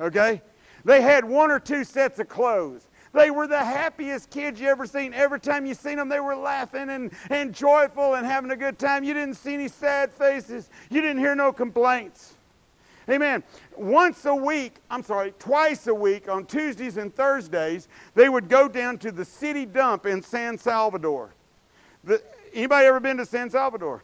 Okay? 0.00 0.40
They 0.84 1.00
had 1.00 1.24
one 1.24 1.50
or 1.50 1.58
two 1.58 1.84
sets 1.84 2.18
of 2.18 2.28
clothes. 2.28 2.86
They 3.12 3.30
were 3.30 3.46
the 3.46 3.58
happiest 3.58 4.30
kids 4.30 4.60
you 4.60 4.68
ever 4.68 4.86
seen. 4.86 5.12
Every 5.12 5.38
time 5.38 5.66
you 5.66 5.74
seen 5.74 5.96
them, 5.96 6.08
they 6.08 6.20
were 6.20 6.34
laughing 6.34 6.88
and, 6.88 7.12
and 7.30 7.54
joyful 7.54 8.14
and 8.14 8.24
having 8.24 8.50
a 8.52 8.56
good 8.56 8.78
time. 8.78 9.04
You 9.04 9.12
didn't 9.12 9.34
see 9.34 9.54
any 9.54 9.68
sad 9.68 10.12
faces. 10.12 10.70
You 10.88 11.02
didn't 11.02 11.18
hear 11.18 11.34
no 11.34 11.52
complaints. 11.52 12.34
Amen. 13.10 13.42
Once 13.76 14.24
a 14.26 14.34
week, 14.34 14.76
I'm 14.90 15.02
sorry, 15.02 15.32
twice 15.38 15.86
a 15.86 15.94
week 15.94 16.28
on 16.28 16.44
Tuesdays 16.44 16.96
and 16.96 17.14
Thursdays, 17.14 17.88
they 18.14 18.28
would 18.28 18.48
go 18.48 18.68
down 18.68 18.98
to 18.98 19.12
the 19.12 19.24
city 19.24 19.66
dump 19.66 20.06
in 20.06 20.22
San 20.22 20.58
Salvador. 20.58 21.34
The, 22.04 22.22
anybody 22.54 22.86
ever 22.86 23.00
been 23.00 23.16
to 23.18 23.26
San 23.26 23.50
Salvador? 23.50 24.02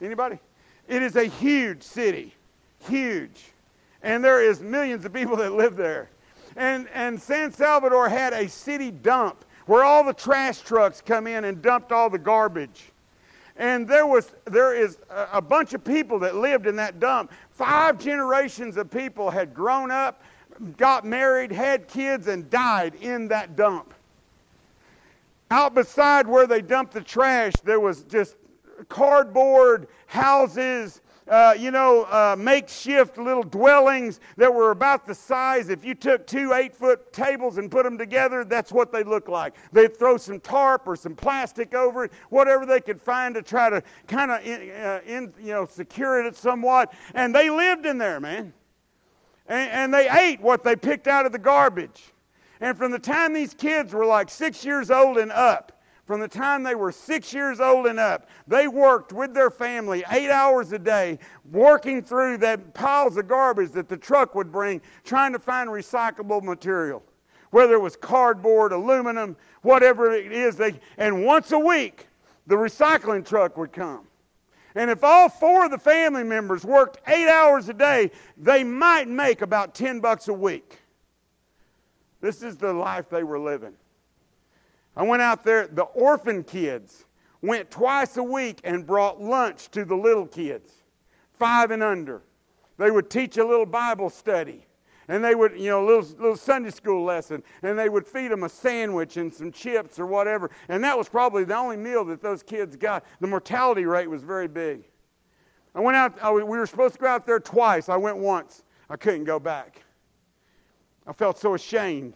Anybody? 0.00 0.38
It 0.88 1.02
is 1.02 1.16
a 1.16 1.24
huge 1.24 1.82
city. 1.82 2.34
Huge. 2.86 3.52
And 4.02 4.22
there 4.22 4.42
is 4.42 4.60
millions 4.60 5.04
of 5.04 5.12
people 5.12 5.36
that 5.36 5.52
live 5.52 5.76
there. 5.76 6.10
And, 6.56 6.88
and 6.94 7.20
San 7.20 7.50
Salvador 7.50 8.08
had 8.08 8.32
a 8.32 8.48
city 8.48 8.90
dump 8.90 9.44
where 9.66 9.82
all 9.82 10.04
the 10.04 10.12
trash 10.12 10.60
trucks 10.60 11.00
come 11.00 11.26
in 11.26 11.44
and 11.44 11.62
dumped 11.62 11.90
all 11.90 12.10
the 12.10 12.18
garbage. 12.18 12.90
And 13.56 13.86
there 13.86 14.06
was 14.06 14.32
there 14.46 14.74
is 14.74 14.98
a, 15.10 15.28
a 15.34 15.40
bunch 15.40 15.74
of 15.74 15.84
people 15.84 16.18
that 16.20 16.34
lived 16.34 16.66
in 16.66 16.74
that 16.76 16.98
dump. 16.98 17.32
Five 17.54 17.98
generations 17.98 18.76
of 18.76 18.90
people 18.90 19.30
had 19.30 19.54
grown 19.54 19.92
up, 19.92 20.22
got 20.76 21.04
married, 21.04 21.52
had 21.52 21.86
kids, 21.86 22.26
and 22.26 22.50
died 22.50 22.96
in 22.96 23.28
that 23.28 23.54
dump. 23.54 23.94
Out 25.52 25.74
beside 25.74 26.26
where 26.26 26.48
they 26.48 26.60
dumped 26.60 26.92
the 26.94 27.00
trash, 27.00 27.52
there 27.62 27.78
was 27.78 28.02
just 28.02 28.36
cardboard 28.88 29.86
houses 30.06 31.00
uh, 31.28 31.54
you 31.58 31.70
know, 31.70 32.04
uh, 32.04 32.36
makeshift 32.38 33.16
little 33.18 33.42
dwellings 33.42 34.20
that 34.36 34.52
were 34.52 34.70
about 34.70 35.06
the 35.06 35.14
size. 35.14 35.68
If 35.68 35.84
you 35.84 35.94
took 35.94 36.26
two 36.26 36.52
eight 36.52 36.74
foot 36.74 37.12
tables 37.12 37.58
and 37.58 37.70
put 37.70 37.84
them 37.84 37.96
together, 37.96 38.44
that's 38.44 38.72
what 38.72 38.92
they 38.92 39.02
look 39.02 39.28
like. 39.28 39.54
They'd 39.72 39.96
throw 39.96 40.16
some 40.16 40.40
tarp 40.40 40.86
or 40.86 40.96
some 40.96 41.14
plastic 41.14 41.74
over 41.74 42.04
it, 42.04 42.12
whatever 42.28 42.66
they 42.66 42.80
could 42.80 43.00
find 43.00 43.34
to 43.34 43.42
try 43.42 43.70
to 43.70 43.82
kind 44.06 44.30
of, 44.30 44.38
uh, 44.38 45.00
you 45.06 45.52
know, 45.52 45.66
secure 45.66 46.24
it 46.24 46.36
somewhat. 46.36 46.92
And 47.14 47.34
they 47.34 47.48
lived 47.50 47.86
in 47.86 47.98
there, 47.98 48.20
man. 48.20 48.52
And, 49.46 49.70
and 49.70 49.94
they 49.94 50.08
ate 50.10 50.40
what 50.40 50.62
they 50.62 50.76
picked 50.76 51.06
out 51.06 51.26
of 51.26 51.32
the 51.32 51.38
garbage. 51.38 52.12
And 52.60 52.76
from 52.76 52.92
the 52.92 52.98
time 52.98 53.32
these 53.32 53.54
kids 53.54 53.92
were 53.92 54.06
like 54.06 54.30
six 54.30 54.64
years 54.64 54.90
old 54.90 55.18
and 55.18 55.32
up, 55.32 55.73
from 56.06 56.20
the 56.20 56.28
time 56.28 56.62
they 56.62 56.74
were 56.74 56.92
six 56.92 57.32
years 57.32 57.60
old 57.60 57.86
and 57.86 57.98
up, 57.98 58.28
they 58.46 58.68
worked 58.68 59.12
with 59.12 59.32
their 59.32 59.50
family 59.50 60.04
eight 60.10 60.30
hours 60.30 60.72
a 60.72 60.78
day, 60.78 61.18
working 61.50 62.02
through 62.02 62.38
that 62.38 62.74
piles 62.74 63.16
of 63.16 63.26
garbage 63.26 63.70
that 63.70 63.88
the 63.88 63.96
truck 63.96 64.34
would 64.34 64.52
bring, 64.52 64.82
trying 65.04 65.32
to 65.32 65.38
find 65.38 65.70
recyclable 65.70 66.42
material. 66.42 67.02
Whether 67.50 67.74
it 67.74 67.80
was 67.80 67.96
cardboard, 67.96 68.72
aluminum, 68.72 69.36
whatever 69.62 70.12
it 70.12 70.30
is, 70.30 70.56
they, 70.56 70.78
and 70.98 71.24
once 71.24 71.52
a 71.52 71.58
week, 71.58 72.06
the 72.46 72.56
recycling 72.56 73.26
truck 73.26 73.56
would 73.56 73.72
come. 73.72 74.06
And 74.74 74.90
if 74.90 75.04
all 75.04 75.28
four 75.28 75.64
of 75.64 75.70
the 75.70 75.78
family 75.78 76.24
members 76.24 76.64
worked 76.64 76.98
eight 77.08 77.28
hours 77.28 77.68
a 77.68 77.74
day, 77.74 78.10
they 78.36 78.64
might 78.64 79.08
make 79.08 79.40
about 79.40 79.74
10 79.74 80.00
bucks 80.00 80.28
a 80.28 80.34
week. 80.34 80.78
This 82.20 82.42
is 82.42 82.56
the 82.56 82.72
life 82.72 83.08
they 83.08 83.22
were 83.22 83.38
living. 83.38 83.74
I 84.96 85.02
went 85.02 85.22
out 85.22 85.44
there, 85.44 85.66
the 85.66 85.82
orphan 85.82 86.44
kids 86.44 87.04
went 87.42 87.70
twice 87.70 88.16
a 88.16 88.22
week 88.22 88.60
and 88.64 88.86
brought 88.86 89.20
lunch 89.20 89.70
to 89.72 89.84
the 89.84 89.96
little 89.96 90.26
kids, 90.26 90.72
five 91.32 91.70
and 91.70 91.82
under. 91.82 92.22
They 92.78 92.90
would 92.90 93.10
teach 93.10 93.36
a 93.36 93.44
little 93.44 93.66
Bible 93.66 94.10
study. 94.10 94.66
And 95.08 95.22
they 95.22 95.34
would, 95.34 95.60
you 95.60 95.68
know, 95.68 95.84
a 95.84 95.86
little, 95.86 96.16
little 96.18 96.36
Sunday 96.36 96.70
school 96.70 97.04
lesson, 97.04 97.42
and 97.62 97.78
they 97.78 97.90
would 97.90 98.06
feed 98.06 98.30
them 98.30 98.44
a 98.44 98.48
sandwich 98.48 99.18
and 99.18 99.32
some 99.32 99.52
chips 99.52 99.98
or 99.98 100.06
whatever. 100.06 100.50
And 100.70 100.82
that 100.82 100.96
was 100.96 101.10
probably 101.10 101.44
the 101.44 101.54
only 101.54 101.76
meal 101.76 102.06
that 102.06 102.22
those 102.22 102.42
kids 102.42 102.74
got. 102.74 103.04
The 103.20 103.26
mortality 103.26 103.84
rate 103.84 104.08
was 104.08 104.22
very 104.22 104.48
big. 104.48 104.84
I 105.74 105.80
went 105.80 105.96
out, 105.96 106.16
I, 106.22 106.32
we 106.32 106.42
were 106.42 106.66
supposed 106.66 106.94
to 106.94 107.00
go 107.00 107.06
out 107.06 107.26
there 107.26 107.38
twice. 107.38 107.90
I 107.90 107.98
went 107.98 108.16
once. 108.16 108.62
I 108.88 108.96
couldn't 108.96 109.24
go 109.24 109.38
back. 109.38 109.82
I 111.06 111.12
felt 111.12 111.38
so 111.38 111.52
ashamed 111.52 112.14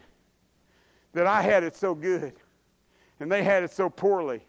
that 1.12 1.26
I 1.26 1.42
had 1.42 1.64
it 1.64 1.76
so 1.76 1.94
good 1.94 2.32
and 3.20 3.31
they 3.31 3.42
had 3.42 3.62
it 3.62 3.72
so 3.72 3.88
poorly 3.88 4.42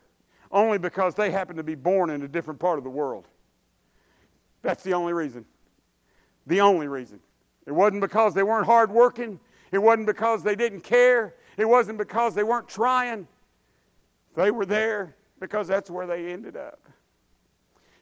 only 0.51 0.77
because 0.77 1.15
they 1.15 1.32
happened 1.32 1.58
to 1.58 1.63
be 1.63 1.75
born 1.75 2.10
in 2.10 2.23
a 2.23 2.27
different 2.27 2.60
part 2.60 2.77
of 2.77 2.84
the 2.84 2.89
world. 2.89 3.27
That's 4.62 4.84
the 4.84 4.93
only 4.93 5.13
reason. 5.13 5.45
The 6.47 6.62
only 6.62 6.88
reason. 6.88 7.19
It 7.65 7.71
wasn't 7.71 8.01
because 8.01 8.34
they 8.34 8.43
weren't 8.43 8.65
hardworking. 8.65 9.39
It 9.71 9.77
wasn't 9.77 10.08
because 10.08 10.41
they 10.41 10.55
didn't 10.55 10.82
care. 10.82 11.36
It 11.58 11.65
wasn't 11.65 11.97
because 11.97 12.34
they 12.34 12.43
weren't 12.43 12.67
trying. 12.67 13.27
They 14.36 14.51
were 14.51 14.65
there 14.65 15.15
because 15.39 15.67
that's 15.67 15.89
where 15.89 16.08
they 16.08 16.32
ended 16.32 16.58
up. 16.58 16.79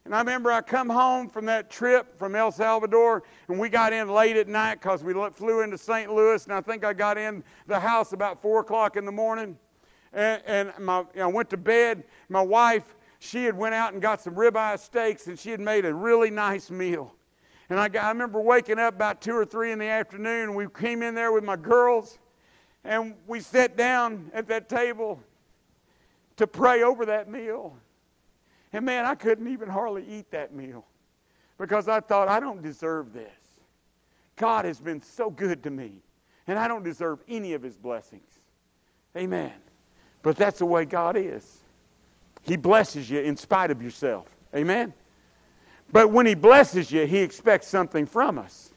And 0.05 0.15
I 0.15 0.19
remember 0.19 0.53
I 0.53 0.61
come 0.61 0.89
home 0.89 1.27
from 1.27 1.43
that 1.47 1.69
trip 1.69 2.17
from 2.17 2.33
El 2.33 2.49
Salvador, 2.49 3.23
and 3.49 3.59
we 3.59 3.67
got 3.67 3.91
in 3.91 4.07
late 4.07 4.37
at 4.37 4.47
night 4.47 4.75
because 4.75 5.03
we 5.03 5.13
flew 5.31 5.61
into 5.61 5.77
St. 5.77 6.13
Louis, 6.13 6.45
and 6.45 6.53
I 6.53 6.61
think 6.61 6.85
I 6.85 6.93
got 6.93 7.17
in 7.17 7.43
the 7.67 7.77
house 7.77 8.13
about 8.13 8.41
4 8.41 8.61
o'clock 8.61 8.95
in 8.95 9.03
the 9.03 9.11
morning 9.11 9.57
and, 10.17 10.41
and 10.47 10.73
my, 10.79 11.05
I 11.19 11.27
went 11.27 11.49
to 11.51 11.57
bed. 11.57 12.03
My 12.27 12.41
wife, 12.41 12.95
she 13.19 13.45
had 13.45 13.55
went 13.55 13.75
out 13.75 13.93
and 13.93 14.01
got 14.01 14.19
some 14.19 14.33
ribeye 14.33 14.79
steaks, 14.79 15.27
and 15.27 15.37
she 15.37 15.51
had 15.51 15.59
made 15.59 15.85
a 15.85 15.93
really 15.93 16.31
nice 16.31 16.71
meal. 16.71 17.13
And 17.69 17.79
I, 17.79 17.87
got, 17.87 18.03
I 18.03 18.09
remember 18.09 18.41
waking 18.41 18.79
up 18.79 18.95
about 18.95 19.21
two 19.21 19.33
or 19.33 19.45
three 19.45 19.71
in 19.71 19.77
the 19.77 19.85
afternoon. 19.85 20.55
We 20.55 20.67
came 20.69 21.03
in 21.03 21.13
there 21.13 21.31
with 21.31 21.43
my 21.43 21.55
girls, 21.55 22.17
and 22.83 23.13
we 23.27 23.39
sat 23.39 23.77
down 23.77 24.31
at 24.33 24.47
that 24.47 24.69
table 24.69 25.21
to 26.37 26.47
pray 26.47 26.81
over 26.81 27.05
that 27.05 27.29
meal. 27.29 27.77
And 28.73 28.85
man, 28.85 29.05
I 29.05 29.13
couldn't 29.13 29.47
even 29.47 29.69
hardly 29.69 30.03
eat 30.09 30.31
that 30.31 30.53
meal 30.53 30.85
because 31.59 31.87
I 31.87 31.99
thought, 31.99 32.27
I 32.27 32.39
don't 32.39 32.63
deserve 32.63 33.13
this. 33.13 33.31
God 34.35 34.65
has 34.65 34.79
been 34.79 35.01
so 35.01 35.29
good 35.29 35.61
to 35.63 35.69
me, 35.69 36.01
and 36.47 36.57
I 36.57 36.67
don't 36.67 36.83
deserve 36.83 37.19
any 37.27 37.53
of 37.53 37.61
his 37.61 37.75
blessings. 37.75 38.39
Amen. 39.15 39.53
But 40.27 40.35
that's 40.35 40.59
the 40.59 40.65
way 40.65 40.83
God 40.83 41.15
is. 41.15 41.59
He 42.43 42.57
blesses 42.57 43.09
you 43.09 43.21
in 43.21 43.37
spite 43.37 43.71
of 43.71 43.81
yourself. 43.81 44.27
Amen? 44.53 44.93
But 45.93 46.11
when 46.11 46.25
He 46.25 46.35
blesses 46.35 46.91
you, 46.91 47.07
He 47.07 47.19
expects 47.19 47.65
something 47.65 48.05
from 48.05 48.37
us. 48.37 48.71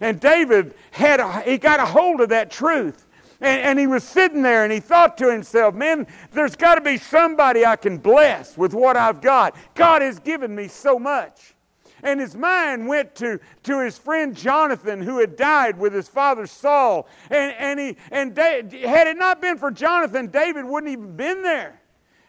And 0.00 0.18
David 0.18 0.74
had 0.90 1.20
a, 1.20 1.40
he 1.42 1.56
got 1.56 1.78
a 1.78 1.86
hold 1.86 2.20
of 2.20 2.30
that 2.30 2.50
truth. 2.50 3.06
And, 3.40 3.60
and, 3.60 3.78
he 3.78 3.86
was 3.86 4.02
sitting 4.02 4.42
there 4.42 4.64
and 4.64 4.72
he 4.72 4.80
thought 4.80 5.16
to 5.18 5.30
himself, 5.30 5.72
man, 5.72 6.04
there's 6.32 6.56
got 6.56 6.74
to 6.74 6.80
be 6.80 6.96
somebody 6.96 7.64
I 7.64 7.76
can 7.76 7.98
bless 7.98 8.58
with 8.58 8.74
what 8.74 8.96
I've 8.96 9.20
got. 9.20 9.54
God 9.76 10.02
has 10.02 10.18
given 10.18 10.52
me 10.52 10.66
so 10.66 10.98
much. 10.98 11.54
And 12.02 12.20
his 12.20 12.36
mind 12.36 12.86
went 12.86 13.14
to, 13.16 13.40
to 13.64 13.80
his 13.80 13.98
friend 13.98 14.36
Jonathan, 14.36 15.02
who 15.02 15.18
had 15.18 15.36
died 15.36 15.78
with 15.78 15.92
his 15.92 16.08
father 16.08 16.46
Saul. 16.46 17.08
And, 17.30 17.52
and, 17.58 17.80
he, 17.80 17.96
and 18.10 18.36
had 18.36 19.06
it 19.06 19.16
not 19.16 19.40
been 19.40 19.58
for 19.58 19.70
Jonathan, 19.70 20.28
David 20.28 20.64
wouldn't 20.64 20.92
even 20.92 21.16
been 21.16 21.42
there. 21.42 21.80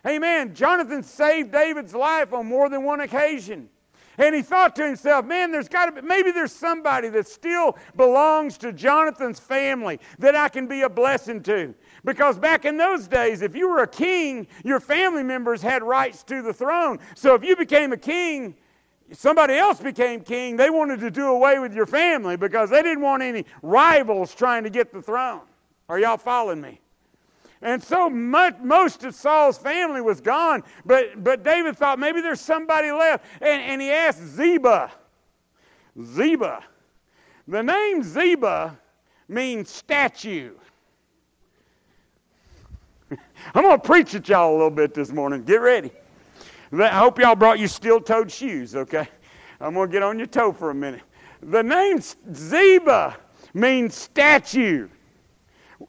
Amen. 0.08 0.56
Jonathan 0.56 1.04
saved 1.04 1.52
David's 1.52 1.94
life 1.94 2.34
on 2.34 2.46
more 2.46 2.70
than 2.70 2.84
one 2.84 3.02
occasion. 3.02 3.70
And 4.18 4.36
he 4.36 4.42
thought 4.42 4.76
to 4.76 4.86
himself, 4.86 5.26
man, 5.26 5.50
there's 5.50 5.70
got 5.70 5.86
to 5.86 6.02
be, 6.02 6.06
maybe 6.06 6.32
there's 6.32 6.52
somebody 6.52 7.08
that 7.08 7.26
still 7.26 7.78
belongs 7.96 8.58
to 8.58 8.74
Jonathan's 8.74 9.40
family 9.40 9.98
that 10.20 10.36
I 10.36 10.50
can 10.50 10.68
be 10.68 10.82
a 10.82 10.90
blessing 10.90 11.42
to. 11.44 11.74
Because 12.04 12.38
back 12.38 12.66
in 12.66 12.76
those 12.76 13.08
days, 13.08 13.42
if 13.42 13.56
you 13.56 13.70
were 13.70 13.84
a 13.84 13.88
king, 13.88 14.46
your 14.66 14.82
family 14.82 15.24
members 15.24 15.62
had 15.62 15.84
rights 15.84 16.24
to 16.24 16.42
the 16.42 16.54
throne. 16.54 17.00
So 17.16 17.34
if 17.34 17.46
you 17.46 17.56
became 17.56 17.94
a 17.94 17.98
king, 17.98 18.56
somebody 19.14 19.56
else 19.56 19.80
became 19.80 20.22
king, 20.22 20.56
they 20.56 20.70
wanted 20.70 21.00
to 21.00 21.12
do 21.12 21.28
away 21.28 21.60
with 21.60 21.74
your 21.74 21.86
family 21.86 22.38
because 22.38 22.70
they 22.70 22.82
didn't 22.82 23.02
want 23.02 23.24
any 23.24 23.46
rivals 23.62 24.36
trying 24.36 24.64
to 24.64 24.70
get 24.70 24.94
the 24.94 25.02
throne. 25.02 25.42
Are 25.88 26.00
y'all 26.00 26.18
following 26.18 26.62
me? 26.62 26.80
And 27.62 27.84
so 27.84 28.10
much, 28.10 28.58
most 28.62 29.04
of 29.04 29.14
Saul's 29.14 29.58
family 29.58 30.02
was 30.02 30.22
gone, 30.22 30.64
but, 30.86 31.24
but 31.24 31.44
David 31.44 31.78
thought 31.78 32.00
maybe 32.00 32.22
there's 32.22 32.40
somebody 32.40 32.92
left. 32.92 33.26
And, 33.42 33.62
and 33.62 33.82
he 33.82 33.92
asked 33.92 34.24
Ziba. 34.24 34.92
Ziba. 36.02 36.64
The 37.48 37.62
name 37.62 38.02
Ziba 38.04 38.80
means 39.28 39.70
statue. 39.70 40.54
I'm 43.54 43.64
going 43.64 43.80
to 43.80 43.86
preach 43.86 44.16
at 44.16 44.30
y'all 44.30 44.52
a 44.52 44.54
little 44.54 44.70
bit 44.70 44.94
this 44.94 45.12
morning. 45.12 45.44
Get 45.44 45.62
ready. 45.62 45.92
I 46.72 46.88
hope 46.90 47.20
y'all 47.20 47.36
brought 47.36 47.60
your 47.60 47.68
steel 47.68 48.00
toed 48.00 48.32
shoes, 48.32 48.76
okay? 48.76 49.08
I'm 49.60 49.74
going 49.74 49.90
to 49.90 49.92
get 49.92 50.04
on 50.04 50.18
your 50.18 50.28
toe 50.28 50.52
for 50.52 50.70
a 50.70 50.76
minute. 50.76 51.02
The 51.42 51.64
name 51.64 52.00
Ziba 52.34 53.18
means 53.54 53.96
statue. 53.96 54.88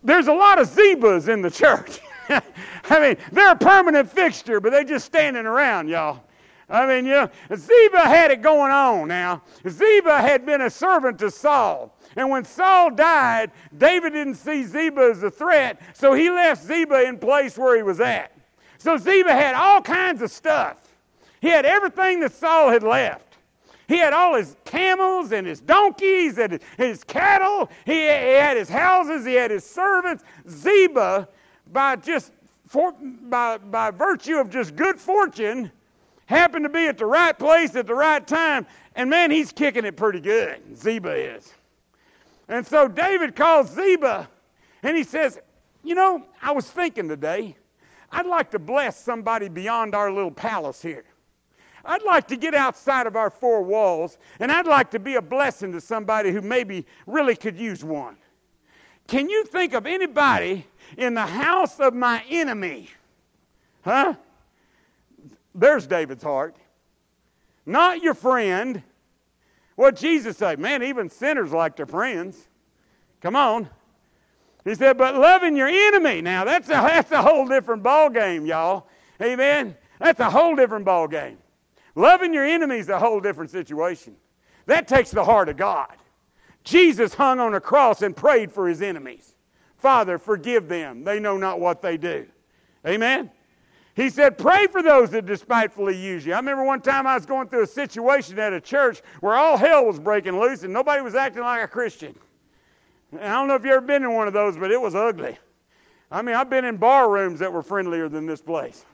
There's 0.03 0.29
a 0.29 0.33
lot 0.33 0.59
of 0.59 0.69
Zibas 0.69 1.29
in 1.29 1.43
the 1.43 1.51
church. 1.51 2.01
I 2.29 3.01
mean, 3.01 3.17
they're 3.33 3.53
a 3.53 3.57
permanent 3.57 4.11
fixture, 4.11 4.61
but 4.61 4.71
they're 4.71 4.85
just 4.85 5.05
standing 5.05 5.47
around, 5.47 5.89
y'all. 5.89 6.23
I 6.69 6.87
mean, 6.87 7.05
you 7.05 7.13
know, 7.13 7.31
Ziba 7.55 8.03
had 8.03 8.31
it 8.31 8.43
going 8.43 8.71
on 8.71 9.09
now. 9.09 9.43
Ziba 9.69 10.21
had 10.21 10.47
been 10.47 10.63
a 10.63 10.71
servant 10.71 11.19
to 11.19 11.31
Saul. 11.31 11.97
And 12.17 12.31
when 12.31 12.45
Saul 12.45 12.91
died, 12.91 13.51
David 13.77 14.13
didn't 14.13 14.37
see 14.37 14.63
Ziba 14.63 15.11
as 15.11 15.23
a 15.25 15.31
threat, 15.31 15.81
so 15.95 16.13
he 16.13 16.31
left 16.31 16.65
Ziba 16.65 17.03
in 17.03 17.19
place 17.19 17.59
where 17.59 17.77
he 17.77 17.83
was 17.83 18.01
at. 18.01 18.33
So 18.81 18.97
Ziba 18.97 19.31
had 19.31 19.55
all 19.55 19.83
kinds 19.83 20.23
of 20.23 20.31
stuff. 20.31 20.79
He 21.43 21.49
had 21.49 21.67
everything 21.67 22.19
that 22.21 22.33
Saul 22.33 22.71
had 22.71 22.83
left. 22.83 23.37
He 23.89 23.99
had 23.99 24.15
all 24.15 24.35
his 24.35 24.57
camels 24.65 25.33
and 25.33 25.47
his 25.47 25.61
donkeys 25.61 26.39
and 26.39 26.59
his 26.79 27.05
cattle. 27.05 27.71
He, 27.85 28.05
had 28.07 28.57
his 28.57 28.71
houses. 28.71 29.27
He 29.27 29.35
had 29.35 29.51
his 29.51 29.65
servants. 29.65 30.25
Ziba, 30.49 31.29
by 31.73 31.97
just 31.97 32.33
for, 32.67 32.93
by, 32.93 33.59
by 33.59 33.91
virtue 33.91 34.39
of 34.39 34.49
just 34.49 34.77
good 34.77 34.99
fortune, 34.99 35.71
happened 36.25 36.65
to 36.65 36.71
be 36.71 36.87
at 36.87 36.97
the 36.97 37.07
right 37.07 37.39
place 37.39 37.77
at 37.77 37.87
the 37.87 37.95
right 37.95 38.27
time. 38.27 38.67
And 38.95 39.11
man, 39.11 39.31
he's 39.31 39.53
kicking 39.53 39.85
it 39.85 39.99
pretty 39.99 40.21
good. 40.21 40.59
Ziba 40.75 41.35
is. 41.37 41.53
And 42.49 42.67
so 42.67 42.89
David 42.89 43.37
calls 43.37 43.75
Ziba 43.75 44.27
and 44.83 44.97
he 44.97 45.05
says, 45.05 45.39
You 45.85 45.97
know, 45.97 46.25
I 46.41 46.53
was 46.53 46.71
thinking 46.71 47.09
today, 47.09 47.57
I'd 48.13 48.27
like 48.27 48.51
to 48.51 48.59
bless 48.59 48.99
somebody 48.99 49.49
beyond 49.49 49.95
our 49.95 50.13
little 50.13 50.31
palace 50.31 50.83
here. 50.83 51.05
I'd 51.85 52.03
like 52.03 52.29
to 52.29 52.37
get 52.37 52.55
outside 52.55 53.07
of 53.07 53.17
our 53.17 53.31
four 53.31 53.63
walls, 53.63 54.19
and 54.39 54.53
I'd 54.53 54.67
like 54.67 54.91
to 54.91 54.99
be 54.99 55.15
a 55.15 55.23
blessing 55.23 55.73
to 55.73 55.81
somebody 55.81 56.31
who 56.31 56.43
maybe 56.43 56.87
really 57.07 57.37
could 57.37 57.57
use 57.57 57.85
one. 57.85 58.17
Can 59.07 59.29
you 59.29 59.45
think 59.45 59.73
of 59.73 59.87
anybody 59.87 60.67
in 60.99 61.15
the 61.15 61.27
house 61.27 61.81
of 61.81 61.95
my 61.95 62.23
enemy? 62.29 62.91
Huh? 63.83 64.15
There's 65.55 65.87
David's 65.87 66.23
heart. 66.23 66.57
Not 67.67 68.03
your 68.03 68.15
friend. 68.15 68.83
What 69.77 69.97
Jesus 69.97 70.37
say? 70.37 70.57
man, 70.57 70.83
even 70.83 71.09
sinners 71.09 71.53
like 71.53 71.77
their 71.77 71.87
friends. 71.87 72.49
Come 73.21 73.35
on. 73.35 73.69
He 74.65 74.75
said, 74.75 74.99
but 74.99 75.17
loving 75.17 75.57
your 75.57 75.69
enemy. 75.69 76.21
Now 76.21 76.45
that's 76.45 76.69
a 76.69 76.73
that's 76.73 77.11
a 77.13 77.23
whole 77.23 77.47
different 77.47 77.83
ball 77.83 78.11
game, 78.11 78.47
y'all. 78.47 78.87
Amen. 79.23 79.77
That's 79.99 80.21
a 80.21 80.31
whole 80.31 80.57
different 80.57 80.85
ball 80.85 81.09
game. 81.09 81.39
Loving 81.95 82.33
your 82.33 82.45
enemy 82.45 82.79
is 82.79 82.89
a 82.89 82.99
whole 82.99 83.21
different 83.21 83.51
situation. 83.51 84.17
That 84.67 84.89
takes 84.89 85.11
the 85.11 85.25
heart 85.25 85.49
of 85.49 85.57
God. 85.57 85.95
Jesus 86.65 87.15
hung 87.15 87.41
on 87.41 87.55
a 87.55 87.61
cross 87.61 88.03
and 88.03 88.17
prayed 88.17 88.53
for 88.53 88.69
his 88.69 88.83
enemies. 88.83 89.35
Father, 89.79 90.19
forgive 90.19 90.69
them. 90.69 91.05
They 91.05 91.19
know 91.19 91.37
not 91.37 91.59
what 91.59 91.81
they 91.83 91.97
do. 91.97 92.27
Amen. 92.87 93.31
He 93.95 94.09
said, 94.09 94.39
Pray 94.39 94.67
for 94.67 94.83
those 94.83 95.11
that 95.11 95.27
despitefully 95.27 95.97
use 95.97 96.25
you. 96.25 96.33
I 96.33 96.37
remember 96.37 96.65
one 96.65 96.81
time 96.81 97.07
I 97.07 97.15
was 97.15 97.27
going 97.27 97.49
through 97.49 97.65
a 97.65 97.67
situation 97.67 98.39
at 98.39 98.53
a 98.53 98.61
church 98.61 99.03
where 99.21 99.35
all 99.35 99.57
hell 99.57 99.85
was 99.85 99.99
breaking 99.99 100.39
loose 100.39 100.63
and 100.63 100.73
nobody 100.73 101.03
was 101.03 101.15
acting 101.15 101.43
like 101.43 101.63
a 101.63 101.69
Christian. 101.69 102.15
I 103.15 103.29
don't 103.29 103.49
know 103.49 103.55
if 103.55 103.65
you've 103.65 103.73
ever 103.73 103.87
been 103.87 104.03
in 104.03 104.13
one 104.13 104.29
of 104.29 104.35
those, 104.35 104.57
but 104.57 104.71
it 104.71 104.81
was 104.81 104.95
ugly. 104.95 105.37
I 106.11 106.23
mean, 106.23 106.35
I've 106.35 106.51
been 106.51 106.65
in 106.65 106.77
bar 106.77 107.11
rooms 107.11 107.39
that 107.41 107.53
were 107.53 107.63
friendlier 107.63 108.09
than 108.09 108.27
this 108.27 108.41
place. 108.41 108.85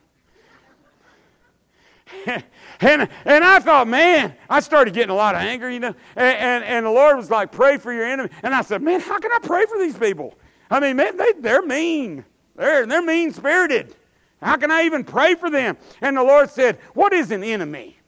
and, 2.26 3.09
and 3.24 3.44
I 3.44 3.59
thought, 3.59 3.88
man, 3.88 4.35
I 4.48 4.61
started 4.61 4.94
getting 4.94 5.11
a 5.11 5.14
lot 5.14 5.35
of 5.35 5.40
anger, 5.40 5.70
you 5.70 5.81
know. 5.81 5.94
And, 6.14 6.38
and, 6.38 6.64
and, 6.64 6.87
the 6.87 6.90
Lord 6.90 7.16
was 7.16 7.31
like, 7.31 7.50
pray 7.50 7.79
for 7.79 7.92
your 7.92 8.05
enemy. 8.05 8.31
And 8.42 8.55
I 8.55 8.62
said, 8.62 8.83
man, 8.83 9.00
how 9.00 9.18
can 9.18 9.33
I 9.33 9.38
pray 9.42 9.66
for 9.66 9.79
these 9.79 9.98
people? 9.98 10.35
I 10.70 10.79
mean, 10.79 10.96
man, 10.96 11.16
they, 11.16 11.33
they're 11.40 11.62
mean. 11.62 12.24
They're, 12.55 12.87
they're 12.87 13.02
mean 13.02 13.33
spirited. 13.33 13.94
How 14.40 14.57
can 14.57 14.70
I 14.70 14.83
even 14.83 15.05
pray 15.05 15.35
for 15.35 15.50
them? 15.50 15.76
And 16.00 16.16
the 16.16 16.22
Lord 16.22 16.50
said, 16.50 16.79
what 16.94 17.12
is 17.12 17.31
an 17.31 17.42
enemy? 17.42 17.98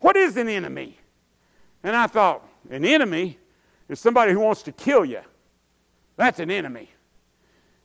What 0.00 0.16
is 0.16 0.36
an 0.36 0.48
enemy? 0.48 0.96
And 1.82 1.94
I 1.94 2.06
thought, 2.06 2.46
an 2.70 2.84
enemy 2.84 3.38
is 3.88 4.00
somebody 4.00 4.32
who 4.32 4.40
wants 4.40 4.62
to 4.62 4.72
kill 4.72 5.04
you. 5.04 5.20
That's 6.18 6.38
an 6.38 6.50
enemy. 6.50 6.90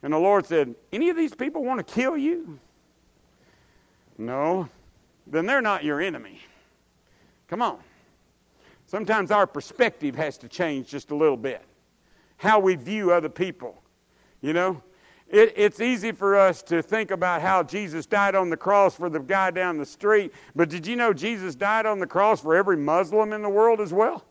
And 0.02 0.12
the 0.12 0.17
Lord 0.17 0.46
said, 0.46 0.76
any 0.91 1.10
of 1.10 1.15
these 1.15 1.34
people 1.34 1.63
want 1.63 1.88
to 1.88 1.93
kill 1.93 2.17
you? 2.17 2.60
No 4.17 4.67
then 5.28 5.46
they're 5.46 5.62
not 5.62 5.84
your 5.84 6.02
enemy. 6.02 6.39
Come 7.48 7.62
on. 7.62 7.80
Sometimes 8.86 9.32
our 9.32 9.48
perspective 9.48 10.15
has 10.15 10.38
to 10.39 10.48
change 10.48 10.88
just 10.88 11.12
a 11.12 11.15
little 11.15 11.38
bit. 11.38 11.63
How 12.38 12.60
we 12.60 12.76
view 12.76 13.12
other 13.12 13.30
people. 13.30 13.82
You 14.41 14.54
know? 14.54 14.82
It, 15.30 15.54
it's 15.56 15.80
easy 15.80 16.12
for 16.12 16.38
us 16.38 16.62
to 16.63 16.82
think 16.82 17.12
about 17.12 17.41
how 17.41 17.63
Jesus 17.63 18.06
died 18.06 18.36
on 18.36 18.50
the 18.50 18.58
cross 18.58 18.96
for 18.96 19.10
the 19.10 19.19
guy 19.19 19.52
down 19.52 19.78
the 19.78 19.86
street, 19.86 20.34
but 20.56 20.69
did 20.69 20.86
you 20.86 20.96
know 20.96 21.13
Jesus 21.13 21.56
died 21.56 21.86
on 21.86 21.98
the 22.00 22.06
cross 22.06 22.41
for 22.41 22.56
every 22.56 22.78
Muslim 22.78 23.34
in 23.34 23.41
the 23.41 23.50
world 23.50 23.80
as 23.82 23.93
well? 23.93 24.26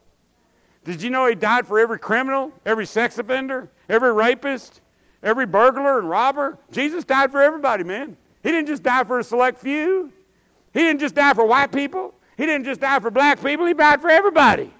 Did 0.84 1.00
you 1.00 1.10
know 1.10 1.26
he 1.26 1.34
died 1.34 1.66
for 1.66 1.78
every 1.78 1.98
criminal, 1.98 2.52
every 2.66 2.86
sex 2.86 3.18
offender, 3.18 3.68
every 3.88 4.12
rapist, 4.12 4.80
every 5.22 5.46
burglar 5.46 5.98
and 5.98 6.08
robber? 6.08 6.58
Jesus 6.70 7.04
died 7.04 7.30
for 7.30 7.40
everybody, 7.40 7.84
man. 7.84 8.16
He 8.42 8.50
didn't 8.50 8.66
just 8.66 8.82
die 8.82 9.04
for 9.04 9.20
a 9.20 9.24
select 9.24 9.58
few. 9.58 10.12
He 10.74 10.80
didn't 10.80 11.00
just 11.00 11.14
die 11.14 11.34
for 11.34 11.46
white 11.46 11.70
people. 11.70 12.14
He 12.36 12.46
didn't 12.46 12.64
just 12.64 12.80
die 12.80 12.98
for 12.98 13.10
black 13.10 13.42
people. 13.42 13.66
He 13.66 13.74
died 13.74 14.00
for 14.00 14.10
everybody. 14.10 14.72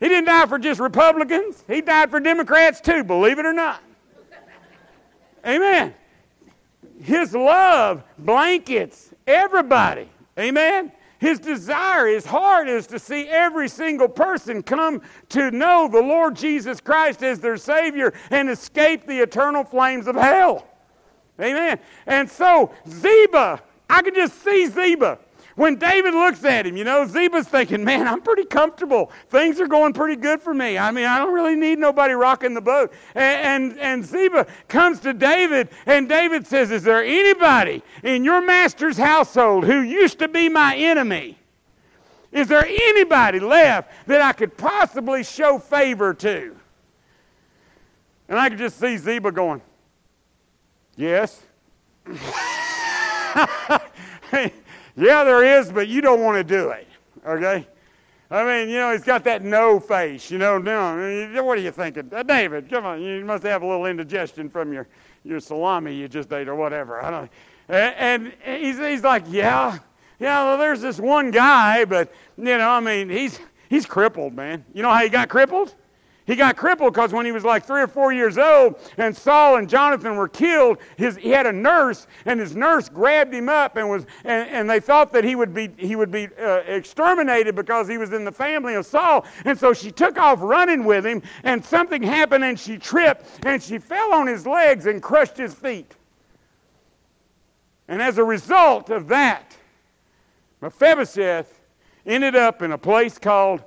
He 0.00 0.08
didn't 0.08 0.26
die 0.26 0.46
for 0.46 0.58
just 0.58 0.80
Republicans. 0.80 1.64
He 1.68 1.80
died 1.80 2.10
for 2.10 2.20
Democrats 2.20 2.80
too, 2.80 3.04
believe 3.04 3.38
it 3.38 3.44
or 3.44 3.52
not. 3.52 3.80
Amen. 5.46 5.94
His 7.00 7.34
love 7.34 8.02
blankets 8.18 9.12
everybody. 9.26 10.08
Amen. 10.38 10.90
His 11.18 11.38
desire, 11.38 12.06
his 12.06 12.26
heart 12.26 12.68
is 12.68 12.86
to 12.88 12.98
see 12.98 13.28
every 13.28 13.68
single 13.68 14.08
person 14.08 14.62
come 14.62 15.00
to 15.30 15.50
know 15.50 15.88
the 15.90 16.00
Lord 16.00 16.36
Jesus 16.36 16.80
Christ 16.80 17.22
as 17.22 17.40
their 17.40 17.56
Savior 17.56 18.12
and 18.30 18.50
escape 18.50 19.06
the 19.06 19.20
eternal 19.20 19.64
flames 19.64 20.06
of 20.06 20.16
hell. 20.16 20.66
Amen. 21.40 21.78
And 22.06 22.28
so, 22.30 22.72
Ziba, 22.88 23.62
I 23.88 24.02
can 24.02 24.14
just 24.14 24.42
see 24.42 24.66
Ziba. 24.66 25.18
When 25.56 25.76
David 25.76 26.14
looks 26.14 26.44
at 26.44 26.66
him, 26.66 26.76
you 26.76 26.82
know, 26.82 27.06
Ziba's 27.06 27.46
thinking, 27.46 27.84
man, 27.84 28.08
I'm 28.08 28.20
pretty 28.20 28.44
comfortable. 28.44 29.12
Things 29.28 29.60
are 29.60 29.68
going 29.68 29.92
pretty 29.92 30.16
good 30.16 30.42
for 30.42 30.52
me. 30.52 30.76
I 30.76 30.90
mean, 30.90 31.04
I 31.04 31.18
don't 31.18 31.32
really 31.32 31.54
need 31.54 31.78
nobody 31.78 32.14
rocking 32.14 32.54
the 32.54 32.60
boat. 32.60 32.92
And, 33.14 33.72
and, 33.72 33.78
and 33.78 34.04
Ziba 34.04 34.48
comes 34.66 34.98
to 35.00 35.12
David, 35.12 35.68
and 35.86 36.08
David 36.08 36.44
says, 36.46 36.72
Is 36.72 36.82
there 36.82 37.04
anybody 37.04 37.84
in 38.02 38.24
your 38.24 38.42
master's 38.42 38.96
household 38.96 39.64
who 39.64 39.82
used 39.82 40.18
to 40.18 40.28
be 40.28 40.48
my 40.48 40.74
enemy? 40.74 41.38
Is 42.32 42.48
there 42.48 42.66
anybody 42.66 43.38
left 43.38 43.92
that 44.08 44.20
I 44.20 44.32
could 44.32 44.56
possibly 44.56 45.22
show 45.22 45.60
favor 45.60 46.12
to? 46.14 46.56
And 48.28 48.38
I 48.40 48.48
could 48.48 48.58
just 48.58 48.80
see 48.80 48.96
Ziba 48.96 49.30
going, 49.30 49.62
Yes. 50.96 51.40
yeah, 54.96 55.24
there 55.24 55.58
is, 55.58 55.72
but 55.72 55.88
you 55.88 56.00
don't 56.00 56.20
want 56.20 56.36
to 56.36 56.44
do 56.44 56.70
it. 56.70 56.86
Okay? 57.26 57.66
I 58.30 58.44
mean, 58.44 58.68
you 58.68 58.78
know, 58.78 58.92
he's 58.92 59.04
got 59.04 59.22
that 59.24 59.42
no 59.42 59.78
face. 59.78 60.30
You 60.30 60.38
know, 60.38 60.58
no. 60.58 61.42
What 61.42 61.58
are 61.58 61.60
you 61.60 61.70
thinking, 61.70 62.10
uh, 62.12 62.22
David? 62.22 62.68
Come 62.70 62.84
on, 62.84 63.02
you 63.02 63.24
must 63.24 63.44
have 63.44 63.62
a 63.62 63.66
little 63.66 63.86
indigestion 63.86 64.48
from 64.48 64.72
your 64.72 64.86
your 65.24 65.40
salami 65.40 65.94
you 65.94 66.08
just 66.08 66.32
ate 66.32 66.48
or 66.48 66.54
whatever. 66.54 67.02
I 67.02 67.10
don't. 67.10 67.30
And, 67.68 68.32
and 68.44 68.62
he's 68.62 68.78
he's 68.78 69.02
like, 69.02 69.24
yeah, 69.28 69.78
yeah. 70.18 70.44
Well, 70.44 70.58
there's 70.58 70.80
this 70.80 70.98
one 70.98 71.30
guy, 71.30 71.84
but 71.84 72.12
you 72.36 72.44
know, 72.44 72.70
I 72.70 72.80
mean, 72.80 73.08
he's 73.08 73.38
he's 73.68 73.86
crippled, 73.86 74.34
man. 74.34 74.64
You 74.74 74.82
know 74.82 74.90
how 74.90 75.02
he 75.02 75.08
got 75.08 75.28
crippled? 75.28 75.74
He 76.26 76.36
got 76.36 76.56
crippled 76.56 76.94
because 76.94 77.12
when 77.12 77.26
he 77.26 77.32
was 77.32 77.44
like 77.44 77.66
three 77.66 77.82
or 77.82 77.86
four 77.86 78.10
years 78.10 78.38
old 78.38 78.76
and 78.96 79.14
Saul 79.14 79.56
and 79.56 79.68
Jonathan 79.68 80.16
were 80.16 80.28
killed, 80.28 80.78
his, 80.96 81.16
he 81.16 81.28
had 81.28 81.46
a 81.46 81.52
nurse, 81.52 82.06
and 82.24 82.40
his 82.40 82.56
nurse 82.56 82.88
grabbed 82.88 83.34
him 83.34 83.50
up 83.50 83.76
and 83.76 83.90
was 83.90 84.06
and, 84.24 84.48
and 84.48 84.70
they 84.70 84.80
thought 84.80 85.12
that 85.12 85.22
he 85.22 85.34
would 85.34 85.52
be 85.52 85.68
he 85.76 85.96
would 85.96 86.10
be 86.10 86.28
uh, 86.40 86.62
exterminated 86.66 87.54
because 87.54 87.86
he 87.88 87.98
was 87.98 88.14
in 88.14 88.24
the 88.24 88.32
family 88.32 88.74
of 88.74 88.86
Saul. 88.86 89.26
And 89.44 89.58
so 89.58 89.74
she 89.74 89.90
took 89.90 90.18
off 90.18 90.38
running 90.40 90.84
with 90.84 91.04
him, 91.04 91.22
and 91.42 91.62
something 91.62 92.02
happened 92.02 92.44
and 92.44 92.58
she 92.58 92.78
tripped 92.78 93.26
and 93.44 93.62
she 93.62 93.78
fell 93.78 94.14
on 94.14 94.26
his 94.26 94.46
legs 94.46 94.86
and 94.86 95.02
crushed 95.02 95.36
his 95.36 95.52
feet. 95.52 95.94
And 97.88 98.00
as 98.00 98.16
a 98.16 98.24
result 98.24 98.88
of 98.88 99.08
that, 99.08 99.54
Mephibosheth 100.62 101.60
ended 102.06 102.34
up 102.34 102.62
in 102.62 102.72
a 102.72 102.78
place 102.78 103.18
called 103.18 103.62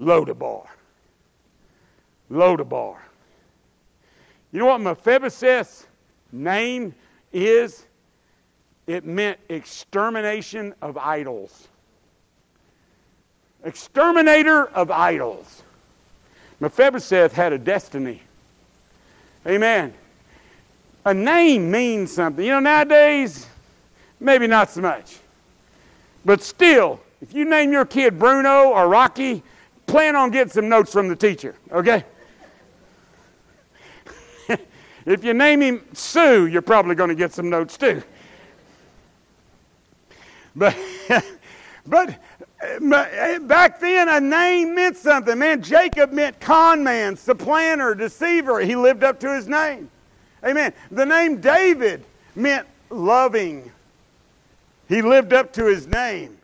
Lodabar. 0.00 0.66
Lodabar. 2.30 2.96
You 4.52 4.60
know 4.60 4.66
what 4.66 4.80
Mephibosheth's 4.80 5.86
name 6.32 6.94
is? 7.32 7.84
It 8.86 9.04
meant 9.04 9.38
extermination 9.48 10.74
of 10.82 10.96
idols. 10.96 11.68
Exterminator 13.64 14.66
of 14.70 14.90
idols. 14.90 15.62
Mephibosheth 16.60 17.32
had 17.32 17.52
a 17.52 17.58
destiny. 17.58 18.20
Amen. 19.46 19.94
A 21.04 21.14
name 21.14 21.70
means 21.70 22.12
something. 22.12 22.44
You 22.44 22.52
know, 22.52 22.60
nowadays, 22.60 23.46
maybe 24.18 24.46
not 24.46 24.70
so 24.70 24.80
much. 24.82 25.18
But 26.24 26.42
still, 26.42 27.00
if 27.22 27.32
you 27.32 27.44
name 27.44 27.72
your 27.72 27.86
kid 27.86 28.18
Bruno 28.18 28.70
or 28.70 28.88
Rocky, 28.88 29.42
plan 29.86 30.16
on 30.16 30.30
getting 30.30 30.52
some 30.52 30.68
notes 30.68 30.92
from 30.92 31.08
the 31.08 31.16
teacher, 31.16 31.54
okay? 31.72 32.04
If 35.06 35.24
you 35.24 35.34
name 35.34 35.60
him 35.60 35.84
Sue, 35.92 36.46
you're 36.46 36.62
probably 36.62 36.94
going 36.94 37.08
to 37.08 37.14
get 37.14 37.32
some 37.32 37.48
notes 37.48 37.76
too. 37.76 38.02
But, 40.54 40.76
but, 41.86 42.10
uh, 42.10 42.78
but 42.80 43.14
uh, 43.14 43.38
back 43.40 43.80
then, 43.80 44.08
a 44.08 44.20
name 44.20 44.74
meant 44.74 44.96
something. 44.96 45.38
Man, 45.38 45.62
Jacob 45.62 46.12
meant 46.12 46.38
con 46.40 46.84
man, 46.84 47.16
supplanter, 47.16 47.94
deceiver. 47.94 48.60
He 48.60 48.76
lived 48.76 49.04
up 49.04 49.18
to 49.20 49.34
his 49.34 49.48
name. 49.48 49.90
Amen. 50.44 50.72
The 50.90 51.06
name 51.06 51.40
David 51.40 52.04
meant 52.34 52.66
loving. 52.90 53.70
He 54.88 55.02
lived 55.02 55.32
up 55.32 55.52
to 55.54 55.66
his 55.66 55.86
name. 55.86 56.36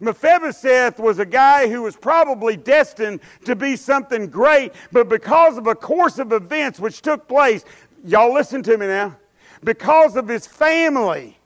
Mephibosheth 0.00 0.98
was 0.98 1.18
a 1.18 1.26
guy 1.26 1.68
who 1.68 1.82
was 1.82 1.94
probably 1.94 2.56
destined 2.56 3.20
to 3.44 3.54
be 3.54 3.76
something 3.76 4.28
great, 4.28 4.72
but 4.92 5.10
because 5.10 5.58
of 5.58 5.66
a 5.66 5.74
course 5.74 6.18
of 6.18 6.32
events 6.32 6.80
which 6.80 7.02
took 7.02 7.28
place, 7.28 7.66
y'all 8.04 8.32
listen 8.32 8.62
to 8.64 8.76
me 8.78 8.86
now, 8.86 9.16
because 9.62 10.16
of 10.16 10.28
his 10.28 10.46
family, 10.46 11.36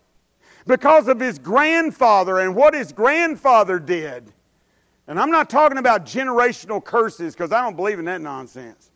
because 0.66 1.08
of 1.08 1.20
his 1.20 1.38
grandfather 1.38 2.40
and 2.40 2.54
what 2.54 2.74
his 2.74 2.92
grandfather 2.92 3.78
did. 3.78 4.32
And 5.06 5.20
I'm 5.20 5.30
not 5.30 5.50
talking 5.50 5.78
about 5.78 6.06
generational 6.06 6.82
curses 6.82 7.34
because 7.34 7.52
I 7.52 7.60
don't 7.60 7.76
believe 7.76 7.98
in 7.98 8.06
that 8.06 8.20
nonsense. 8.20 8.90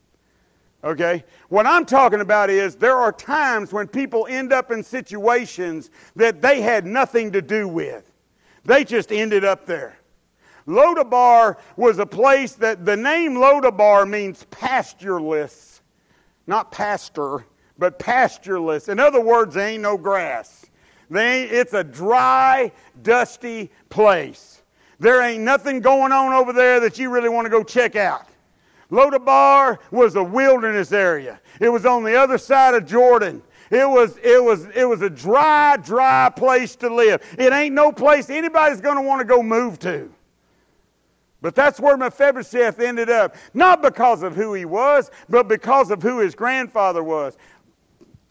Okay? 0.83 1.25
What 1.49 1.67
I'm 1.67 1.85
talking 1.85 2.21
about 2.21 2.51
is 2.51 2.77
there 2.77 2.97
are 2.97 3.13
times 3.13 3.73
when 3.73 3.89
people 3.89 4.27
end 4.31 4.53
up 4.53 4.71
in 4.71 4.83
situations 4.83 5.91
that 6.17 6.41
they 6.41 6.61
had 6.61 6.87
nothing 6.87 7.33
to 7.33 7.43
do 7.43 7.69
with. 7.69 8.11
They 8.65 8.85
just 8.85 9.13
ended 9.13 9.45
up 9.45 9.67
there. 9.67 9.99
Lodabar 10.67 11.57
was 11.77 11.99
a 11.99 12.07
place 12.07 12.53
that 12.55 12.85
the 12.85 12.97
name 12.97 13.35
Lodabar 13.35 14.09
means 14.09 14.45
pastureless, 14.51 15.68
not 16.49 16.73
pasture, 16.73 17.45
but 17.79 17.99
pastureless. 17.99 18.89
In 18.89 18.99
other 18.99 19.21
words, 19.21 19.55
there 19.55 19.69
ain't 19.69 19.83
no 19.83 19.97
grass. 19.97 20.67
They, 21.11 21.45
it's 21.45 21.75
a 21.75 21.85
dry, 21.85 22.73
dusty 23.03 23.71
place. 23.89 24.63
There 24.99 25.23
ain't 25.23 25.45
nothing 25.45 25.81
going 25.81 26.11
on 26.11 26.33
over 26.33 26.53
there 26.53 26.81
that 26.81 26.99
you 26.99 27.11
really 27.11 27.29
want 27.29 27.45
to 27.47 27.51
go 27.51 27.63
check 27.63 27.95
out. 27.95 28.27
Lodabar 28.91 29.79
was 29.91 30.17
a 30.17 30.23
wilderness 30.23 30.93
area. 30.93 31.41
It 31.61 31.69
was 31.69 31.87
on 31.87 32.03
the 32.03 32.17
other 32.17 32.39
side 32.39 32.75
of 32.75 32.87
Jordan. 32.87 33.43
It 33.71 33.89
was, 33.89 34.17
it 34.23 34.43
was, 34.43 34.67
it 34.75 34.89
was 34.89 35.03
a 35.03 35.11
dry, 35.11 35.77
dry 35.77 36.31
place 36.35 36.75
to 36.77 36.93
live. 36.93 37.23
It 37.39 37.53
ain't 37.53 37.75
no 37.75 37.93
place 37.93 38.31
anybody's 38.31 38.81
going 38.81 38.97
to 38.97 39.03
want 39.03 39.21
to 39.21 39.27
go 39.27 39.43
move 39.43 39.79
to. 39.81 40.11
But 41.41 41.55
that's 41.55 41.79
where 41.79 41.97
Mephibosheth 41.97 42.81
ended 42.81 43.11
up. 43.11 43.37
Not 43.55 43.81
because 43.83 44.23
of 44.23 44.35
who 44.35 44.55
he 44.55 44.65
was, 44.65 45.11
but 45.29 45.47
because 45.47 45.91
of 45.91 46.03
who 46.03 46.19
his 46.19 46.35
grandfather 46.35 47.03
was. 47.03 47.37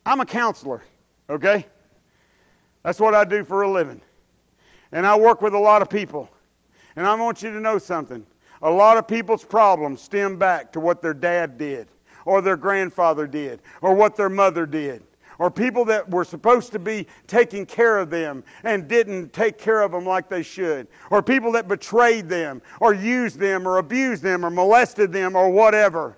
I'm 0.05 0.19
a 0.19 0.25
counselor, 0.25 0.83
okay? 1.29 1.65
That's 2.83 2.99
what 2.99 3.13
I 3.13 3.23
do 3.23 3.43
for 3.43 3.61
a 3.61 3.71
living. 3.71 4.01
And 4.91 5.05
I 5.05 5.17
work 5.17 5.41
with 5.41 5.53
a 5.53 5.59
lot 5.59 5.81
of 5.81 5.89
people. 5.89 6.29
And 6.95 7.05
I 7.05 7.15
want 7.15 7.43
you 7.43 7.51
to 7.51 7.59
know 7.59 7.77
something. 7.77 8.25
A 8.61 8.69
lot 8.69 8.97
of 8.97 9.07
people's 9.07 9.43
problems 9.43 10.01
stem 10.01 10.37
back 10.37 10.71
to 10.73 10.79
what 10.79 11.01
their 11.01 11.13
dad 11.13 11.57
did, 11.57 11.87
or 12.25 12.41
their 12.41 12.57
grandfather 12.57 13.27
did, 13.27 13.61
or 13.81 13.93
what 13.93 14.15
their 14.15 14.29
mother 14.29 14.65
did, 14.65 15.03
or 15.39 15.51
people 15.51 15.85
that 15.85 16.09
were 16.09 16.25
supposed 16.25 16.71
to 16.71 16.79
be 16.79 17.07
taking 17.27 17.65
care 17.65 17.97
of 17.97 18.09
them 18.09 18.43
and 18.63 18.87
didn't 18.87 19.33
take 19.33 19.57
care 19.57 19.81
of 19.81 19.91
them 19.91 20.05
like 20.05 20.29
they 20.29 20.43
should, 20.43 20.87
or 21.11 21.21
people 21.21 21.51
that 21.51 21.67
betrayed 21.67 22.27
them, 22.29 22.61
or 22.79 22.93
used 22.93 23.39
them, 23.39 23.67
or 23.67 23.77
abused 23.77 24.23
them, 24.23 24.45
or 24.45 24.49
molested 24.49 25.11
them, 25.11 25.35
or 25.35 25.49
whatever. 25.49 26.17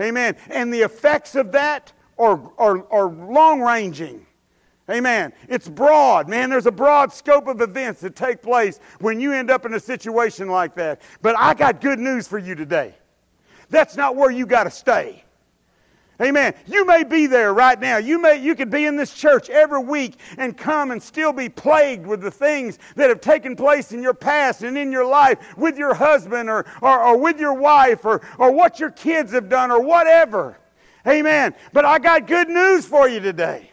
Amen. 0.00 0.36
And 0.50 0.72
the 0.72 0.80
effects 0.80 1.34
of 1.34 1.52
that 1.52 1.92
are, 2.18 2.40
are, 2.58 2.86
are 2.92 3.06
long 3.06 3.60
ranging. 3.60 4.26
Amen. 4.90 5.32
It's 5.48 5.68
broad, 5.68 6.28
man. 6.28 6.50
There's 6.50 6.66
a 6.66 6.72
broad 6.72 7.10
scope 7.12 7.46
of 7.46 7.62
events 7.62 8.02
that 8.02 8.14
take 8.14 8.42
place 8.42 8.80
when 9.00 9.18
you 9.18 9.32
end 9.32 9.50
up 9.50 9.64
in 9.64 9.74
a 9.74 9.80
situation 9.80 10.48
like 10.48 10.74
that. 10.74 11.00
But 11.22 11.36
I 11.38 11.54
got 11.54 11.80
good 11.80 11.98
news 11.98 12.28
for 12.28 12.38
you 12.38 12.54
today. 12.54 12.94
That's 13.70 13.96
not 13.96 14.14
where 14.14 14.30
you 14.30 14.44
got 14.44 14.64
to 14.64 14.70
stay. 14.70 15.23
Amen. 16.22 16.54
You 16.66 16.86
may 16.86 17.02
be 17.02 17.26
there 17.26 17.52
right 17.52 17.80
now. 17.80 17.96
You 17.96 18.20
may 18.20 18.40
you 18.40 18.54
could 18.54 18.70
be 18.70 18.84
in 18.84 18.94
this 18.94 19.12
church 19.12 19.50
every 19.50 19.82
week 19.82 20.20
and 20.38 20.56
come 20.56 20.92
and 20.92 21.02
still 21.02 21.32
be 21.32 21.48
plagued 21.48 22.06
with 22.06 22.20
the 22.20 22.30
things 22.30 22.78
that 22.94 23.08
have 23.08 23.20
taken 23.20 23.56
place 23.56 23.90
in 23.90 24.00
your 24.00 24.14
past 24.14 24.62
and 24.62 24.78
in 24.78 24.92
your 24.92 25.04
life 25.04 25.56
with 25.56 25.76
your 25.76 25.92
husband 25.92 26.48
or, 26.48 26.66
or, 26.82 27.02
or 27.02 27.18
with 27.18 27.40
your 27.40 27.54
wife 27.54 28.04
or, 28.04 28.20
or 28.38 28.52
what 28.52 28.78
your 28.78 28.90
kids 28.90 29.32
have 29.32 29.48
done 29.48 29.72
or 29.72 29.80
whatever. 29.80 30.56
Amen. 31.06 31.52
But 31.72 31.84
I 31.84 31.98
got 31.98 32.28
good 32.28 32.48
news 32.48 32.86
for 32.86 33.08
you 33.08 33.18
today. 33.18 33.72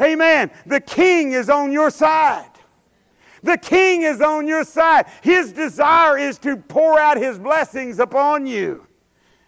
Amen. 0.00 0.50
The 0.66 0.80
king 0.80 1.32
is 1.32 1.48
on 1.48 1.70
your 1.70 1.90
side. 1.90 2.50
The 3.44 3.56
king 3.56 4.02
is 4.02 4.20
on 4.20 4.48
your 4.48 4.64
side. 4.64 5.06
His 5.22 5.52
desire 5.52 6.18
is 6.18 6.38
to 6.38 6.56
pour 6.56 6.98
out 6.98 7.16
his 7.16 7.38
blessings 7.38 8.00
upon 8.00 8.46
you. 8.46 8.84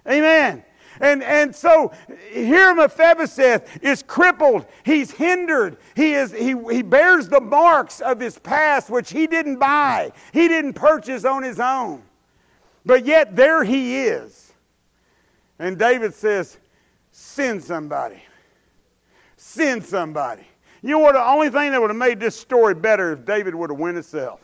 Amen. 0.08 0.64
And, 1.00 1.22
and 1.22 1.54
so 1.54 1.92
here 2.30 2.74
Mephibosheth 2.74 3.82
is 3.82 4.02
crippled. 4.02 4.66
He's 4.84 5.10
hindered. 5.10 5.78
He, 5.96 6.12
is, 6.12 6.30
he, 6.30 6.54
he 6.70 6.82
bears 6.82 7.28
the 7.28 7.40
marks 7.40 8.00
of 8.00 8.20
his 8.20 8.38
past, 8.38 8.90
which 8.90 9.10
he 9.10 9.26
didn't 9.26 9.56
buy, 9.58 10.12
he 10.32 10.46
didn't 10.46 10.74
purchase 10.74 11.24
on 11.24 11.42
his 11.42 11.58
own. 11.58 12.02
But 12.84 13.06
yet 13.06 13.34
there 13.34 13.64
he 13.64 13.98
is. 13.98 14.52
And 15.58 15.78
David 15.78 16.14
says, 16.14 16.58
Send 17.12 17.62
somebody. 17.62 18.22
Send 19.36 19.84
somebody. 19.84 20.46
You 20.82 20.90
know 20.90 20.98
what? 21.00 21.12
The 21.12 21.24
only 21.24 21.50
thing 21.50 21.72
that 21.72 21.80
would 21.80 21.90
have 21.90 21.96
made 21.96 22.20
this 22.20 22.38
story 22.38 22.74
better 22.74 23.12
if 23.12 23.24
David 23.24 23.54
would 23.54 23.70
have 23.70 23.78
went 23.78 23.96
himself. 23.96 24.40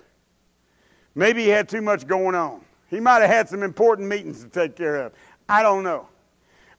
Maybe 1.14 1.44
he 1.44 1.48
had 1.48 1.68
too 1.68 1.80
much 1.80 2.06
going 2.06 2.34
on. 2.34 2.60
He 2.88 3.00
might 3.00 3.20
have 3.20 3.30
had 3.30 3.48
some 3.48 3.62
important 3.62 4.08
meetings 4.08 4.42
to 4.42 4.48
take 4.48 4.76
care 4.76 4.96
of. 4.96 5.12
I 5.48 5.62
don't 5.62 5.82
know. 5.82 6.08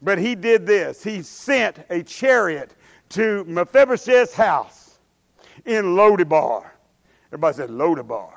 But 0.02 0.20
he 0.20 0.36
did 0.36 0.66
this. 0.66 1.04
He 1.04 1.22
sent 1.22 1.80
a 1.90 2.04
chariot 2.04 2.76
to 3.10 3.44
Mephibosheth's 3.46 4.34
house 4.34 5.00
in 5.66 5.96
Lodabar. 5.96 6.66
Everybody 7.30 7.58
said 7.58 7.70
Lodabar. 7.70 8.34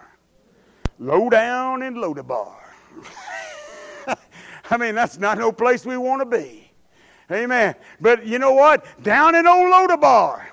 Low 0.99 1.31
down 1.31 1.83
in 1.83 1.95
Lodabar. 1.95 2.57
I 4.71 4.77
mean, 4.77 4.95
that's 4.95 5.19
not 5.19 5.39
no 5.39 5.53
place 5.53 5.85
we 5.85 5.97
want 5.97 6.21
to 6.21 6.39
be. 6.39 6.71
Amen. 7.31 7.75
But 8.01 8.27
you 8.27 8.39
know 8.39 8.53
what? 8.53 8.85
Down 9.03 9.35
in 9.35 9.47
old 9.47 9.73
Lodabar, 9.73 10.45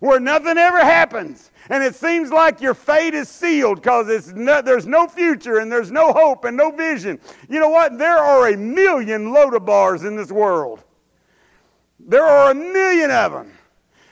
where 0.00 0.20
nothing 0.20 0.58
ever 0.58 0.80
happens, 0.80 1.49
and 1.70 1.84
it 1.84 1.94
seems 1.94 2.30
like 2.30 2.60
your 2.60 2.74
fate 2.74 3.14
is 3.14 3.28
sealed 3.28 3.80
because 3.80 4.32
no, 4.34 4.60
there's 4.60 4.86
no 4.86 5.06
future 5.06 5.58
and 5.58 5.70
there's 5.70 5.92
no 5.92 6.12
hope 6.12 6.44
and 6.44 6.56
no 6.56 6.72
vision. 6.72 7.18
You 7.48 7.60
know 7.60 7.68
what? 7.68 7.96
There 7.96 8.18
are 8.18 8.48
a 8.48 8.56
million 8.56 9.26
Lodabars 9.32 10.04
in 10.04 10.16
this 10.16 10.32
world. 10.32 10.82
There 12.00 12.24
are 12.24 12.50
a 12.50 12.54
million 12.54 13.12
of 13.12 13.32
them. 13.32 13.52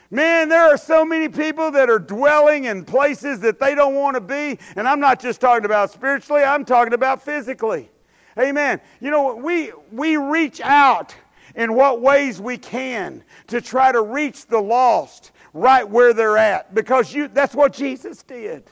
Man, 0.09 0.47
there 0.47 0.73
are 0.73 0.77
so 0.77 1.03
many 1.03 1.27
people 1.27 1.69
that 1.71 1.89
are 1.89 1.99
dwelling 1.99 2.63
in 2.63 2.85
places 2.85 3.41
that 3.41 3.59
they 3.59 3.75
don't 3.75 3.93
want 3.93 4.15
to 4.15 4.21
be. 4.21 4.57
And 4.77 4.87
I'm 4.87 5.01
not 5.01 5.19
just 5.19 5.41
talking 5.41 5.65
about 5.65 5.91
spiritually, 5.91 6.43
I'm 6.43 6.63
talking 6.63 6.93
about 6.93 7.21
physically. 7.21 7.89
Amen. 8.39 8.79
You 9.01 9.11
know, 9.11 9.21
what 9.21 9.43
we, 9.43 9.73
we 9.91 10.15
reach 10.15 10.61
out 10.61 11.13
in 11.55 11.73
what 11.73 12.01
ways 12.01 12.39
we 12.39 12.57
can 12.57 13.23
to 13.47 13.61
try 13.61 13.91
to 13.91 14.01
reach 14.01 14.45
the 14.45 14.59
lost 14.59 15.31
right 15.53 15.87
where 15.87 16.13
they're 16.13 16.37
at 16.37 16.73
because 16.75 17.13
you, 17.13 17.27
that's 17.27 17.55
what 17.55 17.73
Jesus 17.73 18.23
did. 18.23 18.63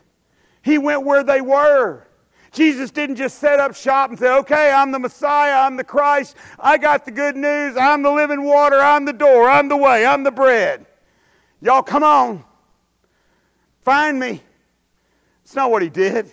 He 0.62 0.78
went 0.78 1.04
where 1.04 1.24
they 1.24 1.42
were. 1.42 2.08
Jesus 2.52 2.92
didn't 2.92 3.18
just 3.18 3.40
set 3.40 3.60
up 3.60 3.76
shop 3.76 4.10
and 4.10 4.18
say, 4.18 4.30
okay, 4.30 4.72
I'm 4.72 4.92
the 4.92 5.00
Messiah, 5.00 5.66
I'm 5.66 5.78
the 5.78 5.84
Christ, 5.84 6.36
I 6.60 6.78
got 6.78 7.06
the 7.06 7.12
good 7.12 7.36
news, 7.36 7.78
I'm 7.78 8.02
the 8.02 8.12
living 8.12 8.44
water, 8.44 8.80
I'm 8.80 9.06
the 9.06 9.14
door, 9.14 9.50
I'm 9.50 9.68
the 9.68 9.78
way, 9.78 10.06
I'm 10.06 10.24
the 10.24 10.32
bread. 10.32 10.86
Y'all 11.62 11.84
come 11.84 12.04
on. 12.04 12.44
Find 13.84 14.20
me. 14.20 14.42
It's 15.44 15.56
not 15.56 15.72
what 15.72 15.82
he 15.82 15.90
did. 15.90 16.32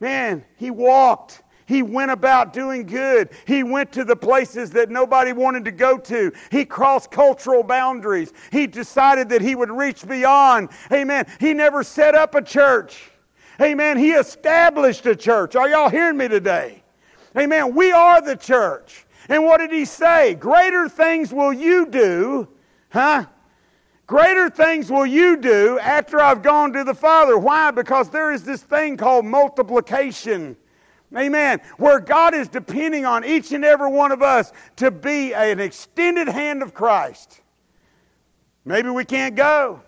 Man, 0.00 0.44
he 0.56 0.70
walked. 0.70 1.42
He 1.68 1.82
went 1.82 2.10
about 2.10 2.54
doing 2.54 2.86
good. 2.86 3.28
He 3.46 3.62
went 3.62 3.92
to 3.92 4.02
the 4.02 4.16
places 4.16 4.70
that 4.70 4.88
nobody 4.88 5.32
wanted 5.32 5.66
to 5.66 5.70
go 5.70 5.98
to. 5.98 6.32
He 6.50 6.64
crossed 6.64 7.10
cultural 7.10 7.62
boundaries. 7.62 8.32
He 8.50 8.66
decided 8.66 9.28
that 9.28 9.42
he 9.42 9.54
would 9.54 9.70
reach 9.70 10.08
beyond. 10.08 10.70
Amen. 10.90 11.26
He 11.38 11.52
never 11.52 11.84
set 11.84 12.14
up 12.14 12.34
a 12.34 12.40
church. 12.40 13.10
Amen. 13.60 13.98
He 13.98 14.12
established 14.12 15.04
a 15.04 15.14
church. 15.14 15.56
Are 15.56 15.68
y'all 15.68 15.90
hearing 15.90 16.16
me 16.16 16.26
today? 16.26 16.82
Amen. 17.36 17.74
We 17.74 17.92
are 17.92 18.22
the 18.22 18.36
church. 18.36 19.04
And 19.28 19.44
what 19.44 19.58
did 19.58 19.70
he 19.70 19.84
say? 19.84 20.36
Greater 20.36 20.88
things 20.88 21.34
will 21.34 21.52
you 21.52 21.84
do, 21.84 22.48
huh? 22.88 23.26
Greater 24.06 24.48
things 24.48 24.90
will 24.90 25.04
you 25.04 25.36
do 25.36 25.78
after 25.80 26.18
I've 26.18 26.40
gone 26.40 26.72
to 26.72 26.82
the 26.82 26.94
Father. 26.94 27.36
Why? 27.36 27.70
Because 27.72 28.08
there 28.08 28.32
is 28.32 28.42
this 28.42 28.62
thing 28.62 28.96
called 28.96 29.26
multiplication. 29.26 30.56
Amen. 31.16 31.60
Where 31.78 32.00
God 32.00 32.34
is 32.34 32.48
depending 32.48 33.06
on 33.06 33.24
each 33.24 33.52
and 33.52 33.64
every 33.64 33.90
one 33.90 34.12
of 34.12 34.22
us 34.22 34.52
to 34.76 34.90
be 34.90 35.32
an 35.32 35.58
extended 35.58 36.28
hand 36.28 36.62
of 36.62 36.74
Christ. 36.74 37.40
Maybe 38.64 38.90
we 38.90 39.04
can't 39.04 39.34
go, 39.34 39.80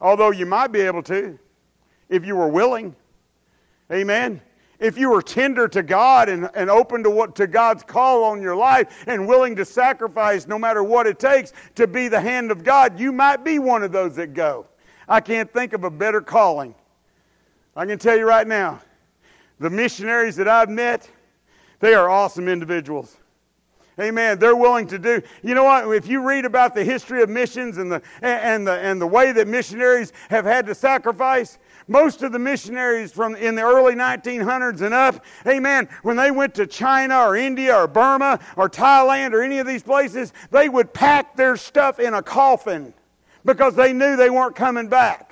although 0.00 0.30
you 0.30 0.46
might 0.46 0.72
be 0.72 0.80
able 0.80 1.02
to 1.04 1.38
if 2.08 2.24
you 2.24 2.36
were 2.36 2.48
willing. 2.48 2.96
Amen. 3.90 4.40
If 4.78 4.98
you 4.98 5.10
were 5.10 5.22
tender 5.22 5.68
to 5.68 5.82
God 5.82 6.28
and, 6.28 6.48
and 6.54 6.68
open 6.68 7.02
to 7.04 7.10
what 7.10 7.36
to 7.36 7.46
God's 7.46 7.82
call 7.82 8.24
on 8.24 8.42
your 8.42 8.56
life 8.56 9.04
and 9.06 9.28
willing 9.28 9.54
to 9.56 9.64
sacrifice 9.64 10.48
no 10.48 10.58
matter 10.58 10.82
what 10.82 11.06
it 11.06 11.18
takes 11.18 11.52
to 11.76 11.86
be 11.86 12.08
the 12.08 12.20
hand 12.20 12.50
of 12.50 12.64
God, 12.64 12.98
you 12.98 13.12
might 13.12 13.44
be 13.44 13.58
one 13.58 13.82
of 13.82 13.92
those 13.92 14.16
that 14.16 14.34
go. 14.34 14.66
I 15.08 15.20
can't 15.20 15.52
think 15.52 15.72
of 15.72 15.84
a 15.84 15.90
better 15.90 16.20
calling. 16.20 16.74
I 17.76 17.86
can 17.86 17.98
tell 17.98 18.16
you 18.16 18.26
right 18.26 18.46
now, 18.46 18.80
The 19.60 19.70
missionaries 19.70 20.36
that 20.36 20.48
I've 20.48 20.68
met, 20.68 21.08
they 21.80 21.94
are 21.94 22.08
awesome 22.08 22.48
individuals. 22.48 23.16
Amen. 24.00 24.38
They're 24.38 24.56
willing 24.56 24.86
to 24.86 24.98
do. 24.98 25.20
You 25.42 25.54
know 25.54 25.64
what? 25.64 25.94
If 25.94 26.08
you 26.08 26.26
read 26.26 26.46
about 26.46 26.74
the 26.74 26.82
history 26.82 27.22
of 27.22 27.28
missions 27.28 27.76
and 27.76 27.92
the 27.92 28.02
and 28.22 28.66
the 28.66 28.72
and 28.72 29.00
the 29.00 29.06
way 29.06 29.32
that 29.32 29.46
missionaries 29.46 30.14
have 30.30 30.46
had 30.46 30.64
to 30.66 30.74
sacrifice, 30.74 31.58
most 31.88 32.22
of 32.22 32.32
the 32.32 32.38
missionaries 32.38 33.12
from 33.12 33.36
in 33.36 33.54
the 33.54 33.62
early 33.62 33.94
1900s 33.94 34.80
and 34.80 34.94
up, 34.94 35.22
amen, 35.46 35.88
when 36.02 36.16
they 36.16 36.30
went 36.30 36.54
to 36.54 36.66
China 36.66 37.18
or 37.18 37.36
India 37.36 37.76
or 37.76 37.86
Burma 37.86 38.40
or 38.56 38.70
Thailand 38.70 39.34
or 39.34 39.42
any 39.42 39.58
of 39.58 39.66
these 39.66 39.82
places, 39.82 40.32
they 40.50 40.70
would 40.70 40.94
pack 40.94 41.36
their 41.36 41.56
stuff 41.56 42.00
in 42.00 42.14
a 42.14 42.22
coffin 42.22 42.94
because 43.44 43.74
they 43.74 43.92
knew 43.92 44.16
they 44.16 44.30
weren't 44.30 44.56
coming 44.56 44.88
back. 44.88 45.31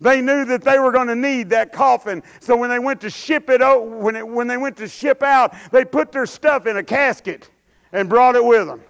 They 0.00 0.20
knew 0.20 0.44
that 0.44 0.62
they 0.62 0.78
were 0.78 0.92
going 0.92 1.08
to 1.08 1.14
need 1.14 1.50
that 1.50 1.72
coffin. 1.72 2.22
So 2.40 2.56
when 2.56 2.70
they 2.70 2.78
went 2.78 3.00
to 3.02 3.10
ship 3.10 3.48
it 3.48 3.60
when, 3.60 4.16
it, 4.16 4.26
when 4.26 4.46
they 4.46 4.56
went 4.56 4.76
to 4.78 4.88
ship 4.88 5.22
out, 5.22 5.54
they 5.70 5.84
put 5.84 6.12
their 6.12 6.26
stuff 6.26 6.66
in 6.66 6.76
a 6.76 6.82
casket 6.82 7.50
and 7.92 8.08
brought 8.08 8.36
it 8.36 8.44
with 8.44 8.66
them. 8.66 8.82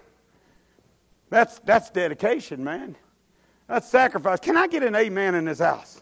That's, 1.29 1.59
that's 1.59 1.89
dedication, 1.89 2.63
man. 2.63 2.95
That's 3.67 3.87
sacrifice. 3.89 4.39
Can 4.39 4.57
I 4.57 4.67
get 4.67 4.83
an 4.83 4.95
amen 4.95 5.35
in 5.35 5.45
this 5.45 5.59
house? 5.59 6.01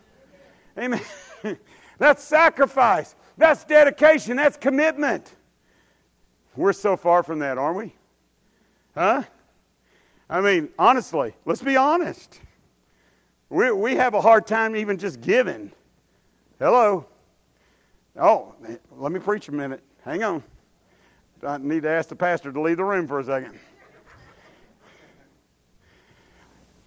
Amen. 0.78 1.02
that's 1.98 2.24
sacrifice. 2.24 3.16
That's 3.38 3.64
dedication. 3.64 4.38
That's 4.38 4.58
commitment. 4.58 5.36
We're 6.56 6.74
so 6.74 6.98
far 6.98 7.24
from 7.24 7.40
that, 7.40 7.58
aren't 7.58 7.78
we? 7.78 7.96
Huh? 8.96 9.24
I 10.30 10.42
mean, 10.42 10.70
honestly, 10.78 11.34
let's 11.46 11.62
be 11.62 11.78
honest. 11.78 12.40
We, 13.54 13.72
we 13.72 13.96
have 13.96 14.16
a 14.16 14.22
hard 14.22 14.48
time 14.48 14.76
even 14.76 14.98
just 14.98 15.22
giving. 15.22 15.72
Hello. 16.58 17.06
Oh, 18.20 18.56
let 18.92 19.12
me 19.12 19.20
preach 19.20 19.48
a 19.48 19.52
minute. 19.52 19.84
Hang 20.04 20.24
on. 20.24 20.44
I 21.46 21.60
need 21.60 21.84
to 21.84 21.90
ask 21.90 22.10
the 22.10 22.16
pastor 22.16 22.52
to 22.52 22.60
leave 22.60 22.78
the 22.78 22.84
room 22.84 23.08
for 23.08 23.20
a 23.20 23.24
second. 23.24 23.60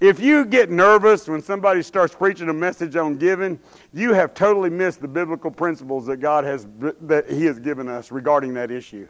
If 0.01 0.19
you 0.19 0.45
get 0.45 0.69
nervous 0.69 1.29
when 1.29 1.41
somebody 1.41 1.83
starts 1.83 2.17
preaching 2.17 2.49
a 2.49 2.53
message 2.53 2.97
on 2.97 3.17
giving, 3.17 3.61
you 3.95 4.13
have 4.13 4.35
totally 4.35 4.69
missed 4.69 5.01
the 5.01 5.09
biblical 5.09 5.53
principles 5.53 6.05
that 6.07 6.17
God 6.17 6.43
has 6.43 6.67
that 7.03 7.31
He 7.31 7.45
has 7.45 7.61
given 7.61 7.87
us 7.87 8.11
regarding 8.11 8.55
that 8.55 8.73
issue. 8.73 9.07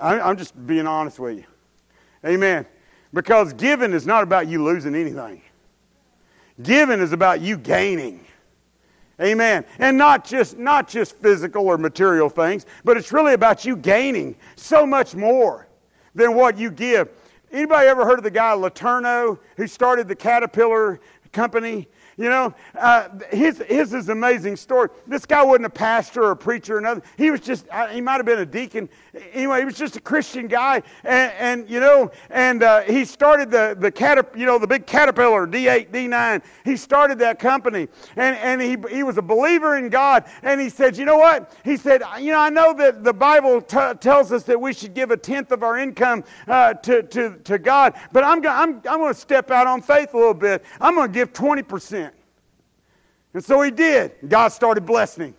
I'm 0.00 0.36
just 0.36 0.66
being 0.66 0.88
honest 0.88 1.20
with 1.20 1.38
you. 1.38 1.44
Amen. 2.26 2.66
Because 3.14 3.52
giving 3.52 3.92
is 3.92 4.04
not 4.04 4.24
about 4.24 4.48
you 4.48 4.64
losing 4.64 4.96
anything. 4.96 5.42
Giving 6.62 7.00
is 7.00 7.12
about 7.12 7.40
you 7.40 7.56
gaining. 7.56 8.24
Amen. 9.20 9.64
And 9.78 9.98
not 9.98 10.24
just 10.24 10.58
not 10.58 10.88
just 10.88 11.16
physical 11.16 11.66
or 11.66 11.76
material 11.76 12.28
things, 12.28 12.66
but 12.84 12.96
it's 12.96 13.12
really 13.12 13.34
about 13.34 13.64
you 13.64 13.76
gaining 13.76 14.36
so 14.56 14.86
much 14.86 15.14
more 15.14 15.66
than 16.14 16.34
what 16.34 16.56
you 16.56 16.70
give. 16.70 17.08
Anybody 17.50 17.88
ever 17.88 18.04
heard 18.04 18.18
of 18.18 18.24
the 18.24 18.30
guy 18.30 18.52
LeTourneau 18.52 19.38
who 19.56 19.66
started 19.66 20.06
the 20.06 20.14
Caterpillar 20.14 21.00
company? 21.32 21.88
You 22.18 22.28
know, 22.28 22.52
uh, 22.74 23.10
his, 23.30 23.62
his 23.68 23.94
is 23.94 24.08
an 24.08 24.18
amazing 24.18 24.56
story. 24.56 24.88
This 25.06 25.24
guy 25.24 25.40
wasn't 25.44 25.66
a 25.66 25.70
pastor 25.70 26.24
or 26.24 26.32
a 26.32 26.36
preacher 26.36 26.76
or 26.76 26.80
nothing. 26.80 27.04
He 27.16 27.30
was 27.30 27.40
just, 27.40 27.66
he 27.92 28.00
might 28.00 28.16
have 28.16 28.26
been 28.26 28.40
a 28.40 28.46
deacon. 28.46 28.88
Anyway, 29.32 29.60
he 29.60 29.64
was 29.64 29.76
just 29.78 29.94
a 29.94 30.00
Christian 30.00 30.48
guy. 30.48 30.82
And, 31.04 31.32
and 31.38 31.70
you 31.70 31.78
know, 31.78 32.10
and 32.30 32.64
uh, 32.64 32.80
he 32.80 33.04
started 33.04 33.52
the, 33.52 33.76
the 33.78 33.92
caterp, 33.92 34.36
you 34.36 34.46
know, 34.46 34.58
the 34.58 34.66
big 34.66 34.84
Caterpillar, 34.84 35.46
D8, 35.46 35.92
D9. 35.92 36.42
He 36.64 36.76
started 36.76 37.20
that 37.20 37.38
company. 37.38 37.86
And, 38.16 38.36
and 38.38 38.60
he, 38.60 38.76
he 38.92 39.04
was 39.04 39.16
a 39.16 39.22
believer 39.22 39.76
in 39.76 39.88
God. 39.88 40.24
And 40.42 40.60
he 40.60 40.70
said, 40.70 40.96
you 40.96 41.04
know 41.04 41.18
what? 41.18 41.52
He 41.64 41.76
said, 41.76 42.02
you 42.18 42.32
know, 42.32 42.40
I 42.40 42.50
know 42.50 42.74
that 42.74 43.04
the 43.04 43.12
Bible 43.12 43.62
t- 43.62 43.94
tells 44.00 44.32
us 44.32 44.42
that 44.42 44.60
we 44.60 44.72
should 44.72 44.92
give 44.92 45.12
a 45.12 45.16
tenth 45.16 45.52
of 45.52 45.62
our 45.62 45.78
income 45.78 46.24
uh, 46.48 46.74
to, 46.74 47.04
to, 47.04 47.38
to 47.44 47.58
God, 47.58 47.94
but 48.10 48.24
I'm, 48.24 48.44
I'm, 48.46 48.74
I'm 48.88 48.98
going 48.98 49.14
to 49.14 49.20
step 49.20 49.52
out 49.52 49.68
on 49.68 49.82
faith 49.82 50.14
a 50.14 50.16
little 50.16 50.34
bit. 50.34 50.64
I'm 50.80 50.96
going 50.96 51.08
to 51.08 51.14
give 51.14 51.32
20%. 51.32 52.07
And 53.34 53.44
so 53.44 53.60
he 53.62 53.70
did. 53.70 54.12
God 54.28 54.48
started 54.48 54.86
blessing 54.86 55.26
him. 55.26 55.34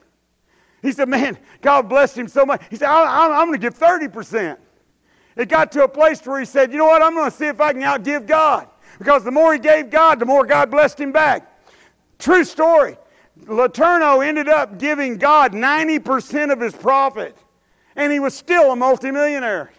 He 0.81 0.91
said, 0.91 1.09
Man, 1.09 1.37
God 1.61 1.89
blessed 1.89 2.17
him 2.17 2.27
so 2.27 2.45
much. 2.45 2.61
He 2.69 2.75
said, 2.75 2.87
I'm, 2.87 3.31
I'm 3.31 3.47
going 3.47 3.59
to 3.59 3.61
give 3.61 3.77
30%. 3.77 4.57
It 5.35 5.49
got 5.49 5.71
to 5.73 5.83
a 5.83 5.87
place 5.87 6.25
where 6.25 6.39
he 6.39 6.45
said, 6.45 6.71
You 6.71 6.77
know 6.77 6.85
what? 6.85 7.01
I'm 7.01 7.13
going 7.13 7.29
to 7.29 7.35
see 7.35 7.47
if 7.47 7.59
I 7.59 7.73
can 7.73 7.81
outgive 7.81 8.25
God. 8.25 8.67
Because 8.97 9.23
the 9.23 9.31
more 9.31 9.53
he 9.53 9.59
gave 9.59 9.89
God, 9.89 10.19
the 10.19 10.25
more 10.25 10.45
God 10.45 10.69
blessed 10.69 10.99
him 10.99 11.11
back. 11.11 11.45
True 12.19 12.43
story. 12.43 12.97
LeTourneau 13.45 14.25
ended 14.25 14.49
up 14.49 14.77
giving 14.77 15.17
God 15.17 15.53
90% 15.53 16.51
of 16.51 16.59
his 16.59 16.73
profit, 16.73 17.37
and 17.95 18.11
he 18.11 18.19
was 18.19 18.33
still 18.33 18.73
a 18.73 18.75
multimillionaire. 18.75 19.71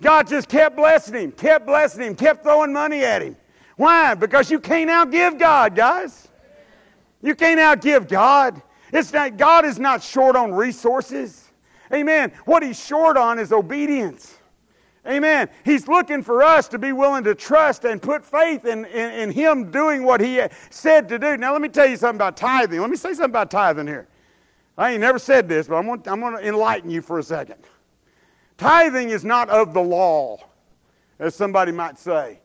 God 0.00 0.28
just 0.28 0.48
kept 0.48 0.76
blessing 0.76 1.14
him, 1.14 1.32
kept 1.32 1.66
blessing 1.66 2.02
him, 2.02 2.14
kept 2.14 2.44
throwing 2.44 2.72
money 2.72 3.04
at 3.04 3.22
him. 3.22 3.36
Why? 3.76 4.14
Because 4.14 4.50
you 4.50 4.60
can't 4.60 4.90
outgive 4.90 5.38
God, 5.38 5.74
guys. 5.74 6.28
You 7.24 7.34
can't 7.34 7.58
outgive 7.58 8.06
God. 8.06 8.60
It's 8.92 9.12
not, 9.12 9.38
God 9.38 9.64
is 9.64 9.78
not 9.78 10.02
short 10.02 10.36
on 10.36 10.52
resources. 10.52 11.50
Amen. 11.90 12.30
What 12.44 12.62
He's 12.62 12.78
short 12.78 13.16
on 13.16 13.38
is 13.38 13.50
obedience. 13.50 14.38
Amen. 15.06 15.48
He's 15.64 15.88
looking 15.88 16.22
for 16.22 16.42
us 16.42 16.68
to 16.68 16.78
be 16.78 16.92
willing 16.92 17.24
to 17.24 17.34
trust 17.34 17.84
and 17.84 18.00
put 18.00 18.24
faith 18.24 18.66
in, 18.66 18.84
in, 18.86 19.10
in, 19.12 19.30
Him 19.30 19.70
doing 19.70 20.04
what 20.04 20.20
He 20.20 20.42
said 20.68 21.08
to 21.08 21.18
do. 21.18 21.38
Now, 21.38 21.52
let 21.52 21.62
me 21.62 21.68
tell 21.68 21.86
you 21.86 21.96
something 21.96 22.16
about 22.16 22.36
tithing. 22.36 22.78
Let 22.78 22.90
me 22.90 22.96
say 22.96 23.14
something 23.14 23.24
about 23.24 23.50
tithing 23.50 23.86
here. 23.86 24.06
I 24.76 24.92
ain't 24.92 25.00
never 25.00 25.18
said 25.18 25.48
this, 25.48 25.66
but 25.66 25.76
I'm 25.76 25.86
going, 25.86 26.02
I'm 26.06 26.20
going 26.20 26.36
to 26.36 26.46
enlighten 26.46 26.90
you 26.90 27.00
for 27.00 27.18
a 27.18 27.22
second. 27.22 27.56
Tithing 28.58 29.10
is 29.10 29.24
not 29.24 29.48
of 29.48 29.72
the 29.72 29.80
law, 29.80 30.38
as 31.18 31.34
somebody 31.34 31.72
might 31.72 31.98
say. 31.98 32.40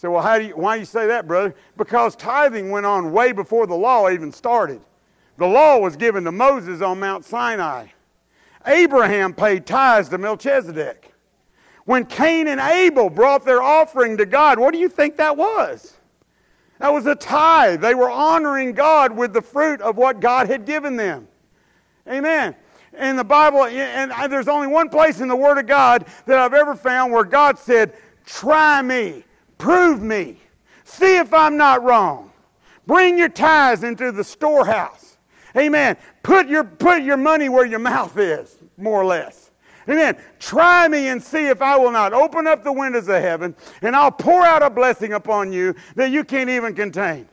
So, 0.00 0.10
well, 0.12 0.22
how 0.22 0.38
do 0.38 0.46
you, 0.46 0.56
why 0.56 0.76
do 0.76 0.80
you 0.80 0.86
say 0.86 1.08
that, 1.08 1.28
brother? 1.28 1.54
Because 1.76 2.16
tithing 2.16 2.70
went 2.70 2.86
on 2.86 3.12
way 3.12 3.32
before 3.32 3.66
the 3.66 3.74
law 3.74 4.08
even 4.08 4.32
started. 4.32 4.80
The 5.36 5.46
law 5.46 5.76
was 5.76 5.94
given 5.94 6.24
to 6.24 6.32
Moses 6.32 6.80
on 6.80 6.98
Mount 7.00 7.22
Sinai. 7.22 7.88
Abraham 8.66 9.34
paid 9.34 9.66
tithes 9.66 10.08
to 10.08 10.16
Melchizedek. 10.16 11.12
When 11.84 12.06
Cain 12.06 12.48
and 12.48 12.62
Abel 12.62 13.10
brought 13.10 13.44
their 13.44 13.60
offering 13.60 14.16
to 14.16 14.24
God, 14.24 14.58
what 14.58 14.72
do 14.72 14.78
you 14.78 14.88
think 14.88 15.18
that 15.18 15.36
was? 15.36 15.92
That 16.78 16.90
was 16.90 17.04
a 17.04 17.14
tithe. 17.14 17.82
They 17.82 17.94
were 17.94 18.10
honoring 18.10 18.72
God 18.72 19.14
with 19.14 19.34
the 19.34 19.42
fruit 19.42 19.82
of 19.82 19.98
what 19.98 20.18
God 20.18 20.46
had 20.46 20.64
given 20.64 20.96
them. 20.96 21.28
Amen. 22.08 22.56
In 22.98 23.16
the 23.16 23.24
Bible, 23.24 23.66
and 23.66 24.32
there's 24.32 24.48
only 24.48 24.66
one 24.66 24.88
place 24.88 25.20
in 25.20 25.28
the 25.28 25.36
Word 25.36 25.58
of 25.58 25.66
God 25.66 26.06
that 26.24 26.38
I've 26.38 26.54
ever 26.54 26.74
found 26.74 27.12
where 27.12 27.24
God 27.24 27.58
said, 27.58 27.92
Try 28.24 28.80
me 28.80 29.24
Prove 29.60 30.02
me. 30.02 30.36
See 30.84 31.18
if 31.18 31.32
I'm 31.32 31.56
not 31.56 31.84
wrong. 31.84 32.32
Bring 32.86 33.16
your 33.16 33.28
tithes 33.28 33.84
into 33.84 34.10
the 34.10 34.24
storehouse. 34.24 35.18
Amen. 35.56 35.96
Put 36.22 36.48
your, 36.48 36.64
put 36.64 37.02
your 37.02 37.18
money 37.18 37.48
where 37.48 37.66
your 37.66 37.78
mouth 37.78 38.16
is, 38.18 38.56
more 38.78 39.00
or 39.00 39.04
less. 39.04 39.50
Amen. 39.88 40.16
Try 40.38 40.88
me 40.88 41.08
and 41.08 41.22
see 41.22 41.48
if 41.48 41.60
I 41.60 41.76
will 41.76 41.90
not 41.90 42.12
open 42.12 42.46
up 42.46 42.64
the 42.64 42.72
windows 42.72 43.08
of 43.08 43.22
heaven 43.22 43.54
and 43.82 43.94
I'll 43.94 44.10
pour 44.10 44.42
out 44.42 44.62
a 44.62 44.70
blessing 44.70 45.12
upon 45.12 45.52
you 45.52 45.74
that 45.94 46.10
you 46.10 46.24
can't 46.24 46.48
even 46.48 46.74
contain. 46.74 47.28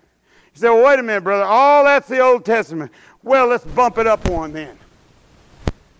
You 0.53 0.61
say, 0.61 0.69
well, 0.69 0.85
wait 0.85 0.99
a 0.99 1.03
minute, 1.03 1.23
brother. 1.23 1.43
All 1.43 1.85
that's 1.85 2.07
the 2.07 2.19
Old 2.19 2.43
Testament. 2.43 2.91
Well, 3.23 3.47
let's 3.47 3.65
bump 3.65 3.97
it 3.99 4.07
up 4.07 4.27
one 4.27 4.51
then. 4.53 4.77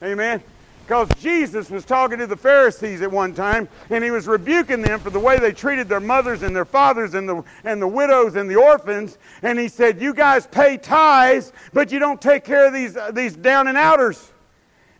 Amen. 0.03 0.43
Because 0.87 1.11
Jesus 1.21 1.69
was 1.69 1.83
talking 1.83 2.17
to 2.19 2.27
the 2.27 2.37
Pharisees 2.37 3.01
at 3.01 3.11
one 3.11 3.33
time, 3.33 3.67
and 3.89 4.01
he 4.01 4.09
was 4.09 4.25
rebuking 4.25 4.81
them 4.81 5.01
for 5.01 5.09
the 5.09 5.19
way 5.19 5.37
they 5.37 5.51
treated 5.51 5.89
their 5.89 5.99
mothers 5.99 6.43
and 6.43 6.55
their 6.55 6.63
fathers 6.63 7.13
and 7.13 7.27
the, 7.27 7.43
and 7.65 7.81
the 7.81 7.87
widows 7.87 8.37
and 8.37 8.49
the 8.49 8.55
orphans. 8.55 9.17
And 9.41 9.59
he 9.59 9.67
said, 9.67 10.01
You 10.01 10.13
guys 10.13 10.47
pay 10.47 10.77
tithes, 10.77 11.51
but 11.73 11.91
you 11.91 11.99
don't 11.99 12.21
take 12.21 12.45
care 12.45 12.67
of 12.67 12.73
these, 12.73 12.95
uh, 12.95 13.11
these 13.11 13.35
down 13.35 13.67
and 13.67 13.77
outers. 13.77 14.31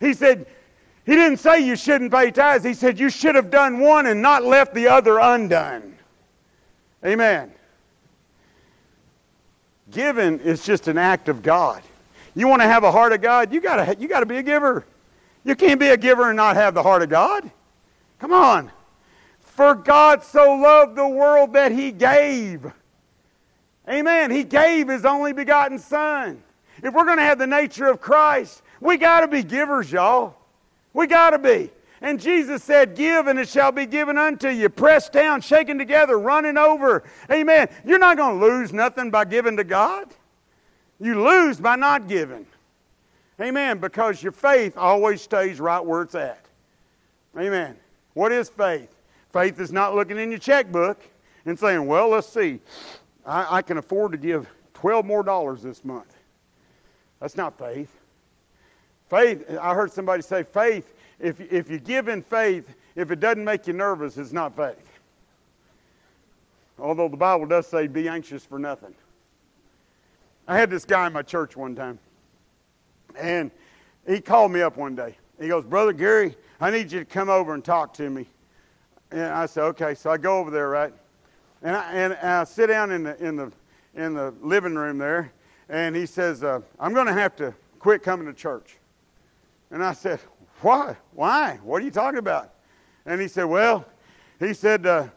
He 0.02 0.14
said, 0.14 0.48
He 1.06 1.16
didn't 1.16 1.38
say 1.38 1.62
you 1.62 1.78
shouldn't 1.78 2.12
pay 2.12 2.32
tithes. 2.32 2.66
He 2.66 2.74
said, 2.74 3.00
You 3.00 3.10
should 3.10 3.36
have 3.36 3.50
done 3.50 3.80
one 3.80 4.08
and 4.08 4.22
not 4.22 4.44
left 4.44 4.74
the 4.74 4.90
other 4.90 5.20
undone. 5.20 5.98
Amen. 7.06 7.54
Giving 9.92 10.42
is 10.42 10.66
just 10.66 10.90
an 10.90 10.98
act 10.98 11.30
of 11.30 11.42
God. 11.42 11.82
You 12.36 12.50
want 12.50 12.62
to 12.62 12.68
have 12.68 12.84
a 12.84 12.92
heart 12.92 13.14
of 13.14 13.22
God? 13.22 13.54
You 13.54 13.62
got 13.62 13.86
to, 13.86 14.02
you 14.02 14.10
got 14.10 14.20
to 14.20 14.26
be 14.26 14.36
a 14.36 14.44
giver. 14.44 14.86
You 15.48 15.56
can't 15.56 15.80
be 15.80 15.88
a 15.88 15.98
giver 15.98 16.28
and 16.28 16.36
not 16.36 16.58
have 16.58 16.74
the 16.74 16.84
heart 16.84 17.04
of 17.04 17.10
God. 17.10 17.50
Come 18.20 18.34
on. 18.34 18.70
For 19.40 19.76
God 19.76 20.22
so 20.22 20.56
loved 20.56 20.98
the 20.98 21.08
world 21.08 21.54
that 21.54 21.72
he 21.72 21.94
gave. 21.94 22.70
Amen. 23.88 24.30
He 24.30 24.44
gave 24.44 24.90
his 24.90 25.06
only 25.06 25.32
begotten 25.32 25.80
Son. 25.80 26.44
If 26.84 26.94
we're 26.94 27.06
going 27.06 27.18
to 27.18 27.24
have 27.24 27.40
the 27.40 27.48
nature 27.48 27.88
of 27.88 28.02
Christ, 28.02 28.62
we 28.82 28.98
got 28.98 29.22
to 29.22 29.28
be 29.30 29.42
givers, 29.42 29.90
y'all. 29.90 30.36
We 30.92 31.08
got 31.08 31.30
to 31.30 31.40
be. 31.40 31.72
And 32.02 32.20
Jesus 32.20 32.62
said, 32.62 32.94
Give 32.94 33.28
and 33.28 33.40
it 33.40 33.48
shall 33.48 33.72
be 33.72 33.86
given 33.86 34.18
unto 34.18 34.50
you. 34.50 34.68
Pressed 34.68 35.14
down, 35.14 35.40
shaken 35.40 35.78
together, 35.78 36.20
running 36.20 36.58
over. 36.58 37.04
Amen. 37.32 37.70
You're 37.86 38.00
not 38.00 38.18
going 38.18 38.38
to 38.38 38.46
lose 38.46 38.74
nothing 38.74 39.12
by 39.12 39.24
giving 39.24 39.56
to 39.56 39.64
God. 39.64 40.14
You 41.00 41.24
lose 41.24 41.58
by 41.58 41.78
not 41.78 42.10
giving. 42.10 42.46
Amen. 43.42 43.78
Because 43.78 44.22
your 44.22 44.32
faith 44.32 44.78
always 44.78 45.22
stays 45.22 45.60
right 45.60 45.84
where 45.84 46.02
it's 46.02 46.16
at. 46.16 46.46
Amen. 47.38 47.76
What 48.14 48.32
is 48.32 48.50
faith? 48.50 48.94
Faith 49.32 49.60
is 49.60 49.72
not 49.72 49.94
looking 49.94 50.18
in 50.18 50.32
your 50.32 50.40
checkbook 50.40 51.00
and 51.46 51.58
saying, 51.58 51.86
well, 51.86 52.10
let's 52.10 52.28
see, 52.28 52.60
I, 53.26 53.58
I 53.58 53.62
can 53.62 53.78
afford 53.78 54.12
to 54.14 54.18
give 54.18 54.48
12 54.74 55.06
more 55.06 55.24
dollars 55.24 55.62
this 55.62 55.86
month. 55.86 56.16
That's 57.20 57.38
not 57.38 57.58
faith. 57.58 57.96
Faith, 59.10 59.46
I 59.62 59.74
heard 59.74 59.92
somebody 59.92 60.22
say, 60.22 60.44
faith, 60.44 60.94
if, 61.20 61.40
if 61.40 61.70
you 61.70 61.80
give 61.80 62.08
in 62.08 62.22
faith, 62.22 62.76
if 62.96 63.12
it 63.12 63.20
doesn't 63.20 63.44
make 63.44 63.68
you 63.68 63.74
nervous, 63.74 64.18
it's 64.18 64.34
not 64.34 64.56
faith. 64.56 65.00
Although 66.80 67.08
the 67.08 67.18
Bible 67.18 67.46
does 67.46 67.68
say, 67.68 67.88
be 67.88 68.08
anxious 68.08 68.44
for 68.44 68.60
nothing. 68.60 68.94
I 70.48 70.58
had 70.58 70.70
this 70.70 70.86
guy 70.86 71.08
in 71.08 71.14
my 71.14 71.22
church 71.22 71.58
one 71.58 71.76
time, 71.76 72.00
and 73.20 73.52
he 74.08 74.22
called 74.22 74.52
me 74.52 74.62
up 74.62 74.78
one 74.78 74.96
day. 74.96 75.18
He 75.40 75.48
goes, 75.48 75.64
Brother 75.64 75.94
Gary, 75.94 76.36
I 76.60 76.72
need 76.72 76.92
you 76.92 77.00
to 77.00 77.06
come 77.06 77.30
over 77.30 77.54
and 77.54 77.64
talk 77.64 77.94
to 77.96 78.10
me. 78.10 78.28
And 79.12 79.22
I 79.22 79.46
said, 79.46 79.64
okay. 79.66 79.94
So 79.94 80.10
I 80.10 80.18
go 80.18 80.40
over 80.40 80.52
there, 80.52 80.70
right? 80.70 80.94
And 81.62 81.76
I, 81.76 81.94
and, 81.94 82.14
I 82.14 82.44
sit 82.44 82.68
down 82.68 82.92
in 82.92 83.04
the, 83.04 83.18
in, 83.24 83.36
the, 83.36 83.52
in 83.96 84.14
the 84.14 84.34
living 84.42 84.76
room 84.76 84.98
there, 84.98 85.32
and 85.70 85.96
he 85.96 86.06
says, 86.06 86.44
uh, 86.44 86.62
I'm 86.80 86.94
going 86.94 87.08
to 87.08 87.14
have 87.14 87.36
to 87.38 87.54
quit 87.80 88.04
coming 88.04 88.28
to 88.28 88.34
church. 88.34 88.78
And 89.72 89.84
I 89.84 89.94
said, 89.94 90.20
Why? 90.62 90.96
Why? 91.14 91.60
What 91.64 91.82
are 91.82 91.86
you 91.86 91.92
talking 91.92 92.20
about? 92.20 92.54
And 93.06 93.20
he 93.20 93.28
said, 93.28 93.46
Well, 93.46 93.86
he 94.40 94.54
said, 94.54 94.86
uh, 94.86 95.08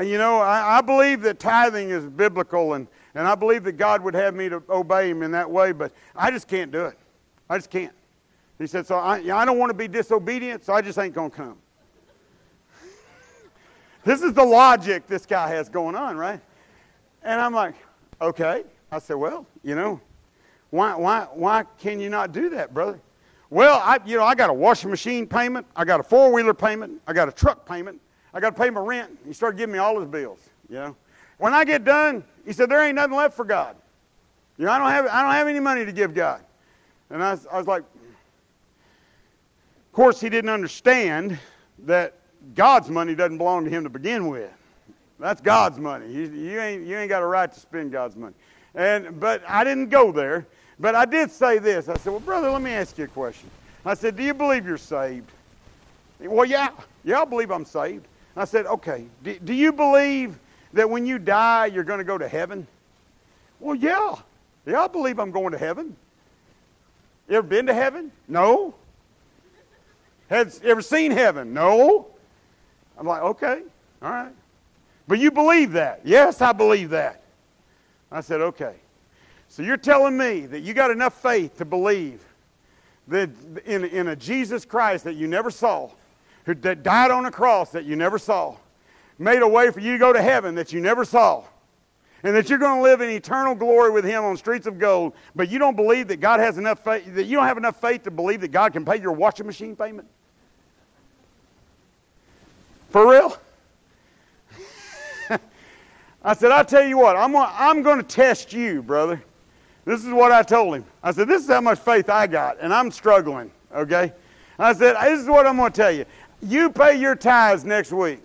You 0.00 0.18
know, 0.18 0.38
I, 0.38 0.78
I 0.78 0.80
believe 0.80 1.22
that 1.22 1.38
tithing 1.38 1.90
is 1.90 2.06
biblical, 2.06 2.74
and, 2.74 2.86
and 3.14 3.26
I 3.26 3.34
believe 3.34 3.64
that 3.64 3.72
God 3.72 4.02
would 4.02 4.14
have 4.14 4.34
me 4.34 4.48
to 4.48 4.62
obey 4.70 5.10
him 5.10 5.22
in 5.22 5.30
that 5.32 5.50
way, 5.50 5.72
but 5.72 5.92
I 6.16 6.30
just 6.30 6.48
can't 6.48 6.70
do 6.70 6.86
it. 6.86 6.98
I 7.50 7.58
just 7.58 7.68
can't. 7.68 7.92
He 8.58 8.66
said, 8.68 8.86
So 8.86 8.96
I, 8.96 9.16
I 9.16 9.44
don't 9.44 9.58
want 9.58 9.70
to 9.70 9.74
be 9.74 9.88
disobedient, 9.88 10.64
so 10.64 10.72
I 10.72 10.80
just 10.80 10.98
ain't 10.98 11.12
going 11.12 11.30
to 11.30 11.36
come. 11.36 11.58
this 14.04 14.22
is 14.22 14.32
the 14.32 14.44
logic 14.44 15.06
this 15.08 15.26
guy 15.26 15.48
has 15.48 15.68
going 15.68 15.96
on, 15.96 16.16
right? 16.16 16.40
And 17.22 17.40
I'm 17.40 17.52
like, 17.52 17.74
Okay. 18.22 18.64
I 18.92 18.98
said, 19.00 19.14
Well, 19.14 19.46
you 19.64 19.74
know, 19.74 20.00
why, 20.70 20.94
why, 20.94 21.26
why 21.32 21.64
can 21.78 21.98
you 21.98 22.08
not 22.08 22.32
do 22.32 22.48
that, 22.50 22.72
brother? 22.72 23.00
Well, 23.50 23.82
I, 23.84 23.98
you 24.06 24.16
know, 24.16 24.24
I 24.24 24.36
got 24.36 24.48
a 24.48 24.52
washing 24.52 24.90
machine 24.90 25.26
payment, 25.26 25.66
I 25.74 25.84
got 25.84 25.98
a 25.98 26.04
four 26.04 26.32
wheeler 26.32 26.54
payment, 26.54 27.02
I 27.08 27.12
got 27.12 27.28
a 27.28 27.32
truck 27.32 27.66
payment, 27.66 28.00
I 28.32 28.38
got 28.38 28.54
to 28.54 28.62
pay 28.62 28.70
my 28.70 28.80
rent. 28.80 29.18
He 29.26 29.32
started 29.32 29.58
giving 29.58 29.72
me 29.72 29.80
all 29.80 29.98
his 29.98 30.08
bills. 30.08 30.38
You 30.68 30.76
know, 30.76 30.96
when 31.38 31.52
I 31.52 31.64
get 31.64 31.84
done, 31.84 32.22
he 32.46 32.52
said 32.52 32.68
there 32.68 32.80
ain't 32.84 32.94
nothing 32.94 33.16
left 33.16 33.34
for 33.34 33.44
God. 33.44 33.74
You 34.56 34.66
know, 34.66 34.72
I 34.72 34.78
don't 34.78 34.90
have 34.90 35.06
I 35.06 35.22
don't 35.22 35.32
have 35.32 35.48
any 35.48 35.58
money 35.58 35.84
to 35.84 35.90
give 35.90 36.14
God. 36.14 36.42
And 37.10 37.22
I 37.22 37.32
was, 37.32 37.46
I 37.48 37.58
was 37.58 37.66
like, 37.66 37.82
of 37.82 38.16
course, 39.92 40.20
he 40.20 40.28
didn't 40.28 40.50
understand 40.50 41.38
that 41.80 42.18
God's 42.54 42.90
money 42.90 43.14
doesn't 43.14 43.38
belong 43.38 43.64
to 43.64 43.70
him 43.70 43.84
to 43.84 43.90
begin 43.90 44.28
with. 44.28 44.50
That's 45.18 45.40
God's 45.40 45.78
money. 45.78 46.10
You, 46.10 46.30
you 46.30 46.60
ain't 46.60 46.86
you 46.86 46.96
ain't 46.96 47.10
got 47.10 47.22
a 47.22 47.26
right 47.26 47.52
to 47.52 47.60
spend 47.60 47.92
God's 47.92 48.16
money. 48.16 48.34
And 48.74 49.20
but 49.20 49.42
I 49.46 49.64
didn't 49.64 49.90
go 49.90 50.12
there. 50.12 50.48
But 50.78 50.94
I 50.94 51.04
did 51.04 51.30
say 51.30 51.58
this. 51.58 51.88
I 51.88 51.96
said, 51.96 52.10
Well, 52.10 52.20
brother, 52.20 52.50
let 52.50 52.62
me 52.62 52.70
ask 52.70 52.96
you 52.96 53.04
a 53.04 53.08
question. 53.08 53.50
I 53.84 53.94
said, 53.94 54.16
Do 54.16 54.22
you 54.22 54.32
believe 54.32 54.66
you're 54.66 54.78
saved? 54.78 55.32
Well, 56.20 56.46
yeah. 56.46 56.70
Yeah, 57.04 57.20
I 57.20 57.24
believe 57.26 57.50
I'm 57.50 57.64
saved. 57.66 58.08
I 58.36 58.44
said, 58.46 58.64
Okay. 58.66 59.08
Do, 59.22 59.38
do 59.40 59.52
you 59.54 59.72
believe 59.72 60.38
that 60.72 60.88
when 60.88 61.04
you 61.06 61.18
die, 61.18 61.66
you're 61.66 61.84
going 61.84 61.98
to 61.98 62.04
go 62.04 62.16
to 62.16 62.28
heaven? 62.28 62.66
Well, 63.58 63.74
yeah. 63.74 64.14
Yeah, 64.66 64.84
I 64.84 64.88
believe 64.88 65.18
I'm 65.18 65.30
going 65.32 65.52
to 65.52 65.58
heaven. 65.58 65.96
You 67.30 67.36
ever 67.36 67.46
been 67.46 67.66
to 67.66 67.74
heaven? 67.74 68.10
No. 68.26 68.74
Has 70.28 70.60
ever 70.64 70.82
seen 70.82 71.12
heaven? 71.12 71.54
No. 71.54 72.08
I'm 72.98 73.06
like, 73.06 73.22
okay, 73.22 73.62
all 74.02 74.10
right. 74.10 74.32
But 75.06 75.20
you 75.20 75.30
believe 75.30 75.72
that? 75.72 76.00
Yes, 76.04 76.40
I 76.40 76.52
believe 76.52 76.90
that. 76.90 77.22
I 78.10 78.20
said, 78.20 78.40
okay. 78.40 78.74
So 79.48 79.62
you're 79.62 79.76
telling 79.76 80.16
me 80.16 80.46
that 80.46 80.60
you 80.60 80.74
got 80.74 80.90
enough 80.90 81.22
faith 81.22 81.56
to 81.58 81.64
believe 81.64 82.24
that 83.06 83.30
in, 83.64 83.84
in 83.84 84.08
a 84.08 84.16
Jesus 84.16 84.64
Christ 84.64 85.04
that 85.04 85.14
you 85.14 85.28
never 85.28 85.52
saw, 85.52 85.88
who, 86.46 86.54
that 86.56 86.82
died 86.82 87.12
on 87.12 87.26
a 87.26 87.30
cross 87.30 87.70
that 87.70 87.84
you 87.84 87.94
never 87.94 88.18
saw, 88.18 88.56
made 89.20 89.42
a 89.42 89.48
way 89.48 89.70
for 89.70 89.78
you 89.78 89.92
to 89.92 89.98
go 89.98 90.12
to 90.12 90.20
heaven 90.20 90.56
that 90.56 90.72
you 90.72 90.80
never 90.80 91.04
saw, 91.04 91.44
and 92.22 92.34
that 92.36 92.48
you're 92.48 92.58
going 92.58 92.78
to 92.78 92.82
live 92.82 93.00
in 93.00 93.08
eternal 93.08 93.54
glory 93.54 93.90
with 93.90 94.04
Him 94.04 94.24
on 94.24 94.36
streets 94.36 94.66
of 94.66 94.78
gold, 94.78 95.14
but 95.34 95.48
you 95.48 95.58
don't 95.58 95.76
believe 95.76 96.08
that 96.08 96.18
God 96.18 96.40
has 96.40 96.58
enough 96.58 96.84
faith, 96.84 97.14
that 97.14 97.24
you 97.24 97.36
don't 97.36 97.46
have 97.46 97.58
enough 97.58 97.80
faith 97.80 98.02
to 98.04 98.10
believe 98.10 98.40
that 98.42 98.48
God 98.48 98.72
can 98.72 98.84
pay 98.84 99.00
your 99.00 99.12
washing 99.12 99.46
machine 99.46 99.74
payment? 99.74 100.08
For 102.90 103.08
real? 103.10 103.36
I 106.22 106.34
said, 106.34 106.52
I 106.52 106.62
tell 106.62 106.84
you 106.84 106.98
what, 106.98 107.16
I'm 107.16 107.32
going 107.32 107.48
I'm 107.48 107.82
to 107.82 108.02
test 108.02 108.52
you, 108.52 108.82
brother. 108.82 109.22
This 109.84 110.04
is 110.04 110.12
what 110.12 110.30
I 110.30 110.42
told 110.42 110.76
him. 110.76 110.84
I 111.02 111.12
said, 111.12 111.28
This 111.28 111.42
is 111.42 111.48
how 111.48 111.60
much 111.60 111.78
faith 111.78 112.10
I 112.10 112.26
got, 112.26 112.58
and 112.60 112.74
I'm 112.74 112.90
struggling, 112.90 113.50
okay? 113.74 114.12
I 114.58 114.72
said, 114.74 114.96
This 115.02 115.20
is 115.20 115.26
what 115.26 115.46
I'm 115.46 115.56
going 115.56 115.72
to 115.72 115.76
tell 115.76 115.90
you. 115.90 116.04
You 116.42 116.70
pay 116.70 116.98
your 116.98 117.14
tithes 117.14 117.64
next 117.64 117.92
week. 117.92 118.22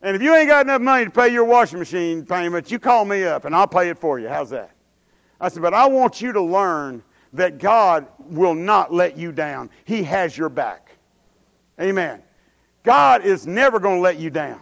And 0.00 0.14
if 0.14 0.22
you 0.22 0.34
ain't 0.34 0.48
got 0.48 0.64
enough 0.66 0.80
money 0.80 1.06
to 1.06 1.10
pay 1.10 1.28
your 1.28 1.44
washing 1.44 1.78
machine 1.78 2.24
payment, 2.24 2.70
you 2.70 2.78
call 2.78 3.04
me 3.04 3.24
up 3.24 3.44
and 3.44 3.54
I'll 3.54 3.66
pay 3.66 3.88
it 3.88 3.98
for 3.98 4.18
you. 4.18 4.28
How's 4.28 4.50
that? 4.50 4.70
I 5.40 5.48
said, 5.48 5.62
But 5.62 5.74
I 5.74 5.86
want 5.86 6.20
you 6.20 6.32
to 6.32 6.40
learn 6.40 7.02
that 7.32 7.58
God 7.58 8.06
will 8.18 8.54
not 8.54 8.92
let 8.92 9.18
you 9.18 9.32
down. 9.32 9.70
He 9.84 10.02
has 10.04 10.36
your 10.36 10.48
back. 10.48 10.92
Amen. 11.80 12.22
God 12.84 13.24
is 13.24 13.46
never 13.46 13.78
going 13.78 13.96
to 13.96 14.00
let 14.00 14.18
you 14.18 14.30
down. 14.30 14.60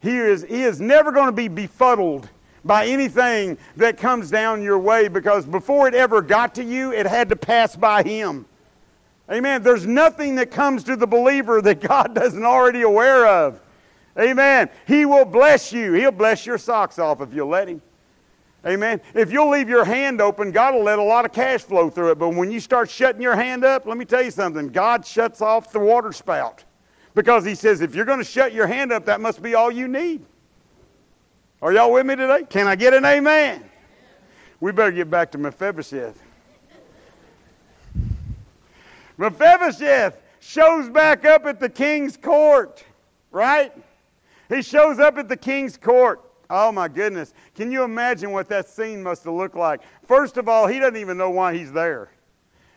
He 0.00 0.16
is, 0.16 0.42
he 0.42 0.64
is 0.64 0.80
never 0.80 1.12
going 1.12 1.26
to 1.26 1.32
be 1.32 1.48
befuddled 1.48 2.28
by 2.64 2.86
anything 2.86 3.58
that 3.76 3.96
comes 3.96 4.30
down 4.30 4.62
your 4.62 4.78
way 4.78 5.08
because 5.08 5.46
before 5.46 5.88
it 5.88 5.94
ever 5.94 6.22
got 6.22 6.54
to 6.56 6.64
you, 6.64 6.92
it 6.92 7.06
had 7.06 7.28
to 7.28 7.36
pass 7.36 7.76
by 7.76 8.02
Him. 8.02 8.46
Amen. 9.30 9.62
There's 9.62 9.86
nothing 9.86 10.34
that 10.36 10.50
comes 10.50 10.84
to 10.84 10.96
the 10.96 11.06
believer 11.06 11.62
that 11.62 11.80
God 11.80 12.14
doesn't 12.14 12.44
already 12.44 12.82
aware 12.82 13.26
of. 13.26 13.60
Amen. 14.18 14.68
He 14.86 15.06
will 15.06 15.24
bless 15.24 15.72
you. 15.72 15.92
He'll 15.94 16.10
bless 16.10 16.44
your 16.44 16.58
socks 16.58 16.98
off 16.98 17.20
if 17.20 17.32
you'll 17.32 17.48
let 17.48 17.68
Him. 17.68 17.80
Amen. 18.66 19.00
If 19.14 19.32
you'll 19.32 19.50
leave 19.50 19.68
your 19.68 19.84
hand 19.84 20.20
open, 20.20 20.52
God 20.52 20.74
will 20.74 20.84
let 20.84 20.98
a 20.98 21.02
lot 21.02 21.24
of 21.24 21.32
cash 21.32 21.62
flow 21.62 21.90
through 21.90 22.12
it. 22.12 22.18
But 22.18 22.30
when 22.30 22.50
you 22.50 22.60
start 22.60 22.88
shutting 22.88 23.20
your 23.20 23.34
hand 23.34 23.64
up, 23.64 23.86
let 23.86 23.96
me 23.96 24.04
tell 24.04 24.22
you 24.22 24.30
something. 24.30 24.68
God 24.68 25.04
shuts 25.04 25.40
off 25.40 25.72
the 25.72 25.80
water 25.80 26.12
spout. 26.12 26.62
Because 27.14 27.44
He 27.44 27.54
says, 27.54 27.80
if 27.80 27.94
you're 27.94 28.04
going 28.04 28.18
to 28.18 28.24
shut 28.24 28.52
your 28.52 28.66
hand 28.66 28.92
up, 28.92 29.04
that 29.06 29.20
must 29.20 29.42
be 29.42 29.54
all 29.54 29.70
you 29.70 29.88
need. 29.88 30.24
Are 31.60 31.72
y'all 31.72 31.92
with 31.92 32.06
me 32.06 32.16
today? 32.16 32.44
Can 32.48 32.66
I 32.66 32.76
get 32.76 32.94
an 32.94 33.04
amen? 33.04 33.64
We 34.60 34.70
better 34.70 34.92
get 34.92 35.10
back 35.10 35.32
to 35.32 35.38
Mephibosheth. 35.38 36.22
Mephibosheth 39.18 40.20
shows 40.40 40.88
back 40.88 41.24
up 41.24 41.46
at 41.46 41.58
the 41.58 41.68
king's 41.68 42.16
court, 42.16 42.84
right? 43.30 43.72
He 44.52 44.60
shows 44.60 44.98
up 44.98 45.16
at 45.16 45.28
the 45.28 45.36
king's 45.36 45.76
court. 45.76 46.20
Oh 46.50 46.70
my 46.70 46.86
goodness. 46.86 47.32
Can 47.54 47.72
you 47.72 47.84
imagine 47.84 48.32
what 48.32 48.48
that 48.50 48.68
scene 48.68 49.02
must 49.02 49.24
have 49.24 49.32
looked 49.32 49.56
like? 49.56 49.80
First 50.06 50.36
of 50.36 50.48
all, 50.48 50.66
he 50.66 50.78
doesn't 50.78 50.96
even 50.96 51.16
know 51.16 51.30
why 51.30 51.54
he's 51.56 51.72
there. 51.72 52.10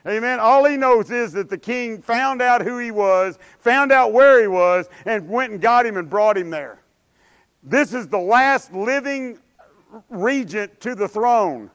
Amen. 0.07 0.39
All 0.39 0.63
he 0.63 0.77
knows 0.77 1.11
is 1.11 1.33
that 1.33 1.49
the 1.49 1.57
king 1.57 2.01
found 2.01 2.41
out 2.41 2.61
who 2.61 2.77
he 2.77 2.91
was, 2.91 3.39
found 3.59 3.91
out 3.91 4.13
where 4.13 4.39
he 4.39 4.47
was, 4.47 4.87
and 5.05 5.27
went 5.27 5.51
and 5.51 5.59
got 5.59 5.85
him 5.85 5.97
and 5.97 6.09
brought 6.09 6.37
him 6.37 6.49
there. 6.49 6.79
This 7.63 7.93
is 7.93 8.07
the 8.07 8.19
last 8.19 8.71
living 8.71 9.39
regent 10.09 10.79
to 10.81 10.95
the 10.95 11.07
throne. 11.07 11.71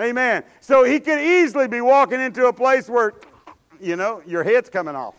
Amen. 0.00 0.42
So 0.60 0.82
he 0.82 0.98
could 0.98 1.20
easily 1.20 1.68
be 1.68 1.80
walking 1.80 2.20
into 2.20 2.46
a 2.46 2.52
place 2.52 2.88
where, 2.88 3.12
you 3.80 3.94
know, 3.94 4.22
your 4.26 4.42
head's 4.42 4.70
coming 4.70 4.96
off. 4.96 5.14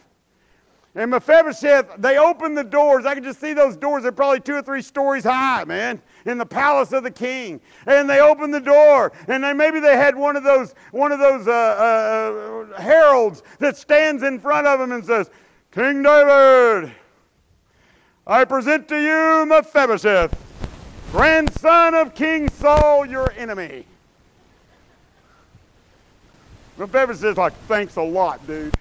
And 0.96 1.12
Mephibosheth, 1.12 1.98
they 1.98 2.18
opened 2.18 2.58
the 2.58 2.64
doors. 2.64 3.06
I 3.06 3.16
could 3.16 3.26
just 3.26 3.42
see 3.42 3.52
those 3.52 3.76
doors. 3.76 4.04
They're 4.04 4.14
probably 4.14 4.40
two 4.40 4.56
or 4.56 4.62
three 4.62 4.82
stories 4.82 5.26
high, 5.26 5.66
man, 5.66 6.02
in 6.26 6.38
the 6.38 6.46
palace 6.46 6.94
of 6.94 7.04
the 7.04 7.12
king. 7.12 7.60
And 7.86 8.10
they 8.10 8.22
opened 8.22 8.54
the 8.54 8.62
door, 8.62 9.12
and 9.28 9.44
then 9.44 9.58
maybe 9.58 9.82
they 9.82 9.98
had 9.98 10.16
one 10.16 10.38
of 10.38 10.44
those 10.44 10.74
one 10.92 11.12
of 11.12 11.20
those 11.20 11.48
uh, 11.48 11.52
uh, 11.52 12.82
heralds 12.82 13.44
that 13.60 13.76
stands 13.76 14.24
in 14.24 14.40
front 14.40 14.68
of 14.68 14.80
them 14.80 14.94
and 14.94 15.06
says, 15.06 15.30
"King 15.72 16.02
David, 16.02 16.94
I 18.26 18.46
present 18.46 18.88
to 18.88 18.98
you 18.98 19.46
Mephibosheth, 19.46 20.36
grandson 21.12 21.94
of 21.94 22.16
King 22.16 22.50
Saul, 22.50 23.06
your 23.06 23.32
enemy. 23.34 23.86
Mephibosheth's 26.78 27.38
like, 27.38 27.54
thanks 27.68 27.98
a 27.98 28.02
lot, 28.02 28.46
dude. 28.48 28.74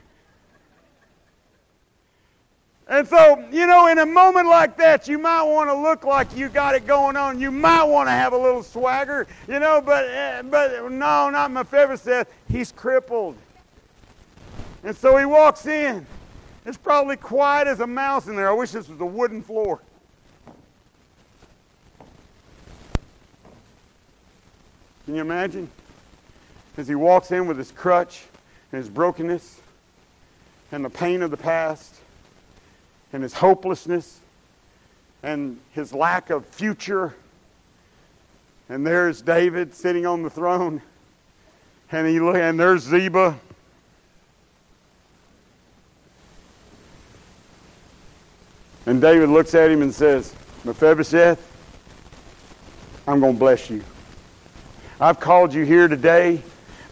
And 2.86 3.08
so, 3.08 3.42
you 3.50 3.66
know, 3.66 3.86
in 3.86 3.98
a 3.98 4.06
moment 4.06 4.46
like 4.46 4.76
that, 4.76 5.08
you 5.08 5.18
might 5.18 5.42
want 5.42 5.70
to 5.70 5.74
look 5.74 6.04
like 6.04 6.36
you 6.36 6.50
got 6.50 6.74
it 6.74 6.86
going 6.86 7.16
on. 7.16 7.40
You 7.40 7.50
might 7.50 7.84
want 7.84 8.08
to 8.08 8.12
have 8.12 8.34
a 8.34 8.36
little 8.36 8.62
swagger, 8.62 9.26
you 9.48 9.58
know, 9.58 9.80
but, 9.80 10.04
uh, 10.04 10.42
but 10.42 10.90
no, 10.90 11.30
not 11.30 11.50
Mephibosheth. 11.50 12.28
He's 12.50 12.72
crippled. 12.72 13.36
And 14.82 14.94
so 14.94 15.16
he 15.16 15.24
walks 15.24 15.64
in. 15.64 16.04
It's 16.66 16.76
probably 16.76 17.16
quiet 17.16 17.68
as 17.68 17.80
a 17.80 17.86
mouse 17.86 18.26
in 18.26 18.36
there. 18.36 18.50
I 18.50 18.52
wish 18.52 18.70
this 18.70 18.88
was 18.88 19.00
a 19.00 19.06
wooden 19.06 19.42
floor. 19.42 19.80
Can 25.06 25.14
you 25.14 25.22
imagine? 25.22 25.70
As 26.76 26.86
he 26.86 26.94
walks 26.94 27.30
in 27.30 27.46
with 27.46 27.56
his 27.56 27.70
crutch 27.70 28.24
and 28.72 28.78
his 28.78 28.90
brokenness 28.90 29.60
and 30.72 30.84
the 30.84 30.90
pain 30.90 31.22
of 31.22 31.30
the 31.30 31.36
past 31.36 31.94
and 33.14 33.22
his 33.22 33.32
hopelessness 33.32 34.18
and 35.22 35.56
his 35.70 35.94
lack 35.94 36.30
of 36.30 36.44
future. 36.44 37.14
And 38.68 38.84
there's 38.84 39.22
David 39.22 39.72
sitting 39.72 40.04
on 40.04 40.22
the 40.22 40.30
throne. 40.30 40.82
And 41.92 42.08
he 42.08 42.16
and 42.16 42.58
there's 42.58 42.82
Ziba. 42.82 43.38
And 48.86 49.00
David 49.00 49.28
looks 49.28 49.54
at 49.54 49.70
him 49.70 49.82
and 49.82 49.94
says, 49.94 50.34
Mephibosheth, 50.64 51.40
I'm 53.06 53.20
going 53.20 53.34
to 53.34 53.38
bless 53.38 53.70
you. 53.70 53.84
I've 55.00 55.20
called 55.20 55.54
you 55.54 55.64
here 55.64 55.86
today 55.86 56.42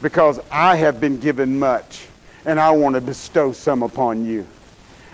because 0.00 0.38
I 0.52 0.76
have 0.76 1.00
been 1.00 1.18
given 1.18 1.58
much, 1.58 2.06
and 2.44 2.60
I 2.60 2.70
want 2.70 2.94
to 2.94 3.00
bestow 3.00 3.50
some 3.50 3.82
upon 3.82 4.24
you. 4.24 4.46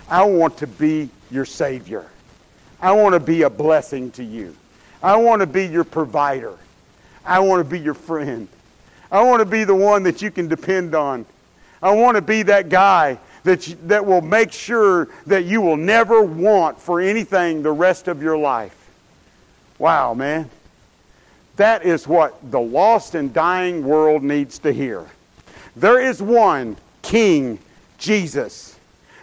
I 0.09 0.25
want 0.25 0.57
to 0.59 0.67
be 0.67 1.11
your 1.31 1.45
Savior. 1.45 2.07
I 2.81 2.93
want 2.93 3.15
to 3.15 3.21
be 3.21 3.43
a 3.43 3.51
blessing 3.51 4.11
to 4.13 4.25
you. 4.25 4.57
I 5.03 5.17
want 5.17 5.41
to 5.41 5.47
be 5.47 5.67
your 5.67 5.85
provider. 5.85 6.57
I 7.25 7.41
want 7.41 7.61
to 7.61 7.69
be 7.69 7.79
your 7.79 7.95
friend. 7.95 8.49
I 9.11 9.23
want 9.23 9.41
to 9.41 9.47
be 9.47 9.65
the 9.65 9.75
one 9.75 10.03
that 10.05 10.23
you 10.23 10.31
can 10.31 10.49
depend 10.49 10.95
on. 10.95 11.27
I 11.83 11.93
want 11.93 12.17
to 12.17 12.23
be 12.23 12.43
that 12.45 12.69
guy 12.69 13.19
that, 13.45 13.69
you, 13.69 13.77
that 13.85 14.05
will 14.05 14.21
make 14.21 14.53
sure 14.53 15.09
that 15.27 15.45
you 15.45 15.61
will 15.61 15.77
never 15.77 16.23
want 16.23 16.81
for 16.81 17.01
anything 17.01 17.63
the 17.63 17.73
rest 17.73 18.09
of 18.09 18.23
your 18.23 18.37
life. 18.37 18.75
Wow, 19.79 20.15
man. 20.15 20.51
That 21.57 21.85
is 21.85 22.07
what 22.07 22.39
the 22.51 22.61
lost 22.61 23.15
and 23.15 23.33
dying 23.33 23.85
world 23.85 24.23
needs 24.23 24.59
to 24.61 24.73
hear. 24.73 25.07
There 25.77 26.01
is 26.01 26.23
one 26.23 26.77
King, 27.03 27.59
Jesus, 27.99 28.78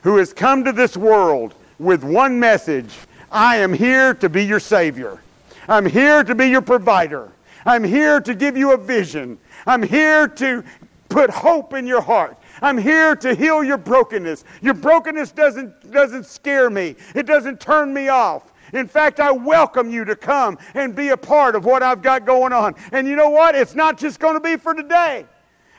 who 0.06 0.18
has 0.18 0.32
come 0.32 0.64
to 0.64 0.72
this 0.72 0.96
world 0.96 1.56
with 1.80 2.04
one 2.04 2.40
message 2.40 2.96
I 3.32 3.58
am 3.58 3.74
here 3.74 4.14
to 4.14 4.30
be 4.30 4.46
your 4.46 4.60
Savior. 4.60 5.20
I'm 5.68 5.84
here 5.84 6.24
to 6.24 6.36
be 6.36 6.46
your 6.46 6.62
provider. 6.62 7.32
I'm 7.66 7.84
here 7.84 8.22
to 8.22 8.36
give 8.36 8.56
you 8.56 8.74
a 8.74 8.78
vision. 8.78 9.40
I'm 9.66 9.82
here 9.82 10.28
to 10.28 10.64
put 11.10 11.32
hope 11.32 11.74
in 11.74 11.88
your 11.88 12.02
heart. 12.02 12.38
I'm 12.62 12.78
here 12.78 13.16
to 13.16 13.34
heal 13.34 13.64
your 13.64 13.80
brokenness. 13.80 14.44
Your 14.62 14.76
brokenness 14.76 15.32
doesn't, 15.32 15.92
doesn't 15.92 16.28
scare 16.28 16.70
me, 16.70 16.96
it 17.16 17.26
doesn't 17.26 17.60
turn 17.60 17.92
me 17.92 18.10
off. 18.10 18.54
In 18.74 18.88
fact, 18.88 19.20
I 19.20 19.32
welcome 19.32 19.90
you 19.90 20.06
to 20.06 20.16
come 20.16 20.60
and 20.76 20.96
be 20.96 21.10
a 21.10 21.18
part 21.18 21.56
of 21.56 21.66
what 21.66 21.82
I've 21.82 22.04
got 22.04 22.28
going 22.28 22.54
on. 22.54 22.76
And 22.92 23.08
you 23.08 23.16
know 23.16 23.30
what? 23.30 23.56
It's 23.56 23.74
not 23.74 23.98
just 23.98 24.20
going 24.20 24.36
to 24.36 24.40
be 24.40 24.56
for 24.56 24.76
today. 24.76 25.26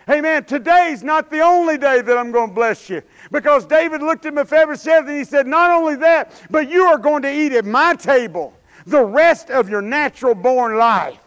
Amen. 0.09 0.45
Today's 0.45 1.03
not 1.03 1.31
the 1.31 1.41
only 1.41 1.77
day 1.77 2.01
that 2.01 2.17
I'm 2.17 2.31
going 2.31 2.51
to 2.51 2.55
bless 2.55 2.89
you. 2.89 3.03
Because 3.33 3.67
David 3.67 4.03
looked 4.03 4.25
at 4.25 4.35
Mephibosheth 4.35 5.09
and 5.09 5.17
he 5.17 5.25
said, 5.25 5.49
Not 5.49 5.73
only 5.73 5.97
that, 5.97 6.33
but 6.49 6.71
you 6.71 6.85
are 6.85 6.99
going 6.99 7.23
to 7.23 7.33
eat 7.33 7.53
at 7.53 7.65
my 7.65 7.95
table 7.95 8.53
the 8.87 9.03
rest 9.03 9.51
of 9.51 9.69
your 9.69 9.83
natural 9.83 10.35
born 10.35 10.77
life. 10.77 11.19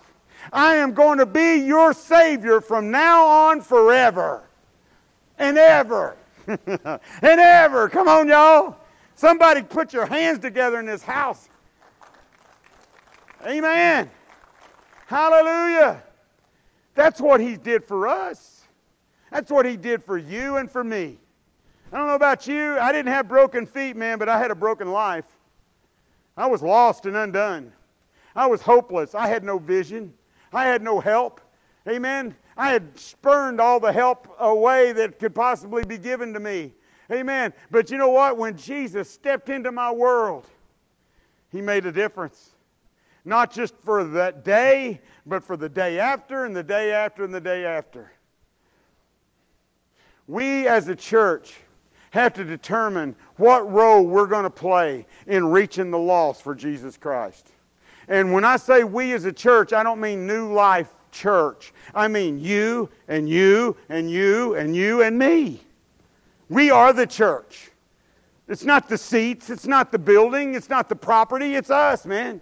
I 0.54 0.76
am 0.76 0.94
going 0.94 1.18
to 1.18 1.26
be 1.26 1.58
your 1.58 1.94
Savior 1.94 2.62
from 2.62 2.90
now 2.90 3.26
on 3.26 3.62
forever 3.62 4.44
and 5.38 5.58
ever 5.58 6.16
and 6.48 7.00
ever. 7.22 7.90
Come 7.90 8.08
on, 8.08 8.30
y'all. 8.30 8.78
Somebody 9.16 9.62
put 9.62 9.92
your 9.92 10.06
hands 10.06 10.40
together 10.40 10.80
in 10.80 10.86
this 10.86 11.04
house. 11.04 11.50
Amen. 13.46 14.10
Hallelujah. 15.06 16.02
That's 16.96 17.20
what 17.20 17.42
he 17.42 17.58
did 17.58 17.84
for 17.84 18.08
us. 18.08 18.59
That's 19.32 19.52
what 19.52 19.66
he 19.66 19.78
did 19.78 20.04
for 20.04 20.18
you 20.18 20.58
and 20.58 20.70
for 20.70 20.84
me. 20.84 21.18
I 21.92 21.98
don't 21.98 22.08
know 22.08 22.16
about 22.16 22.48
you. 22.48 22.78
I 22.80 22.92
didn't 22.92 23.12
have 23.12 23.28
broken 23.28 23.66
feet, 23.66 23.96
man, 23.96 24.20
but 24.20 24.30
I 24.30 24.38
had 24.38 24.52
a 24.52 24.56
broken 24.56 24.92
life. 24.92 25.26
I 26.38 26.48
was 26.48 26.62
lost 26.62 27.06
and 27.06 27.16
undone. 27.16 27.72
I 28.36 28.48
was 28.48 28.62
hopeless. 28.62 29.16
I 29.16 29.28
had 29.28 29.44
no 29.44 29.60
vision. 29.60 30.14
I 30.54 30.66
had 30.66 30.82
no 30.82 31.00
help. 31.00 31.42
Amen. 31.88 32.36
I 32.58 32.72
had 32.72 32.98
spurned 32.98 33.60
all 33.60 33.80
the 33.80 33.92
help 33.92 34.28
away 34.40 34.92
that 34.94 35.20
could 35.20 35.34
possibly 35.34 35.84
be 35.84 35.98
given 35.98 36.34
to 36.34 36.40
me. 36.40 36.74
Amen. 37.12 37.54
But 37.72 37.90
you 37.90 37.98
know 37.98 38.10
what? 38.10 38.38
When 38.38 38.56
Jesus 38.56 39.10
stepped 39.10 39.50
into 39.50 39.72
my 39.72 39.92
world, 39.92 40.48
He 41.52 41.62
made 41.62 41.86
a 41.86 41.92
difference. 41.92 42.52
Not 43.26 43.52
just 43.52 43.76
for 43.78 44.04
that 44.04 44.44
day, 44.44 45.02
but 45.26 45.44
for 45.44 45.58
the 45.58 45.70
day 45.70 46.00
after, 46.00 46.46
and 46.46 46.56
the 46.56 46.64
day 46.64 46.92
after, 46.92 47.24
and 47.24 47.34
the 47.34 47.42
day 47.42 47.66
after. 47.66 48.12
We 50.30 50.68
as 50.68 50.88
a 50.90 50.96
church 50.96 51.56
have 52.12 52.34
to 52.34 52.44
determine 52.44 53.16
what 53.38 53.68
role 53.72 54.06
we're 54.06 54.28
going 54.28 54.44
to 54.44 54.50
play 54.52 55.08
in 55.26 55.44
reaching 55.48 55.90
the 55.90 55.98
lost 55.98 56.44
for 56.44 56.54
Jesus 56.54 56.98
Christ. 56.98 57.50
And 58.08 58.32
when 58.32 58.46
I 58.46 58.58
say 58.58 58.84
we 58.84 59.14
as 59.14 59.26
a 59.26 59.34
church, 59.34 59.74
I 59.74 59.82
don't 59.82 60.00
mean 60.00 60.28
New 60.28 60.54
Life 60.54 60.94
Church. 61.12 61.74
I 61.96 62.08
mean 62.08 62.38
you 62.38 62.92
and 63.08 63.28
you 63.28 63.76
and 63.90 64.12
you 64.12 64.54
and 64.54 64.76
you 64.76 65.02
and 65.02 65.18
me. 65.18 65.62
We 66.50 66.70
are 66.70 66.94
the 66.94 67.08
church. 67.08 67.72
It's 68.48 68.64
not 68.64 68.88
the 68.88 69.00
seats, 69.00 69.50
it's 69.50 69.66
not 69.66 69.92
the 69.92 69.98
building, 69.98 70.54
it's 70.54 70.70
not 70.70 70.90
the 70.90 70.96
property, 70.96 71.56
it's 71.56 71.72
us, 71.72 72.06
man. 72.06 72.40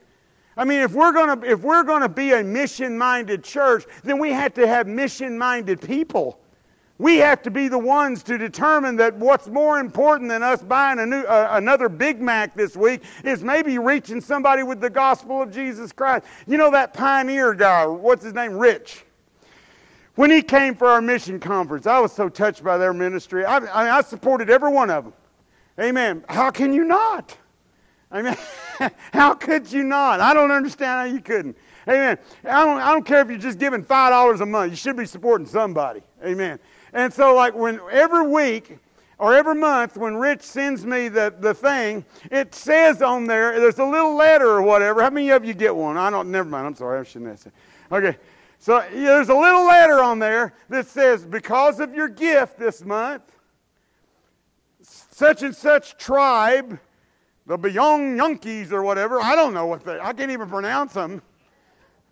I 0.58 0.66
mean, 0.66 0.82
if 0.82 0.92
we're 0.92 1.14
going 1.14 1.40
to 1.40 1.50
if 1.50 1.62
we're 1.62 1.84
going 1.84 2.02
to 2.02 2.10
be 2.10 2.34
a 2.34 2.44
mission-minded 2.44 3.46
church, 3.46 3.86
then 4.04 4.20
we 4.20 4.32
have 4.34 4.54
to 4.56 4.68
have 4.68 4.88
mission-minded 4.88 5.80
people. 5.80 6.42
We 7.00 7.18
have 7.18 7.44
to 7.44 7.52
be 7.52 7.68
the 7.68 7.78
ones 7.78 8.24
to 8.24 8.40
determine 8.40 8.96
that 8.96 9.16
what's 9.16 9.48
more 9.48 9.80
important 9.80 10.30
than 10.30 10.42
us 10.42 10.64
buying 10.64 10.98
a 10.98 11.06
new, 11.06 11.22
uh, 11.22 11.50
another 11.52 11.90
Big 11.90 12.20
Mac 12.20 12.56
this 12.56 12.76
week 12.76 13.04
is 13.24 13.44
maybe 13.44 13.78
reaching 13.78 14.20
somebody 14.20 14.64
with 14.64 14.82
the 14.82 14.90
gospel 14.90 15.42
of 15.42 15.52
Jesus 15.52 15.92
Christ. 15.92 16.26
You 16.48 16.58
know 16.58 16.72
that 16.72 16.94
pioneer 16.94 17.54
guy, 17.54 17.86
what's 17.86 18.24
his 18.24 18.34
name? 18.34 18.58
Rich. 18.58 19.06
When 20.16 20.32
he 20.32 20.42
came 20.42 20.74
for 20.74 20.88
our 20.88 21.00
mission 21.00 21.40
conference, 21.40 21.86
I 21.86 22.00
was 22.00 22.12
so 22.12 22.30
touched 22.30 22.64
by 22.64 22.80
their 22.80 22.94
ministry. 22.94 23.46
I, 23.46 23.58
I, 23.58 23.98
I 24.00 24.02
supported 24.02 24.50
every 24.50 24.72
one 24.72 24.90
of 24.90 25.04
them. 25.04 25.14
Amen. 25.80 26.26
How 26.28 26.50
can 26.50 26.74
you 26.74 26.84
not? 26.84 27.38
I 28.10 28.24
mean, 28.24 28.36
how 29.14 29.36
could 29.36 29.72
you 29.72 29.84
not? 29.84 30.20
I 30.20 30.34
don't 30.34 30.50
understand 30.50 30.90
how 30.90 31.16
you 31.16 31.22
couldn't. 31.22 31.56
Amen. 31.88 32.18
I 32.44 32.66
don't, 32.66 32.82
I 32.82 32.92
don't 32.92 33.06
care 33.06 33.22
if 33.22 33.30
you're 33.30 33.38
just 33.38 33.60
giving 33.60 33.84
$5 33.84 34.42
a 34.42 34.46
month. 34.48 34.72
You 34.72 34.76
should 34.76 34.98
be 34.98 35.06
supporting 35.06 35.46
somebody. 35.46 36.02
Amen. 36.26 36.58
And 36.98 37.14
so, 37.14 37.36
like, 37.36 37.54
when 37.54 37.80
every 37.92 38.28
week 38.28 38.80
or 39.20 39.36
every 39.36 39.54
month 39.54 39.98
when 39.98 40.16
Rich 40.18 40.42
sends 40.42 40.84
me 40.84 41.10
the, 41.10 41.32
the 41.40 41.54
thing, 41.54 42.04
it 42.32 42.56
says 42.56 43.04
on 43.04 43.28
there, 43.28 43.60
there's 43.60 43.78
a 43.78 43.86
little 43.86 44.16
letter 44.16 44.48
or 44.48 44.64
whatever. 44.64 45.04
How 45.04 45.12
many 45.12 45.30
of 45.30 45.46
you 45.46 45.54
get 45.54 45.76
one? 45.76 45.96
I 45.96 46.10
don't, 46.10 46.32
never 46.32 46.50
mind. 46.50 46.66
I'm 46.66 46.74
sorry. 46.74 47.00
I 47.00 47.04
shouldn't 47.04 47.30
have 47.30 47.40
said. 47.40 47.52
Okay. 47.92 48.18
So 48.58 48.84
there's 48.92 49.30
a 49.30 49.36
little 49.36 49.68
letter 49.68 50.00
on 50.00 50.18
there 50.18 50.56
that 50.70 50.88
says, 50.88 51.24
because 51.24 51.80
of 51.80 51.94
your 51.94 52.08
gift 52.08 52.58
this 52.58 52.84
month, 52.84 53.32
such 54.82 55.44
and 55.44 55.56
such 55.56 56.00
tribe, 56.00 56.80
the 57.46 57.60
Beyond 57.60 58.18
Yankees 58.18 58.74
or 58.74 58.82
whatever, 58.82 59.22
I 59.22 59.36
don't 59.36 59.54
know 59.54 59.68
what 59.68 59.86
they, 59.86 60.00
I 60.00 60.14
can't 60.14 60.32
even 60.32 60.50
pronounce 60.50 60.94
them. 60.94 61.22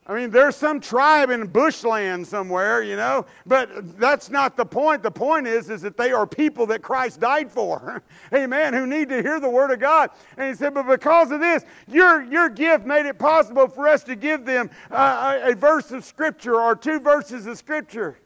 I 0.08 0.14
mean, 0.14 0.30
there's 0.30 0.56
some 0.56 0.80
tribe 0.80 1.32
in 1.32 1.48
bushland 1.48 2.28
somewhere, 2.28 2.84
you 2.84 2.96
know, 2.96 3.26
but 3.48 3.98
that's 3.98 4.30
not 4.30 4.56
the 4.56 4.66
point. 4.66 5.02
The 5.02 5.10
point 5.10 5.48
is, 5.48 5.72
is 5.72 5.82
that 5.82 5.98
they 5.98 6.12
are 6.12 6.28
people 6.28 6.68
that 6.68 6.84
Christ 6.84 7.20
died 7.20 7.52
for. 7.52 8.04
Amen. 8.34 8.74
Who 8.74 8.86
need 8.86 9.10
to 9.10 9.24
hear 9.24 9.40
the 9.40 9.50
word 9.50 9.72
of 9.72 9.80
God. 9.80 10.12
And 10.38 10.48
he 10.48 10.54
said, 10.54 10.76
but 10.76 10.88
because 10.88 11.32
of 11.32 11.40
this, 11.40 11.66
your, 11.88 12.22
your 12.24 12.50
gift 12.50 12.86
made 12.86 13.08
it 13.08 13.18
possible 13.18 13.68
for 13.68 13.88
us 13.88 14.04
to 14.04 14.16
give 14.16 14.46
them 14.46 14.70
uh, 14.92 15.40
a, 15.44 15.52
a 15.54 15.56
verse 15.56 15.90
of 15.92 16.06
Scripture 16.06 16.62
or 16.62 16.76
two 16.76 17.00
verses 17.00 17.48
of 17.48 17.58
Scripture. 17.58 18.20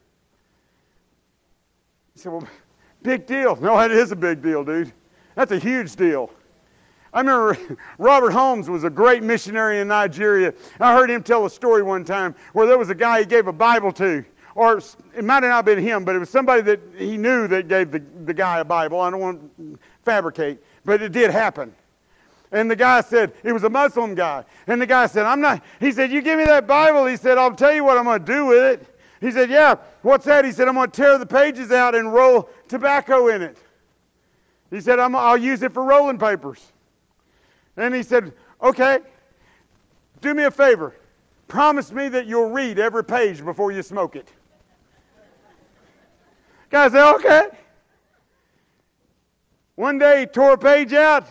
He 2.13 2.19
said, 2.19 2.33
well, 2.33 2.47
big 3.03 3.25
deal. 3.25 3.55
No, 3.61 3.79
it 3.79 3.91
is 3.91 4.11
a 4.11 4.17
big 4.17 4.41
deal, 4.41 4.65
dude. 4.65 4.91
That's 5.35 5.53
a 5.53 5.59
huge 5.59 5.95
deal. 5.95 6.29
I 7.13 7.21
remember 7.21 7.77
Robert 7.97 8.31
Holmes 8.31 8.69
was 8.69 8.83
a 8.83 8.89
great 8.89 9.23
missionary 9.23 9.79
in 9.79 9.87
Nigeria. 9.87 10.53
I 10.79 10.93
heard 10.93 11.09
him 11.09 11.23
tell 11.23 11.45
a 11.45 11.49
story 11.49 11.83
one 11.83 12.03
time 12.03 12.35
where 12.53 12.67
there 12.67 12.77
was 12.77 12.89
a 12.89 12.95
guy 12.95 13.19
he 13.21 13.25
gave 13.25 13.47
a 13.47 13.53
Bible 13.53 13.91
to. 13.93 14.23
Or 14.55 14.81
it 15.15 15.23
might 15.23 15.43
have 15.43 15.51
not 15.51 15.65
been 15.65 15.79
him, 15.79 16.03
but 16.03 16.15
it 16.15 16.19
was 16.19 16.29
somebody 16.29 16.61
that 16.63 16.79
he 16.97 17.17
knew 17.17 17.47
that 17.47 17.67
gave 17.67 17.91
the, 17.91 18.03
the 18.25 18.33
guy 18.33 18.59
a 18.59 18.65
Bible. 18.65 18.99
I 18.99 19.09
don't 19.09 19.21
want 19.21 19.57
to 19.57 19.79
fabricate, 20.03 20.59
but 20.85 21.01
it 21.01 21.11
did 21.11 21.31
happen. 21.31 21.73
And 22.51 22.69
the 22.69 22.75
guy 22.75 23.01
said, 23.01 23.33
it 23.43 23.53
was 23.53 23.63
a 23.63 23.69
Muslim 23.69 24.15
guy. 24.15 24.43
And 24.67 24.81
the 24.81 24.87
guy 24.87 25.05
said, 25.05 25.25
I'm 25.25 25.39
not, 25.39 25.63
he 25.79 25.91
said, 25.91 26.11
you 26.11 26.21
give 26.21 26.39
me 26.39 26.45
that 26.45 26.65
Bible. 26.67 27.05
He 27.05 27.15
said, 27.15 27.37
I'll 27.37 27.55
tell 27.55 27.71
you 27.71 27.83
what 27.83 27.97
I'm 27.97 28.05
going 28.05 28.25
to 28.25 28.25
do 28.25 28.47
with 28.47 28.63
it. 28.63 28.99
He 29.21 29.31
said, 29.31 29.49
Yeah, 29.49 29.75
what's 30.01 30.25
that? 30.25 30.45
He 30.45 30.51
said, 30.51 30.67
I'm 30.67 30.75
going 30.75 30.89
to 30.89 30.95
tear 30.95 31.17
the 31.17 31.25
pages 31.25 31.71
out 31.71 31.93
and 31.93 32.13
roll 32.13 32.49
tobacco 32.67 33.27
in 33.27 33.41
it. 33.41 33.57
He 34.71 34.81
said, 34.81 34.99
i 34.99 35.07
will 35.07 35.37
use 35.37 35.63
it 35.63 35.73
for 35.73 35.83
rolling 35.83 36.17
papers. 36.17 36.71
And 37.79 37.95
he 37.95 38.03
said, 38.03 38.33
Okay, 38.61 38.99
do 40.21 40.33
me 40.33 40.43
a 40.43 40.51
favor. 40.51 40.93
Promise 41.47 41.91
me 41.91 42.09
that 42.09 42.27
you'll 42.27 42.51
read 42.51 42.77
every 42.77 43.03
page 43.03 43.43
before 43.43 43.71
you 43.71 43.81
smoke 43.81 44.15
it. 44.15 44.31
Guy 46.69 46.89
said, 46.89 47.15
Okay. 47.15 47.47
One 49.75 49.97
day 49.97 50.19
he 50.19 50.25
tore 50.25 50.53
a 50.53 50.57
page 50.57 50.91
out 50.91 51.25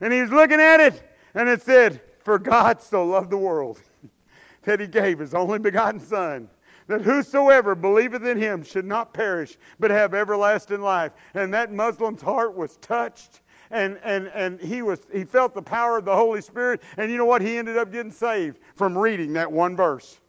and 0.00 0.12
he 0.12 0.20
was 0.20 0.30
looking 0.30 0.60
at 0.60 0.80
it 0.80 1.00
and 1.34 1.48
it 1.48 1.62
said, 1.62 2.02
For 2.24 2.40
God 2.40 2.82
so 2.82 3.06
loved 3.06 3.30
the 3.30 3.38
world 3.38 3.80
that 4.64 4.80
he 4.80 4.88
gave 4.88 5.20
his 5.20 5.32
only 5.32 5.60
begotten 5.60 6.00
Son 6.00 6.50
that 6.86 7.02
whosoever 7.02 7.74
believeth 7.74 8.24
in 8.24 8.36
him 8.36 8.62
should 8.62 8.84
not 8.84 9.14
perish, 9.14 9.56
but 9.80 9.90
have 9.90 10.12
everlasting 10.12 10.82
life. 10.82 11.12
And 11.32 11.52
that 11.54 11.72
Muslim's 11.72 12.20
heart 12.20 12.54
was 12.54 12.76
touched. 12.76 13.40
And, 13.70 13.98
and, 14.04 14.28
and 14.28 14.60
he, 14.60 14.82
was, 14.82 15.00
he 15.12 15.24
felt 15.24 15.54
the 15.54 15.62
power 15.62 15.98
of 15.98 16.04
the 16.04 16.14
Holy 16.14 16.40
Spirit. 16.40 16.82
And 16.96 17.10
you 17.10 17.18
know 17.18 17.24
what? 17.24 17.42
He 17.42 17.56
ended 17.56 17.76
up 17.76 17.90
getting 17.90 18.12
saved 18.12 18.58
from 18.74 18.96
reading 18.96 19.32
that 19.34 19.50
one 19.50 19.76
verse. 19.76 20.20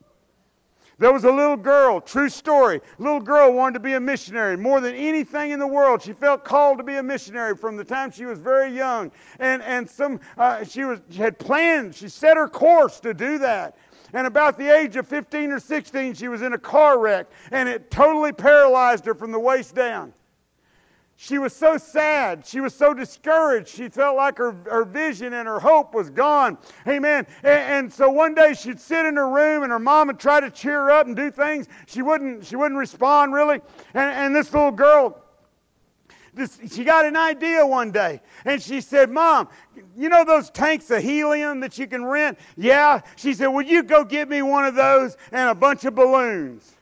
There 0.97 1.11
was 1.11 1.25
a 1.25 1.31
little 1.31 1.57
girl, 1.57 1.99
true 1.99 2.29
story. 2.29 2.79
Little 2.99 3.19
girl 3.19 3.51
wanted 3.51 3.73
to 3.73 3.79
be 3.81 3.93
a 3.93 3.99
missionary 3.99 4.55
more 4.55 4.79
than 4.79 4.95
anything 4.95 5.51
in 5.51 5.59
the 5.59 5.67
world. 5.67 6.01
She 6.01 6.13
felt 6.13 6.45
called 6.45 6.77
to 6.77 6.85
be 6.85 6.95
a 6.95 7.03
missionary 7.03 7.55
from 7.55 7.75
the 7.75 7.83
time 7.83 8.11
she 8.11 8.25
was 8.25 8.39
very 8.39 8.69
young, 8.69 9.11
and 9.39 9.61
and 9.63 9.89
some 9.89 10.21
uh, 10.37 10.63
she 10.63 10.85
was 10.85 11.01
she 11.09 11.17
had 11.17 11.37
planned. 11.37 11.95
She 11.95 12.07
set 12.07 12.37
her 12.37 12.47
course 12.47 13.01
to 13.01 13.13
do 13.13 13.37
that. 13.39 13.77
And 14.13 14.25
about 14.25 14.57
the 14.57 14.73
age 14.73 14.95
of 14.95 15.05
15 15.07 15.51
or 15.51 15.59
16, 15.59 16.13
she 16.13 16.29
was 16.29 16.41
in 16.41 16.53
a 16.53 16.57
car 16.57 16.97
wreck, 16.99 17.27
and 17.51 17.67
it 17.67 17.91
totally 17.91 18.31
paralyzed 18.31 19.05
her 19.05 19.13
from 19.13 19.33
the 19.33 19.39
waist 19.39 19.75
down. 19.75 20.13
She 21.17 21.37
was 21.37 21.55
so 21.55 21.77
sad. 21.77 22.45
She 22.45 22.59
was 22.59 22.73
so 22.73 22.93
discouraged. 22.93 23.69
She 23.69 23.87
felt 23.87 24.17
like 24.17 24.37
her, 24.37 24.51
her 24.69 24.83
vision 24.83 25.33
and 25.33 25.47
her 25.47 25.59
hope 25.59 25.93
was 25.93 26.09
gone. 26.09 26.57
Amen. 26.87 27.25
And, 27.43 27.73
and 27.85 27.93
so 27.93 28.09
one 28.09 28.35
day 28.35 28.53
she'd 28.53 28.79
sit 28.79 29.05
in 29.05 29.15
her 29.15 29.29
room 29.29 29.63
and 29.63 29.71
her 29.71 29.79
mom 29.79 30.07
would 30.07 30.19
try 30.19 30.41
to 30.41 30.51
cheer 30.51 30.73
her 30.73 30.91
up 30.91 31.07
and 31.07 31.15
do 31.15 31.31
things. 31.31 31.67
She 31.87 32.01
wouldn't, 32.01 32.45
she 32.45 32.57
wouldn't 32.57 32.77
respond 32.77 33.33
really. 33.33 33.61
And, 33.93 34.11
and 34.11 34.35
this 34.35 34.53
little 34.53 34.71
girl, 34.71 35.23
this, 36.33 36.59
she 36.69 36.83
got 36.83 37.05
an 37.05 37.15
idea 37.15 37.65
one 37.65 37.91
day. 37.91 38.19
And 38.43 38.61
she 38.61 38.81
said, 38.81 39.09
Mom, 39.09 39.47
you 39.95 40.09
know 40.09 40.25
those 40.25 40.49
tanks 40.49 40.91
of 40.91 41.01
helium 41.01 41.61
that 41.61 41.77
you 41.77 41.87
can 41.87 42.03
rent? 42.03 42.37
Yeah. 42.57 42.99
She 43.15 43.33
said, 43.33 43.47
Would 43.47 43.69
you 43.69 43.83
go 43.83 44.03
get 44.03 44.27
me 44.27 44.41
one 44.41 44.65
of 44.65 44.75
those 44.75 45.15
and 45.31 45.49
a 45.49 45.55
bunch 45.55 45.85
of 45.85 45.95
balloons? 45.95 46.74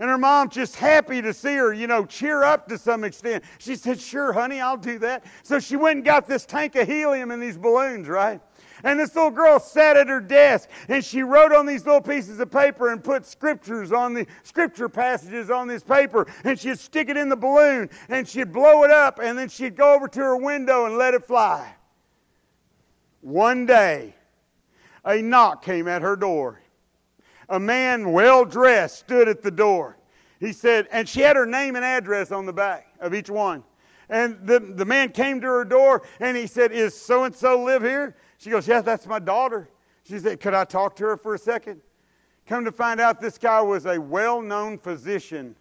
And 0.00 0.08
her 0.08 0.16
mom 0.16 0.48
just 0.48 0.76
happy 0.76 1.20
to 1.20 1.34
see 1.34 1.56
her, 1.56 1.74
you 1.74 1.86
know, 1.86 2.06
cheer 2.06 2.42
up 2.42 2.66
to 2.68 2.78
some 2.78 3.04
extent. 3.04 3.44
She 3.58 3.76
said, 3.76 4.00
Sure, 4.00 4.32
honey, 4.32 4.58
I'll 4.58 4.78
do 4.78 4.98
that. 5.00 5.26
So 5.42 5.60
she 5.60 5.76
went 5.76 5.96
and 5.96 6.04
got 6.04 6.26
this 6.26 6.46
tank 6.46 6.74
of 6.76 6.88
helium 6.88 7.30
and 7.30 7.42
these 7.42 7.58
balloons, 7.58 8.08
right? 8.08 8.40
And 8.82 8.98
this 8.98 9.14
little 9.14 9.30
girl 9.30 9.60
sat 9.60 9.98
at 9.98 10.08
her 10.08 10.22
desk 10.22 10.70
and 10.88 11.04
she 11.04 11.22
wrote 11.22 11.52
on 11.52 11.66
these 11.66 11.84
little 11.84 12.00
pieces 12.00 12.40
of 12.40 12.50
paper 12.50 12.92
and 12.92 13.04
put 13.04 13.26
scriptures 13.26 13.92
on 13.92 14.14
the 14.14 14.26
scripture 14.42 14.88
passages 14.88 15.50
on 15.50 15.68
this 15.68 15.82
paper. 15.82 16.26
And 16.44 16.58
she'd 16.58 16.78
stick 16.78 17.10
it 17.10 17.18
in 17.18 17.28
the 17.28 17.36
balloon 17.36 17.90
and 18.08 18.26
she'd 18.26 18.54
blow 18.54 18.84
it 18.84 18.90
up 18.90 19.20
and 19.22 19.38
then 19.38 19.50
she'd 19.50 19.76
go 19.76 19.94
over 19.94 20.08
to 20.08 20.20
her 20.20 20.36
window 20.38 20.86
and 20.86 20.96
let 20.96 21.12
it 21.12 21.26
fly. 21.26 21.74
One 23.20 23.66
day, 23.66 24.14
a 25.04 25.20
knock 25.20 25.62
came 25.62 25.88
at 25.88 26.00
her 26.00 26.16
door. 26.16 26.59
A 27.50 27.60
man 27.60 28.12
well 28.12 28.44
dressed 28.44 29.00
stood 29.00 29.28
at 29.28 29.42
the 29.42 29.50
door. 29.50 29.98
He 30.38 30.52
said, 30.52 30.88
and 30.90 31.08
she 31.08 31.20
had 31.20 31.36
her 31.36 31.44
name 31.44 31.76
and 31.76 31.84
address 31.84 32.32
on 32.32 32.46
the 32.46 32.52
back 32.52 32.94
of 33.00 33.12
each 33.12 33.28
one. 33.28 33.62
And 34.08 34.38
the, 34.44 34.58
the 34.58 34.84
man 34.84 35.10
came 35.10 35.40
to 35.40 35.46
her 35.46 35.64
door 35.64 36.02
and 36.18 36.36
he 36.36 36.46
said, 36.46 36.72
Is 36.72 36.98
so 36.98 37.24
and 37.24 37.34
so 37.34 37.62
live 37.62 37.82
here? 37.82 38.16
She 38.38 38.50
goes, 38.50 38.66
Yeah, 38.66 38.80
that's 38.80 39.06
my 39.06 39.18
daughter. 39.18 39.68
She 40.04 40.18
said, 40.18 40.40
Could 40.40 40.54
I 40.54 40.64
talk 40.64 40.96
to 40.96 41.04
her 41.04 41.16
for 41.16 41.34
a 41.34 41.38
second? 41.38 41.80
Come 42.46 42.64
to 42.64 42.72
find 42.72 43.00
out, 43.00 43.20
this 43.20 43.38
guy 43.38 43.60
was 43.60 43.86
a 43.86 44.00
well 44.00 44.40
known 44.40 44.78
physician. 44.78 45.54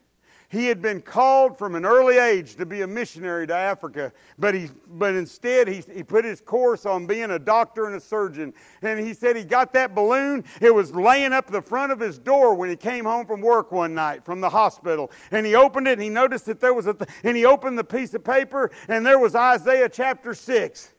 He 0.52 0.66
had 0.66 0.82
been 0.82 1.00
called 1.00 1.60
from 1.60 1.76
an 1.76 1.86
early 1.86 2.18
age 2.18 2.56
to 2.56 2.66
be 2.66 2.82
a 2.82 2.88
missionary 2.88 3.46
to 3.46 3.54
Africa, 3.54 4.12
but, 4.40 4.56
he, 4.56 4.70
but 4.88 5.14
instead 5.14 5.68
he, 5.68 5.84
he 5.94 6.02
put 6.02 6.26
his 6.26 6.42
course 6.42 6.88
on 6.88 7.06
being 7.06 7.30
a 7.30 7.38
doctor 7.38 7.86
and 7.86 7.96
a 7.96 8.00
surgeon. 8.00 8.52
And 8.82 9.00
he 9.00 9.14
said 9.14 9.36
he 9.36 9.44
got 9.44 9.74
that 9.74 9.94
balloon. 9.94 10.44
It 10.60 10.74
was 10.74 10.92
laying 10.92 11.34
up 11.34 11.52
the 11.52 11.62
front 11.62 11.92
of 11.92 12.00
his 12.00 12.18
door 12.18 12.56
when 12.56 12.68
he 12.68 12.76
came 12.76 13.06
home 13.06 13.28
from 13.28 13.42
work 13.42 13.72
one 13.72 13.94
night 13.94 14.26
from 14.26 14.42
the 14.42 14.50
hospital. 14.50 15.12
And 15.30 15.46
he 15.46 15.54
opened 15.54 15.88
it 15.88 15.94
and 15.94 16.02
he 16.02 16.10
noticed 16.10 16.48
that 16.48 16.60
there 16.60 16.74
was 16.74 16.88
a, 16.88 16.96
th- 16.96 17.10
and 17.24 17.38
he 17.38 17.46
opened 17.46 17.78
the 17.78 17.84
piece 17.84 18.16
of 18.16 18.24
paper 18.24 18.72
and 18.88 19.06
there 19.06 19.20
was 19.20 19.36
Isaiah 19.36 19.88
chapter 19.88 20.34
6 20.34 20.94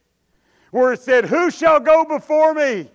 where 0.71 0.93
it 0.93 1.01
said, 1.01 1.25
Who 1.25 1.51
shall 1.51 1.81
go 1.81 2.05
before 2.05 2.55
me? 2.55 2.89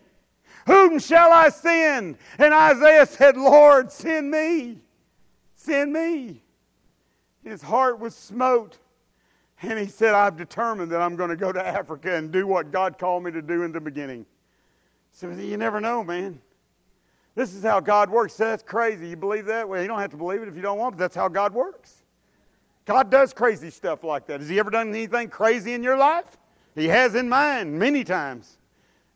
Whom 0.67 0.99
shall 0.99 1.33
I 1.33 1.49
send? 1.49 2.17
And 2.37 2.53
Isaiah 2.53 3.05
said, 3.05 3.35
Lord, 3.35 3.91
send 3.91 4.31
me. 4.31 4.79
Send 5.55 5.91
me. 5.91 6.43
His 7.45 7.61
heart 7.61 7.99
was 7.99 8.15
smote. 8.15 8.79
And 9.61 9.79
he 9.79 9.87
said, 9.87 10.13
I've 10.13 10.35
determined 10.35 10.91
that 10.91 11.01
I'm 11.01 11.15
going 11.15 11.29
to 11.29 11.37
go 11.37 11.51
to 11.51 11.65
Africa 11.65 12.15
and 12.15 12.31
do 12.31 12.45
what 12.45 12.71
God 12.71 12.97
called 12.97 13.23
me 13.23 13.31
to 13.31 13.41
do 13.41 13.63
in 13.63 13.71
the 13.71 13.79
beginning. 13.79 14.25
So 15.13 15.29
you 15.29 15.55
never 15.55 15.79
know, 15.79 16.03
man. 16.03 16.41
This 17.35 17.53
is 17.53 17.63
how 17.63 17.79
God 17.79 18.09
works. 18.09 18.35
That's 18.35 18.63
crazy. 18.63 19.07
You 19.07 19.15
believe 19.15 19.45
that? 19.45 19.67
Well, 19.67 19.81
you 19.81 19.87
don't 19.87 19.99
have 19.99 20.11
to 20.11 20.17
believe 20.17 20.41
it 20.41 20.47
if 20.47 20.55
you 20.55 20.61
don't 20.61 20.77
want, 20.77 20.95
but 20.95 20.99
that's 20.99 21.15
how 21.15 21.27
God 21.27 21.53
works. 21.53 22.03
God 22.85 23.09
does 23.09 23.33
crazy 23.33 23.69
stuff 23.69 24.03
like 24.03 24.25
that. 24.27 24.39
Has 24.39 24.49
He 24.49 24.59
ever 24.59 24.69
done 24.69 24.89
anything 24.89 25.29
crazy 25.29 25.73
in 25.73 25.83
your 25.83 25.97
life? 25.97 26.37
He 26.75 26.87
has 26.87 27.15
in 27.15 27.29
mine 27.29 27.77
many 27.77 28.03
times. 28.03 28.57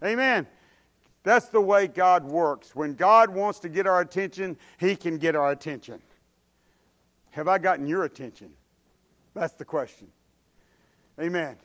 Amen. 0.04 0.48
That's 1.24 1.48
the 1.48 1.62
way 1.62 1.88
God 1.88 2.24
works. 2.24 2.76
When 2.76 2.96
God 2.96 3.30
wants 3.30 3.60
to 3.60 3.70
get 3.70 3.86
our 3.86 4.02
attention, 4.02 4.58
He 4.78 4.96
can 4.96 5.18
get 5.18 5.36
our 5.36 5.52
attention. 5.52 6.02
Have 7.32 7.48
I 7.48 7.58
gotten 7.58 7.86
your 7.86 8.04
attention? 8.04 8.52
That's 9.34 9.54
the 9.54 9.66
question. 9.66 10.08
Amen. 11.20 11.58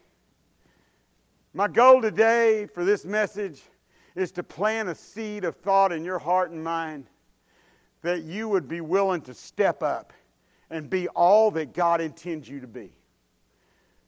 My 1.53 1.69
goal 1.69 2.03
today 2.03 2.67
for 2.67 2.85
this 2.85 3.05
message 3.05 3.62
is 4.15 4.33
to 4.33 4.43
plant 4.43 4.89
a 4.89 4.95
seed 4.95 5.45
of 5.45 5.57
thought 5.57 5.93
in 5.93 6.05
your 6.05 6.19
heart 6.19 6.51
and 6.51 6.62
mind 6.62 7.07
that 8.03 8.23
you 8.23 8.49
would 8.49 8.69
be 8.69 8.81
willing 8.81 9.21
to 9.23 9.35
step 9.35 9.83
up 9.83 10.12
and 10.71 10.91
be 10.91 11.09
all 11.09 11.51
that 11.53 11.73
God 11.73 12.01
intends 12.01 12.49
you 12.49 12.61
to 12.61 12.67
be. 12.67 12.91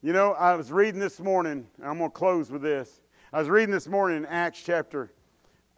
You 0.03 0.13
know, 0.13 0.33
I 0.33 0.55
was 0.55 0.71
reading 0.71 1.01
this 1.01 1.21
morning, 1.21 1.67
and 1.79 1.87
I'm 1.87 1.99
going 1.99 2.11
to 2.11 2.17
close 2.17 2.51
with 2.51 2.63
this. 2.63 3.01
I 3.33 3.39
was 3.39 3.49
reading 3.49 3.73
this 3.73 3.89
morning 3.89 4.19
in 4.19 4.27
Acts 4.27 4.63
chapter 4.65 5.11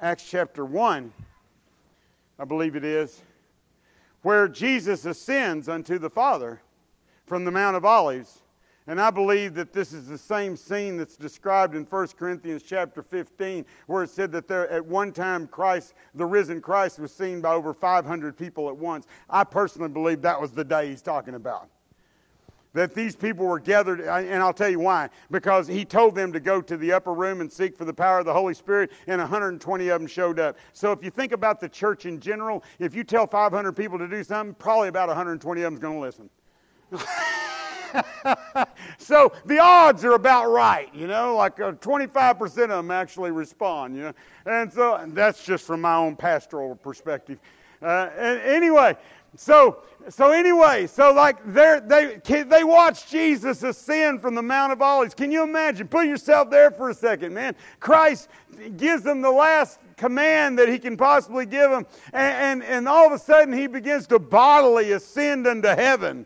Acts 0.00 0.30
chapter 0.30 0.64
1, 0.64 1.12
I 2.38 2.44
believe 2.44 2.76
it 2.76 2.84
is, 2.84 3.20
where 4.28 4.46
Jesus 4.46 5.06
ascends 5.06 5.70
unto 5.70 5.98
the 5.98 6.10
Father 6.10 6.60
from 7.24 7.46
the 7.46 7.50
Mount 7.50 7.74
of 7.74 7.86
Olives. 7.86 8.42
And 8.86 9.00
I 9.00 9.10
believe 9.10 9.54
that 9.54 9.72
this 9.72 9.94
is 9.94 10.06
the 10.06 10.18
same 10.18 10.54
scene 10.54 10.98
that's 10.98 11.16
described 11.16 11.74
in 11.74 11.84
1 11.84 12.08
Corinthians 12.08 12.62
chapter 12.62 13.02
15, 13.02 13.64
where 13.86 14.02
it 14.02 14.10
said 14.10 14.30
that 14.32 14.46
there 14.46 14.68
at 14.68 14.84
one 14.84 15.12
time 15.12 15.46
Christ, 15.46 15.94
the 16.14 16.26
risen 16.26 16.60
Christ, 16.60 16.98
was 16.98 17.10
seen 17.10 17.40
by 17.40 17.54
over 17.54 17.72
500 17.72 18.36
people 18.36 18.68
at 18.68 18.76
once. 18.76 19.06
I 19.30 19.44
personally 19.44 19.88
believe 19.88 20.20
that 20.20 20.38
was 20.38 20.50
the 20.52 20.62
day 20.62 20.90
he's 20.90 21.00
talking 21.00 21.34
about 21.34 21.70
that 22.78 22.94
these 22.94 23.14
people 23.16 23.44
were 23.44 23.58
gathered, 23.58 24.00
and 24.00 24.40
I'll 24.40 24.52
tell 24.52 24.68
you 24.68 24.78
why. 24.78 25.10
Because 25.32 25.66
he 25.66 25.84
told 25.84 26.14
them 26.14 26.32
to 26.32 26.38
go 26.38 26.60
to 26.60 26.76
the 26.76 26.92
upper 26.92 27.12
room 27.12 27.40
and 27.40 27.50
seek 27.50 27.76
for 27.76 27.84
the 27.84 27.92
power 27.92 28.20
of 28.20 28.24
the 28.24 28.32
Holy 28.32 28.54
Spirit, 28.54 28.92
and 29.08 29.20
120 29.20 29.88
of 29.88 30.00
them 30.00 30.06
showed 30.06 30.38
up. 30.38 30.56
So 30.74 30.92
if 30.92 31.02
you 31.02 31.10
think 31.10 31.32
about 31.32 31.58
the 31.58 31.68
church 31.68 32.06
in 32.06 32.20
general, 32.20 32.62
if 32.78 32.94
you 32.94 33.02
tell 33.02 33.26
500 33.26 33.72
people 33.72 33.98
to 33.98 34.06
do 34.06 34.22
something, 34.22 34.54
probably 34.54 34.86
about 34.86 35.08
120 35.08 35.60
of 35.60 35.64
them 35.64 35.74
is 35.74 35.80
going 35.80 35.94
to 35.94 36.00
listen. 36.00 36.30
so 38.98 39.32
the 39.44 39.58
odds 39.58 40.04
are 40.04 40.14
about 40.14 40.48
right, 40.48 40.94
you 40.94 41.08
know, 41.08 41.34
like 41.34 41.58
uh, 41.58 41.72
25% 41.72 42.46
of 42.46 42.56
them 42.68 42.92
actually 42.92 43.32
respond, 43.32 43.96
you 43.96 44.02
know. 44.02 44.12
And 44.46 44.72
so 44.72 44.94
and 44.94 45.16
that's 45.16 45.44
just 45.44 45.66
from 45.66 45.80
my 45.80 45.96
own 45.96 46.14
pastoral 46.14 46.76
perspective. 46.76 47.40
Uh, 47.80 48.10
and 48.16 48.40
anyway, 48.40 48.96
so 49.36 49.82
so 50.08 50.32
anyway, 50.32 50.86
so 50.86 51.12
like 51.12 51.36
they 51.52 51.80
they 51.84 52.42
they 52.42 52.64
watch 52.64 53.10
Jesus 53.10 53.62
ascend 53.62 54.22
from 54.22 54.34
the 54.34 54.42
Mount 54.42 54.72
of 54.72 54.80
Olives. 54.80 55.14
Can 55.14 55.30
you 55.30 55.42
imagine? 55.42 55.86
Put 55.86 56.06
yourself 56.06 56.50
there 56.50 56.70
for 56.70 56.90
a 56.90 56.94
second, 56.94 57.34
man. 57.34 57.54
Christ 57.80 58.28
gives 58.76 59.02
them 59.02 59.20
the 59.20 59.30
last 59.30 59.80
command 59.96 60.58
that 60.58 60.68
he 60.68 60.78
can 60.78 60.96
possibly 60.96 61.44
give 61.44 61.70
them, 61.70 61.86
and, 62.12 62.62
and, 62.62 62.64
and 62.64 62.88
all 62.88 63.06
of 63.06 63.12
a 63.12 63.18
sudden 63.18 63.52
he 63.52 63.66
begins 63.66 64.06
to 64.06 64.18
bodily 64.18 64.92
ascend 64.92 65.46
into 65.46 65.74
heaven, 65.74 66.24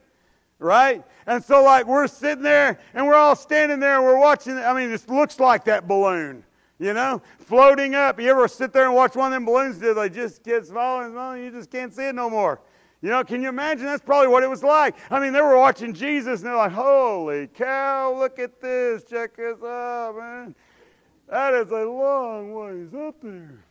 right? 0.58 1.02
And 1.26 1.42
so 1.42 1.64
like 1.64 1.86
we're 1.86 2.06
sitting 2.06 2.44
there 2.44 2.78
and 2.94 3.06
we're 3.06 3.14
all 3.14 3.34
standing 3.34 3.80
there 3.80 3.96
and 3.96 4.04
we're 4.04 4.18
watching. 4.18 4.58
I 4.58 4.72
mean, 4.74 4.92
it 4.92 5.08
looks 5.08 5.40
like 5.40 5.64
that 5.64 5.88
balloon 5.88 6.44
you 6.78 6.92
know, 6.92 7.22
floating 7.38 7.94
up. 7.94 8.20
You 8.20 8.28
ever 8.30 8.48
sit 8.48 8.72
there 8.72 8.86
and 8.86 8.94
watch 8.94 9.14
one 9.14 9.32
of 9.32 9.36
them 9.36 9.44
balloons? 9.44 9.78
Do 9.78 9.94
they 9.94 10.08
just 10.08 10.42
get 10.42 10.66
smaller 10.66 11.04
and 11.04 11.12
smaller? 11.12 11.38
You 11.38 11.52
just 11.52 11.70
can't 11.70 11.94
see 11.94 12.08
it 12.08 12.14
no 12.14 12.28
more. 12.28 12.60
You 13.02 13.08
know, 13.08 13.24
can 13.24 13.42
you 13.42 13.48
imagine? 13.48 13.84
That's 13.86 14.02
probably 14.02 14.28
what 14.28 14.44
it 14.44 14.48
was 14.48 14.62
like. 14.62 14.94
I 15.10 15.18
mean, 15.18 15.32
they 15.32 15.40
were 15.40 15.58
watching 15.58 15.92
Jesus 15.92 16.40
and 16.40 16.48
they're 16.48 16.56
like, 16.56 16.70
holy 16.70 17.48
cow, 17.48 18.14
look 18.16 18.38
at 18.38 18.60
this. 18.60 19.02
Check 19.02 19.36
this 19.36 19.60
out, 19.60 20.14
man. 20.16 20.54
That 21.28 21.52
is 21.52 21.72
a 21.72 21.84
long 21.84 22.52
ways 22.52 22.94
up 22.94 23.16
there. 23.20 23.64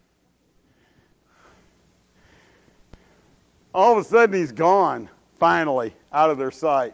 All 3.73 3.97
of 3.97 3.99
a 3.99 4.03
sudden, 4.03 4.35
he's 4.35 4.51
gone, 4.51 5.09
finally, 5.39 5.93
out 6.11 6.29
of 6.29 6.37
their 6.37 6.51
sight. 6.51 6.93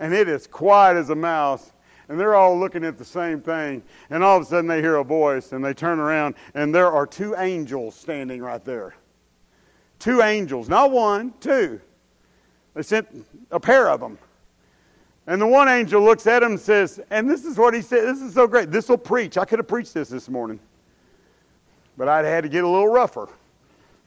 And 0.00 0.12
it 0.12 0.28
is 0.28 0.48
quiet 0.48 0.96
as 0.96 1.10
a 1.10 1.14
mouse. 1.14 1.72
And 2.08 2.18
they're 2.18 2.34
all 2.34 2.58
looking 2.58 2.84
at 2.84 2.98
the 2.98 3.04
same 3.04 3.40
thing. 3.40 3.82
And 4.10 4.24
all 4.24 4.36
of 4.36 4.42
a 4.42 4.46
sudden, 4.46 4.66
they 4.66 4.80
hear 4.80 4.96
a 4.96 5.04
voice 5.04 5.52
and 5.52 5.64
they 5.64 5.74
turn 5.74 6.00
around, 6.00 6.34
and 6.54 6.74
there 6.74 6.90
are 6.90 7.06
two 7.06 7.36
angels 7.36 7.94
standing 7.94 8.42
right 8.42 8.64
there. 8.64 8.94
Two 9.98 10.22
angels, 10.22 10.68
not 10.68 10.90
one, 10.90 11.32
two. 11.40 11.80
They 12.74 12.82
sent 12.82 13.08
a 13.50 13.58
pair 13.58 13.88
of 13.88 14.00
them. 14.00 14.18
And 15.26 15.40
the 15.40 15.46
one 15.46 15.68
angel 15.68 16.02
looks 16.02 16.26
at 16.26 16.42
him 16.42 16.52
and 16.52 16.60
says, 16.60 17.00
and 17.10 17.28
this 17.28 17.44
is 17.44 17.58
what 17.58 17.74
he 17.74 17.82
said, 17.82 18.04
this 18.04 18.20
is 18.20 18.34
so 18.34 18.46
great. 18.46 18.70
This 18.70 18.88
will 18.88 18.98
preach. 18.98 19.36
I 19.36 19.44
could 19.44 19.58
have 19.58 19.66
preached 19.66 19.92
this 19.94 20.08
this 20.08 20.28
morning, 20.28 20.60
but 21.96 22.08
I'd 22.08 22.24
had 22.24 22.42
to 22.42 22.48
get 22.48 22.62
a 22.62 22.68
little 22.68 22.88
rougher. 22.88 23.28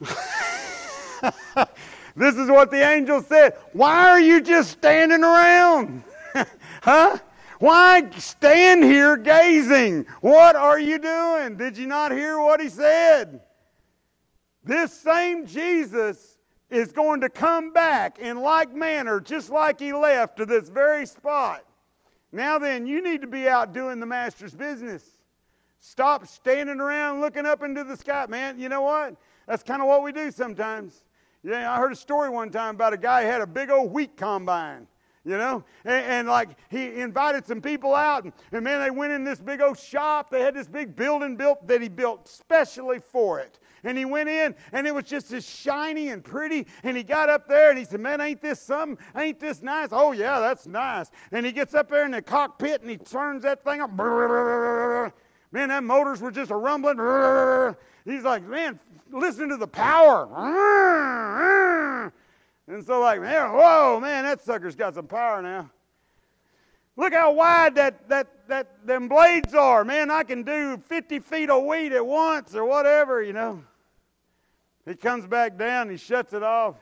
this 2.16 2.36
is 2.36 2.48
what 2.48 2.70
the 2.70 2.82
angel 2.82 3.22
said. 3.22 3.56
Why 3.72 4.08
are 4.08 4.20
you 4.20 4.40
just 4.40 4.70
standing 4.70 5.22
around? 5.22 6.02
huh? 6.82 7.18
Why 7.58 8.08
stand 8.16 8.82
here 8.84 9.18
gazing? 9.18 10.06
What 10.22 10.56
are 10.56 10.80
you 10.80 10.98
doing? 10.98 11.56
Did 11.56 11.76
you 11.76 11.86
not 11.86 12.12
hear 12.12 12.40
what 12.40 12.62
he 12.62 12.70
said? 12.70 13.42
This 14.64 14.92
same 14.92 15.46
Jesus 15.46 16.38
is 16.70 16.92
going 16.92 17.20
to 17.22 17.28
come 17.28 17.72
back 17.72 18.18
in 18.18 18.40
like 18.40 18.72
manner, 18.72 19.20
just 19.20 19.50
like 19.50 19.80
he 19.80 19.92
left, 19.92 20.36
to 20.36 20.46
this 20.46 20.68
very 20.68 21.06
spot. 21.06 21.64
Now 22.32 22.58
then, 22.58 22.86
you 22.86 23.02
need 23.02 23.20
to 23.22 23.26
be 23.26 23.48
out 23.48 23.72
doing 23.72 23.98
the 23.98 24.06
master's 24.06 24.54
business. 24.54 25.18
Stop 25.80 26.26
standing 26.26 26.78
around 26.78 27.20
looking 27.20 27.46
up 27.46 27.62
into 27.62 27.82
the 27.82 27.96
sky. 27.96 28.26
Man, 28.28 28.58
you 28.58 28.68
know 28.68 28.82
what? 28.82 29.16
That's 29.46 29.62
kind 29.62 29.82
of 29.82 29.88
what 29.88 30.02
we 30.02 30.12
do 30.12 30.30
sometimes. 30.30 31.04
Yeah, 31.42 31.72
I 31.72 31.78
heard 31.78 31.92
a 31.92 31.96
story 31.96 32.28
one 32.28 32.50
time 32.50 32.74
about 32.74 32.92
a 32.92 32.98
guy 32.98 33.22
who 33.22 33.30
had 33.30 33.40
a 33.40 33.46
big 33.46 33.70
old 33.70 33.90
wheat 33.92 34.16
combine 34.16 34.86
you 35.24 35.36
know 35.36 35.62
and, 35.84 36.04
and, 36.04 36.28
like 36.28 36.48
he 36.70 36.98
invited 36.98 37.46
some 37.46 37.60
people 37.60 37.94
out 37.94 38.24
and, 38.24 38.32
and 38.52 38.64
man 38.64 38.80
they 38.80 38.90
went 38.90 39.12
in 39.12 39.22
this 39.24 39.40
big 39.40 39.60
old 39.60 39.78
shop 39.78 40.30
they 40.30 40.40
had 40.40 40.54
this 40.54 40.66
big 40.66 40.96
building 40.96 41.36
built 41.36 41.66
that 41.66 41.82
he 41.82 41.88
built 41.88 42.26
specially 42.26 42.98
for 42.98 43.38
it 43.38 43.58
and 43.84 43.96
he 43.96 44.04
went 44.04 44.28
in 44.28 44.54
and 44.72 44.86
it 44.86 44.94
was 44.94 45.04
just 45.04 45.32
as 45.32 45.48
shiny 45.48 46.08
and 46.08 46.24
pretty 46.24 46.66
and 46.82 46.96
he 46.96 47.02
got 47.02 47.28
up 47.28 47.48
there 47.48 47.70
and 47.70 47.78
he 47.78 47.84
said 47.84 48.00
man 48.00 48.20
ain't 48.20 48.40
this 48.40 48.60
something 48.60 48.98
ain't 49.16 49.38
this 49.40 49.62
nice 49.62 49.88
oh 49.92 50.12
yeah 50.12 50.38
that's 50.40 50.66
nice 50.66 51.10
and 51.32 51.44
he 51.44 51.52
gets 51.52 51.74
up 51.74 51.88
there 51.88 52.04
in 52.04 52.10
the 52.10 52.22
cockpit 52.22 52.80
and 52.80 52.90
he 52.90 52.96
turns 52.96 53.42
that 53.42 53.64
thing 53.64 53.80
up 53.80 53.90
man 55.52 55.68
that 55.68 55.84
motors 55.84 56.20
were 56.20 56.30
just 56.30 56.50
a 56.50 56.56
rumbling 56.56 56.96
he's 58.04 58.24
like 58.24 58.42
man 58.44 58.78
listen 59.10 59.48
to 59.48 59.56
the 59.56 59.66
power 59.66 60.26
and 62.70 62.84
so, 62.86 63.00
like, 63.00 63.20
man, 63.20 63.50
whoa, 63.52 63.98
man, 64.00 64.22
that 64.24 64.40
sucker's 64.42 64.76
got 64.76 64.94
some 64.94 65.08
power 65.08 65.42
now. 65.42 65.68
Look 66.96 67.12
how 67.12 67.32
wide 67.32 67.74
that, 67.74 68.08
that, 68.08 68.46
that 68.46 68.86
them 68.86 69.08
blades 69.08 69.54
are. 69.54 69.84
Man, 69.84 70.08
I 70.08 70.22
can 70.22 70.44
do 70.44 70.76
50 70.86 71.18
feet 71.18 71.50
of 71.50 71.64
wheat 71.64 71.90
at 71.90 72.06
once 72.06 72.54
or 72.54 72.64
whatever, 72.64 73.22
you 73.22 73.32
know. 73.32 73.64
He 74.86 74.94
comes 74.94 75.26
back 75.26 75.56
down, 75.56 75.90
he 75.90 75.96
shuts 75.96 76.32
it 76.32 76.42
off. 76.42 76.76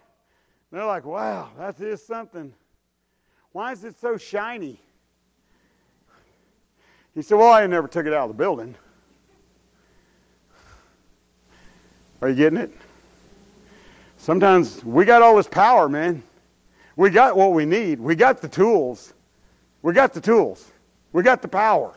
They're 0.70 0.84
like, 0.84 1.04
wow, 1.04 1.50
that 1.58 1.80
is 1.80 2.04
something. 2.04 2.52
Why 3.52 3.72
is 3.72 3.84
it 3.84 3.98
so 3.98 4.16
shiny? 4.16 4.80
He 7.14 7.22
said, 7.22 7.36
well, 7.36 7.52
I 7.52 7.66
never 7.66 7.88
took 7.88 8.06
it 8.06 8.12
out 8.12 8.24
of 8.24 8.28
the 8.28 8.34
building. 8.34 8.74
Are 12.20 12.28
you 12.28 12.34
getting 12.34 12.58
it? 12.58 12.72
Sometimes 14.16 14.84
we 14.84 15.04
got 15.04 15.22
all 15.22 15.36
this 15.36 15.48
power, 15.48 15.88
man. 15.88 16.22
We 16.96 17.10
got 17.10 17.36
what 17.36 17.52
we 17.52 17.64
need. 17.64 18.00
We 18.00 18.14
got 18.14 18.40
the 18.40 18.48
tools. 18.48 19.14
We 19.82 19.92
got 19.92 20.12
the 20.12 20.20
tools. 20.20 20.70
We 21.12 21.22
got 21.22 21.42
the 21.42 21.48
power. 21.48 21.94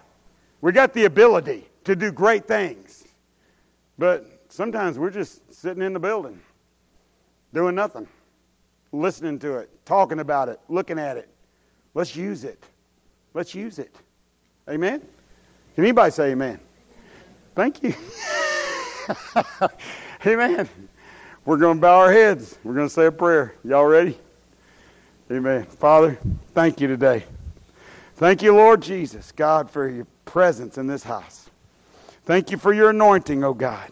We 0.62 0.72
got 0.72 0.94
the 0.94 1.06
ability 1.06 1.68
to 1.84 1.96
do 1.96 2.12
great 2.12 2.48
things. 2.48 3.06
But 3.98 4.41
sometimes 4.52 5.00
we're 5.00 5.10
just 5.10 5.54
sitting 5.54 5.82
in 5.82 5.94
the 5.94 6.00
building, 6.00 6.40
doing 7.54 7.74
nothing, 7.74 8.08
listening 8.92 9.40
to 9.40 9.58
it, 9.58 9.70
talking 9.86 10.20
about 10.20 10.50
it, 10.50 10.60
looking 10.68 11.00
at 11.00 11.18
it. 11.18 11.30
Let's 11.94 12.16
use 12.16 12.44
it. 12.44 12.64
Let's 13.34 13.56
use 13.56 13.80
it. 13.80 13.96
Amen? 14.70 15.02
Can 15.76 15.84
anybody 15.84 16.12
say 16.12 16.32
amen? 16.32 16.60
Thank 17.56 17.82
you. 17.84 17.94
amen. 20.26 20.70
We're 21.46 21.58
going 21.58 21.78
to 21.78 21.82
bow 21.82 22.00
our 22.00 22.12
heads. 22.12 22.58
We're 22.64 22.76
going 22.76 22.88
to 22.88 22.94
say 22.94 23.06
a 23.08 23.12
prayer. 23.12 23.56
Y'all 23.64 23.86
ready? 23.86 24.18
Amen. 25.32 25.64
Father, 25.64 26.20
thank 26.54 26.80
you 26.80 26.88
today. 26.88 27.26
Thank 28.16 28.42
you, 28.42 28.54
Lord 28.54 28.82
Jesus, 28.82 29.32
God, 29.32 29.72
for 29.72 29.90
your 29.90 30.06
presence 30.26 30.78
in 30.78 30.88
this 30.88 31.04
house. 31.04 31.50
Thank 32.26 32.52
you 32.52 32.58
for 32.58 32.74
your 32.74 32.92
anointing, 32.92 33.44
oh 33.44 33.54
God. 33.54 33.92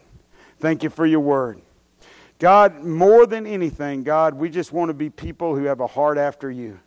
Thank 0.59 0.83
you 0.83 0.89
for 0.89 1.05
your 1.05 1.19
word. 1.19 1.61
God, 2.39 2.83
more 2.83 3.25
than 3.25 3.45
anything, 3.45 4.03
God, 4.03 4.33
we 4.33 4.49
just 4.49 4.71
want 4.71 4.89
to 4.89 4.93
be 4.93 5.09
people 5.09 5.55
who 5.55 5.65
have 5.65 5.81
a 5.81 5.87
heart 5.87 6.17
after 6.17 6.49
you. 6.49 6.79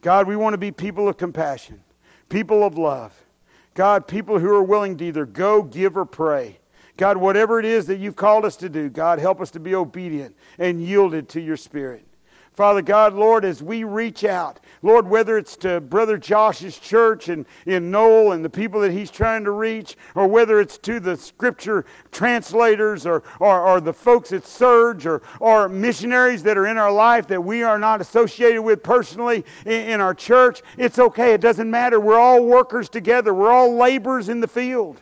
God, 0.00 0.26
we 0.26 0.36
want 0.36 0.54
to 0.54 0.58
be 0.58 0.70
people 0.70 1.08
of 1.08 1.18
compassion, 1.18 1.82
people 2.28 2.64
of 2.64 2.78
love. 2.78 3.12
God, 3.74 4.08
people 4.08 4.38
who 4.38 4.52
are 4.54 4.62
willing 4.62 4.96
to 4.96 5.04
either 5.04 5.26
go, 5.26 5.62
give, 5.62 5.96
or 5.96 6.04
pray. 6.04 6.58
God, 6.96 7.16
whatever 7.16 7.60
it 7.60 7.64
is 7.64 7.86
that 7.86 7.98
you've 7.98 8.16
called 8.16 8.44
us 8.44 8.56
to 8.56 8.68
do, 8.68 8.88
God, 8.88 9.20
help 9.20 9.40
us 9.40 9.52
to 9.52 9.60
be 9.60 9.74
obedient 9.74 10.34
and 10.58 10.82
yielded 10.82 11.28
to 11.30 11.40
your 11.40 11.56
Spirit. 11.56 12.07
Father 12.58 12.82
God, 12.82 13.14
Lord, 13.14 13.44
as 13.44 13.62
we 13.62 13.84
reach 13.84 14.24
out, 14.24 14.58
Lord, 14.82 15.06
whether 15.06 15.38
it's 15.38 15.56
to 15.58 15.80
Brother 15.80 16.18
Josh's 16.18 16.76
church 16.76 17.28
and 17.28 17.46
in 17.66 17.88
Noel 17.88 18.32
and 18.32 18.44
the 18.44 18.50
people 18.50 18.80
that 18.80 18.90
he's 18.90 19.12
trying 19.12 19.44
to 19.44 19.52
reach, 19.52 19.96
or 20.16 20.26
whether 20.26 20.58
it's 20.58 20.76
to 20.78 20.98
the 20.98 21.16
scripture 21.16 21.84
translators 22.10 23.06
or, 23.06 23.22
or, 23.38 23.60
or 23.64 23.80
the 23.80 23.92
folks 23.92 24.32
at 24.32 24.44
Surge 24.44 25.06
or, 25.06 25.22
or 25.38 25.68
missionaries 25.68 26.42
that 26.42 26.58
are 26.58 26.66
in 26.66 26.78
our 26.78 26.90
life 26.90 27.28
that 27.28 27.40
we 27.40 27.62
are 27.62 27.78
not 27.78 28.00
associated 28.00 28.60
with 28.60 28.82
personally 28.82 29.44
in, 29.64 29.90
in 29.90 30.00
our 30.00 30.12
church, 30.12 30.62
it's 30.78 30.98
okay. 30.98 31.34
It 31.34 31.40
doesn't 31.40 31.70
matter. 31.70 32.00
We're 32.00 32.18
all 32.18 32.44
workers 32.44 32.88
together, 32.88 33.32
we're 33.34 33.52
all 33.52 33.76
laborers 33.76 34.28
in 34.28 34.40
the 34.40 34.48
field. 34.48 35.00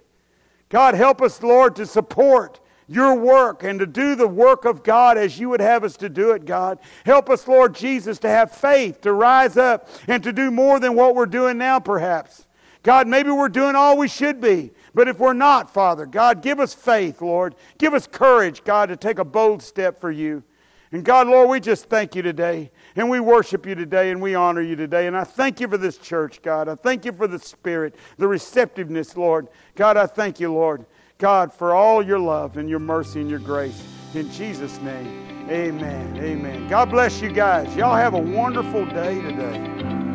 God, 0.68 0.94
help 0.94 1.22
us, 1.22 1.42
Lord, 1.42 1.74
to 1.76 1.86
support 1.86 2.60
your 2.88 3.14
work 3.14 3.62
and 3.64 3.78
to 3.80 3.86
do 3.86 4.14
the 4.14 4.28
work 4.28 4.64
of 4.64 4.82
God 4.82 5.18
as 5.18 5.38
you 5.38 5.48
would 5.48 5.60
have 5.60 5.84
us 5.84 5.96
to 5.98 6.08
do 6.08 6.32
it, 6.32 6.44
God. 6.44 6.78
Help 7.04 7.30
us, 7.30 7.46
Lord 7.48 7.74
Jesus, 7.74 8.18
to 8.20 8.28
have 8.28 8.52
faith, 8.52 9.00
to 9.02 9.12
rise 9.12 9.56
up 9.56 9.88
and 10.06 10.22
to 10.22 10.32
do 10.32 10.50
more 10.50 10.78
than 10.78 10.94
what 10.94 11.14
we're 11.14 11.26
doing 11.26 11.58
now, 11.58 11.80
perhaps. 11.80 12.46
God, 12.82 13.08
maybe 13.08 13.30
we're 13.30 13.48
doing 13.48 13.74
all 13.74 13.98
we 13.98 14.06
should 14.06 14.40
be, 14.40 14.70
but 14.94 15.08
if 15.08 15.18
we're 15.18 15.32
not, 15.32 15.74
Father, 15.74 16.06
God, 16.06 16.40
give 16.40 16.60
us 16.60 16.72
faith, 16.72 17.20
Lord. 17.20 17.56
Give 17.78 17.94
us 17.94 18.06
courage, 18.06 18.62
God, 18.62 18.90
to 18.90 18.96
take 18.96 19.18
a 19.18 19.24
bold 19.24 19.60
step 19.60 20.00
for 20.00 20.12
you. 20.12 20.44
And 20.92 21.04
God, 21.04 21.26
Lord, 21.26 21.50
we 21.50 21.58
just 21.58 21.86
thank 21.86 22.14
you 22.14 22.22
today. 22.22 22.70
And 22.94 23.10
we 23.10 23.18
worship 23.18 23.66
you 23.66 23.74
today 23.74 24.10
and 24.10 24.22
we 24.22 24.36
honor 24.36 24.60
you 24.60 24.76
today. 24.76 25.08
And 25.08 25.16
I 25.16 25.24
thank 25.24 25.60
you 25.60 25.66
for 25.68 25.76
this 25.76 25.98
church, 25.98 26.40
God. 26.42 26.68
I 26.68 26.76
thank 26.76 27.04
you 27.04 27.12
for 27.12 27.26
the 27.26 27.38
spirit, 27.38 27.96
the 28.18 28.28
receptiveness, 28.28 29.16
Lord. 29.16 29.48
God, 29.74 29.96
I 29.96 30.06
thank 30.06 30.38
you, 30.38 30.52
Lord. 30.52 30.86
God, 31.18 31.52
for 31.52 31.74
all 31.74 32.02
your 32.02 32.18
love 32.18 32.56
and 32.56 32.68
your 32.68 32.78
mercy 32.78 33.20
and 33.20 33.30
your 33.30 33.38
grace. 33.38 33.82
In 34.14 34.30
Jesus' 34.30 34.78
name, 34.80 35.48
amen. 35.48 36.16
Amen. 36.18 36.68
God 36.68 36.90
bless 36.90 37.20
you 37.22 37.30
guys. 37.30 37.74
Y'all 37.74 37.96
have 37.96 38.14
a 38.14 38.18
wonderful 38.18 38.84
day 38.86 39.20
today. 39.22 40.05